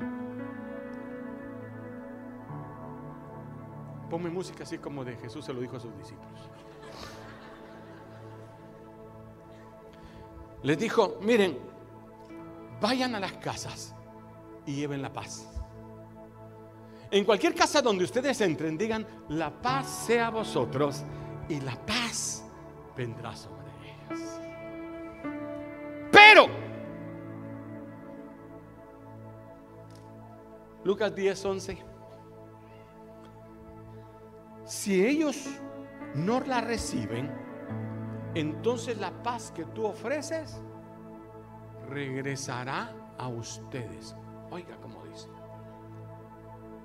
Ponme 4.10 4.30
música 4.30 4.64
así 4.64 4.78
como 4.78 5.04
de 5.04 5.16
Jesús 5.16 5.44
se 5.44 5.52
lo 5.52 5.60
dijo 5.60 5.76
a 5.76 5.80
sus 5.80 5.96
discípulos. 5.96 6.40
Les 10.62 10.78
dijo, 10.78 11.18
miren, 11.20 11.58
vayan 12.80 13.14
a 13.14 13.20
las 13.20 13.32
casas 13.34 13.94
y 14.66 14.76
lleven 14.76 15.02
la 15.02 15.12
paz. 15.12 15.46
En 17.10 17.24
cualquier 17.24 17.54
casa 17.54 17.80
donde 17.80 18.04
ustedes 18.04 18.40
entren, 18.40 18.76
digan, 18.76 19.06
la 19.28 19.50
paz 19.50 20.04
sea 20.06 20.26
a 20.26 20.30
vosotros 20.30 21.04
y 21.48 21.60
la 21.60 21.74
paz 21.86 22.44
vendrá 22.96 23.34
sobre 23.34 23.57
Lucas 30.84 31.14
10, 31.14 31.44
11, 31.44 31.78
si 34.68 35.02
ellos 35.02 35.48
no 36.14 36.40
la 36.40 36.60
reciben, 36.60 37.32
entonces 38.34 38.98
la 38.98 39.10
paz 39.22 39.50
que 39.50 39.64
tú 39.64 39.86
ofreces 39.86 40.60
regresará 41.88 42.92
a 43.16 43.28
ustedes. 43.28 44.14
Oiga, 44.50 44.76
como 44.76 45.04
dice. 45.06 45.28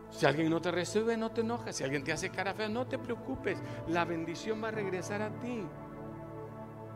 Si 0.09 0.25
alguien 0.25 0.49
no 0.49 0.61
te 0.61 0.71
recibe, 0.71 1.17
no 1.17 1.31
te 1.31 1.41
enojes. 1.41 1.75
Si 1.75 1.83
alguien 1.83 2.05
te 2.05 2.13
hace 2.13 2.29
cara 2.29 2.53
fea, 2.53 2.69
no 2.69 2.87
te 2.87 2.97
preocupes. 2.97 3.61
La 3.89 4.05
bendición 4.05 4.63
va 4.63 4.69
a 4.69 4.71
regresar 4.71 5.21
a 5.21 5.29
ti. 5.39 5.65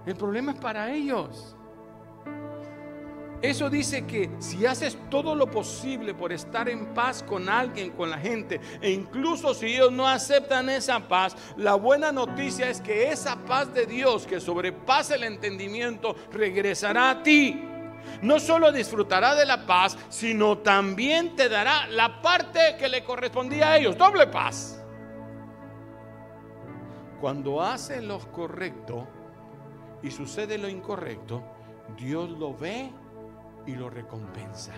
El 0.06 0.16
problema 0.16 0.54
es 0.54 0.60
para 0.60 0.90
ellos. 0.94 1.57
Eso 3.42 3.70
dice 3.70 4.06
que 4.06 4.32
si 4.40 4.66
haces 4.66 4.98
todo 5.10 5.36
lo 5.36 5.52
posible 5.52 6.16
por 6.16 6.34
estar 6.34 6.68
en 6.70 6.94
paz 6.94 7.22
con 7.22 7.50
alguien, 7.50 7.92
con 7.92 8.10
la 8.10 8.18
gente, 8.18 8.60
e 8.82 8.92
incluso 8.92 9.54
si 9.54 9.68
ellos 9.68 9.92
no 9.92 10.08
aceptan 10.08 10.70
esa 10.70 11.08
paz, 11.08 11.36
la 11.56 11.76
buena 11.76 12.12
noticia 12.12 12.70
es 12.70 12.82
que 12.82 13.12
esa 13.12 13.36
paz 13.46 13.72
de 13.74 13.86
Dios 13.86 14.26
que 14.26 14.40
sobrepasa 14.40 15.16
el 15.16 15.24
entendimiento 15.24 16.16
regresará 16.32 17.12
a 17.12 17.24
ti 17.24 17.64
no 18.22 18.40
solo 18.40 18.72
disfrutará 18.72 19.36
de 19.36 19.46
la 19.46 19.66
paz, 19.66 19.98
sino 20.10 20.60
también 20.60 21.36
te 21.36 21.50
dará 21.50 21.88
la 21.88 22.22
parte 22.22 22.76
que 22.80 22.88
le 22.88 23.04
correspondía 23.04 23.72
a 23.72 23.78
ellos, 23.78 23.98
doble 23.98 24.28
paz. 24.28 24.84
Cuando 27.20 27.62
hace 27.62 28.02
lo 28.02 28.20
correcto 28.32 29.08
y 30.02 30.12
sucede 30.12 30.58
lo 30.58 30.70
incorrecto, 30.70 31.44
Dios 31.98 32.30
lo 32.30 32.56
ve 32.56 32.92
y 33.68 33.76
lo 33.76 33.90
recompensa. 33.90 34.74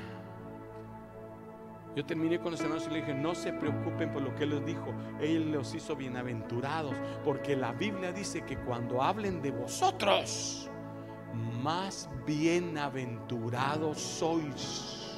Yo 1.96 2.06
terminé 2.06 2.40
con 2.40 2.52
los 2.52 2.62
hermanos 2.62 2.86
y 2.88 2.94
le 2.94 3.00
dije, 3.02 3.14
no 3.14 3.34
se 3.34 3.52
preocupen 3.54 4.12
por 4.12 4.22
lo 4.22 4.36
que 4.36 4.44
Él 4.44 4.52
les 4.52 4.66
dijo. 4.66 4.94
Él 5.20 5.52
los 5.52 5.74
hizo 5.74 5.96
bienaventurados, 5.96 6.96
porque 7.24 7.56
la 7.56 7.72
Biblia 7.72 8.12
dice 8.12 8.42
que 8.42 8.58
cuando 8.58 9.02
hablen 9.02 9.42
de 9.42 9.52
vosotros, 9.52 10.70
más 11.34 12.10
bienaventurados 12.26 14.00
sois. 14.00 15.18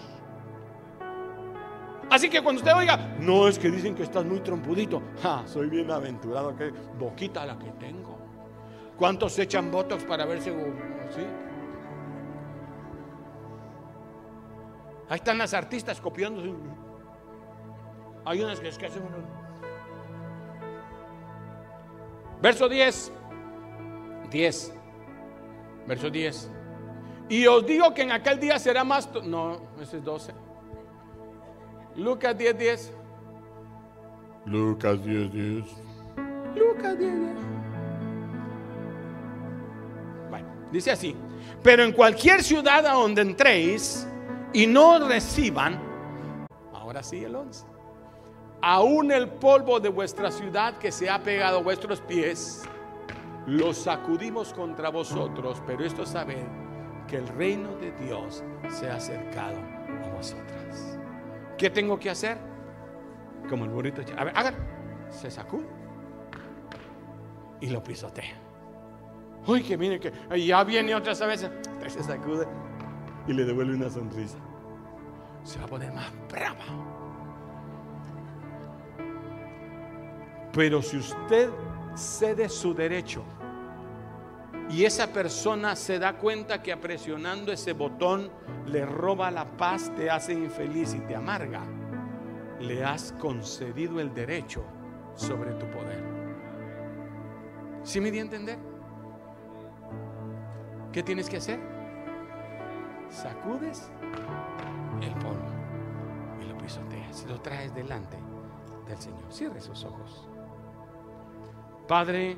Así 2.10 2.30
que 2.30 2.42
cuando 2.42 2.60
usted 2.62 2.76
oiga, 2.76 3.16
no 3.20 3.48
es 3.48 3.58
que 3.58 3.70
dicen 3.72 3.96
que 3.96 4.04
estás 4.04 4.26
muy 4.26 4.40
trompudito, 4.42 5.02
ja, 5.22 5.44
soy 5.46 5.70
bienaventurado, 5.70 6.56
que 6.56 6.72
boquita 7.00 7.46
la 7.46 7.58
que 7.58 7.72
tengo. 7.72 8.18
¿Cuántos 8.98 9.38
echan 9.40 9.72
botox 9.72 10.04
para 10.04 10.26
verse 10.26 10.50
así? 11.10 11.22
Ahí 15.12 15.18
están 15.18 15.38
las 15.38 15.54
artistas 15.54 16.00
copiándose. 16.00 16.54
Hay 18.24 18.42
unas 18.42 18.62
que 18.62 18.70
es 18.70 18.78
que 18.78 18.86
hacen 18.86 19.04
Verso 22.42 22.70
10. 22.70 23.12
10. 24.32 24.74
Verso 25.86 26.10
10. 26.10 26.50
Y 27.28 27.46
os 27.46 27.66
digo 27.66 27.94
que 27.94 28.04
en 28.04 28.14
aquel 28.14 28.40
día 28.40 28.58
será 28.58 28.86
más. 28.86 29.10
No, 29.26 29.60
ese 29.82 29.98
es 29.98 30.04
12. 30.06 30.34
Lucas 31.98 32.38
10, 32.38 32.58
10. 32.58 32.94
Lucas 34.46 35.04
10, 35.04 35.34
10. 35.34 35.66
Lucas 36.56 36.98
10, 36.98 37.20
10. 37.20 37.32
Bueno, 40.30 40.48
dice 40.72 40.92
así. 40.92 41.14
Pero 41.62 41.84
en 41.84 41.92
cualquier 41.92 42.42
ciudad 42.42 42.86
a 42.86 42.94
donde 42.94 43.24
entréis 43.24 44.08
y 44.54 44.68
no 44.68 45.08
reciban, 45.08 45.80
ahora 46.74 47.04
sí 47.04 47.24
el 47.24 47.36
11, 47.36 47.66
aún 48.62 49.12
el 49.12 49.30
polvo 49.30 49.80
de 49.80 49.90
vuestra 49.90 50.32
ciudad 50.32 50.78
que 50.78 50.92
se 50.92 51.10
ha 51.10 51.22
pegado 51.22 51.60
a 51.60 51.62
vuestros 51.62 52.02
pies, 52.02 52.64
lo 53.48 53.74
sacudimos 53.74 54.54
contra 54.54 54.90
vosotros, 54.90 55.62
pero 55.66 55.84
esto 55.84 56.06
sabed 56.06 56.46
que 57.08 57.18
el 57.18 57.28
reino 57.28 57.76
de 57.78 57.92
Dios 57.94 58.44
se 58.70 58.90
ha 58.90 58.96
acercado 58.96 59.58
a 60.06 60.10
vosotras. 60.16 60.98
¿Qué 61.58 61.70
tengo 61.70 62.00
que 62.00 62.10
hacer? 62.10 62.38
Como 63.50 63.66
el 63.66 63.72
burrito. 63.72 64.02
A 64.18 64.24
ver, 64.24 64.34
hagan. 64.38 64.56
Se 65.10 65.30
sacude 65.30 65.68
y 67.60 67.68
lo 67.68 67.84
pisotea. 67.84 68.36
Uy, 69.46 69.64
que 69.64 69.78
mire 69.78 70.00
que 70.00 70.12
ya 70.46 70.64
viene 70.64 70.96
otras 70.96 71.20
veces. 71.20 71.52
Se 71.88 72.04
sacude 72.04 72.48
y 73.32 73.34
le 73.34 73.46
devuelve 73.46 73.76
una 73.76 73.90
sonrisa. 73.90 74.38
Se 75.44 75.58
va 75.58 75.66
a 75.66 75.68
poner 75.68 75.92
más 75.94 76.12
brava. 76.30 76.66
Pero 80.54 80.82
si 80.82 80.98
usted 80.98 81.50
cede 81.96 82.50
su 82.50 82.74
derecho 82.74 83.24
y 84.70 84.84
esa 84.84 85.08
persona 85.08 85.76
se 85.76 85.98
da 85.98 86.18
cuenta 86.18 86.62
que 86.62 86.76
presionando 86.76 87.54
ese 87.54 87.72
botón 87.74 88.30
le 88.66 88.86
roba 88.86 89.32
la 89.32 89.46
paz, 89.46 89.92
te 89.96 90.10
hace 90.10 90.34
infeliz 90.34 90.94
y 90.94 91.00
te 91.00 91.16
amarga, 91.16 91.62
le 92.60 92.84
has 92.84 93.14
concedido 93.14 94.02
el 94.02 94.14
derecho 94.14 94.64
sobre 95.16 95.54
tu 95.54 95.66
poder. 95.68 96.04
¿Sí 97.84 98.02
me 98.02 98.12
di 98.12 98.20
a 98.20 98.22
entender? 98.22 98.60
¿Qué 100.92 101.02
tienes 101.02 101.30
que 101.30 101.38
hacer? 101.38 101.71
Sacudes 103.12 103.92
el 105.02 105.14
polvo 105.16 105.52
y 106.42 106.46
lo 106.46 106.58
pisoteas 106.58 107.24
y 107.24 107.30
lo 107.30 107.42
traes 107.42 107.76
delante 107.76 108.18
del 108.88 108.98
Señor. 108.98 109.32
Cierre 109.32 109.60
sus 109.60 109.84
ojos. 109.84 110.28
Padre, 111.88 112.38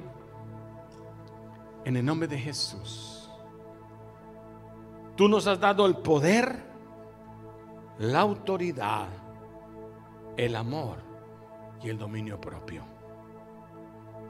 en 1.86 1.96
el 1.96 2.04
nombre 2.04 2.28
de 2.28 2.40
Jesús, 2.40 3.30
tú 5.16 5.28
nos 5.28 5.46
has 5.46 5.60
dado 5.60 5.86
el 5.86 5.98
poder, 5.98 6.64
la 8.00 8.22
autoridad, 8.22 9.10
el 10.36 10.56
amor 10.56 10.98
y 11.84 11.90
el 11.90 12.00
dominio 12.00 12.42
propio. 12.42 12.84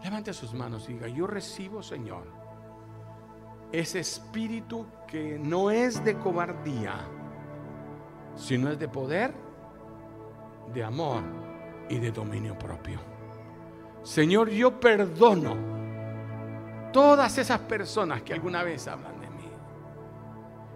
Levante 0.04 0.34
sus 0.34 0.54
manos 0.54 0.90
y 0.90 0.94
diga, 0.94 1.08
yo 1.08 1.26
recibo, 1.26 1.82
Señor, 1.82 2.43
ese 3.74 4.00
espíritu 4.00 4.86
que 5.08 5.40
no 5.40 5.72
es 5.72 6.04
de 6.06 6.14
cobardía, 6.14 6.94
sino 8.36 8.70
es 8.70 8.78
de 8.78 8.88
poder, 8.88 9.34
de 10.72 10.84
amor 10.84 11.24
y 11.90 11.98
de 11.98 12.12
dominio 12.12 12.58
propio. 12.58 13.00
Señor, 14.04 14.50
yo 14.50 14.80
perdono 14.80 15.56
todas 16.92 17.36
esas 17.40 17.60
personas 17.62 18.22
que 18.22 18.34
alguna 18.34 18.64
vez 18.64 18.88
hablan 18.88 19.20
de 19.20 19.28
mí. 19.28 19.50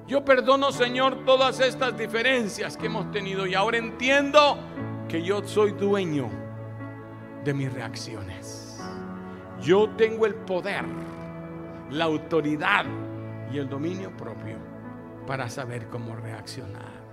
Yo 0.08 0.26
perdono, 0.26 0.72
Señor, 0.72 1.24
todas 1.24 1.60
estas 1.60 1.96
diferencias 1.96 2.76
que 2.76 2.88
hemos 2.88 3.12
tenido 3.12 3.46
y 3.46 3.54
ahora 3.54 3.78
entiendo 3.78 4.58
que 5.08 5.22
yo 5.22 5.48
soy 5.48 5.74
dueño 5.74 6.30
de 7.44 7.54
mis 7.54 7.72
reacciones. 7.72 8.82
Yo 9.62 9.90
tengo 9.92 10.26
el 10.26 10.34
poder, 10.34 10.84
la 11.92 12.06
autoridad 12.06 12.86
y 13.52 13.58
el 13.58 13.70
dominio 13.70 14.16
propio 14.16 14.58
para 15.26 15.50
saber 15.50 15.88
cómo 15.88 16.16
reaccionar. 16.16 17.07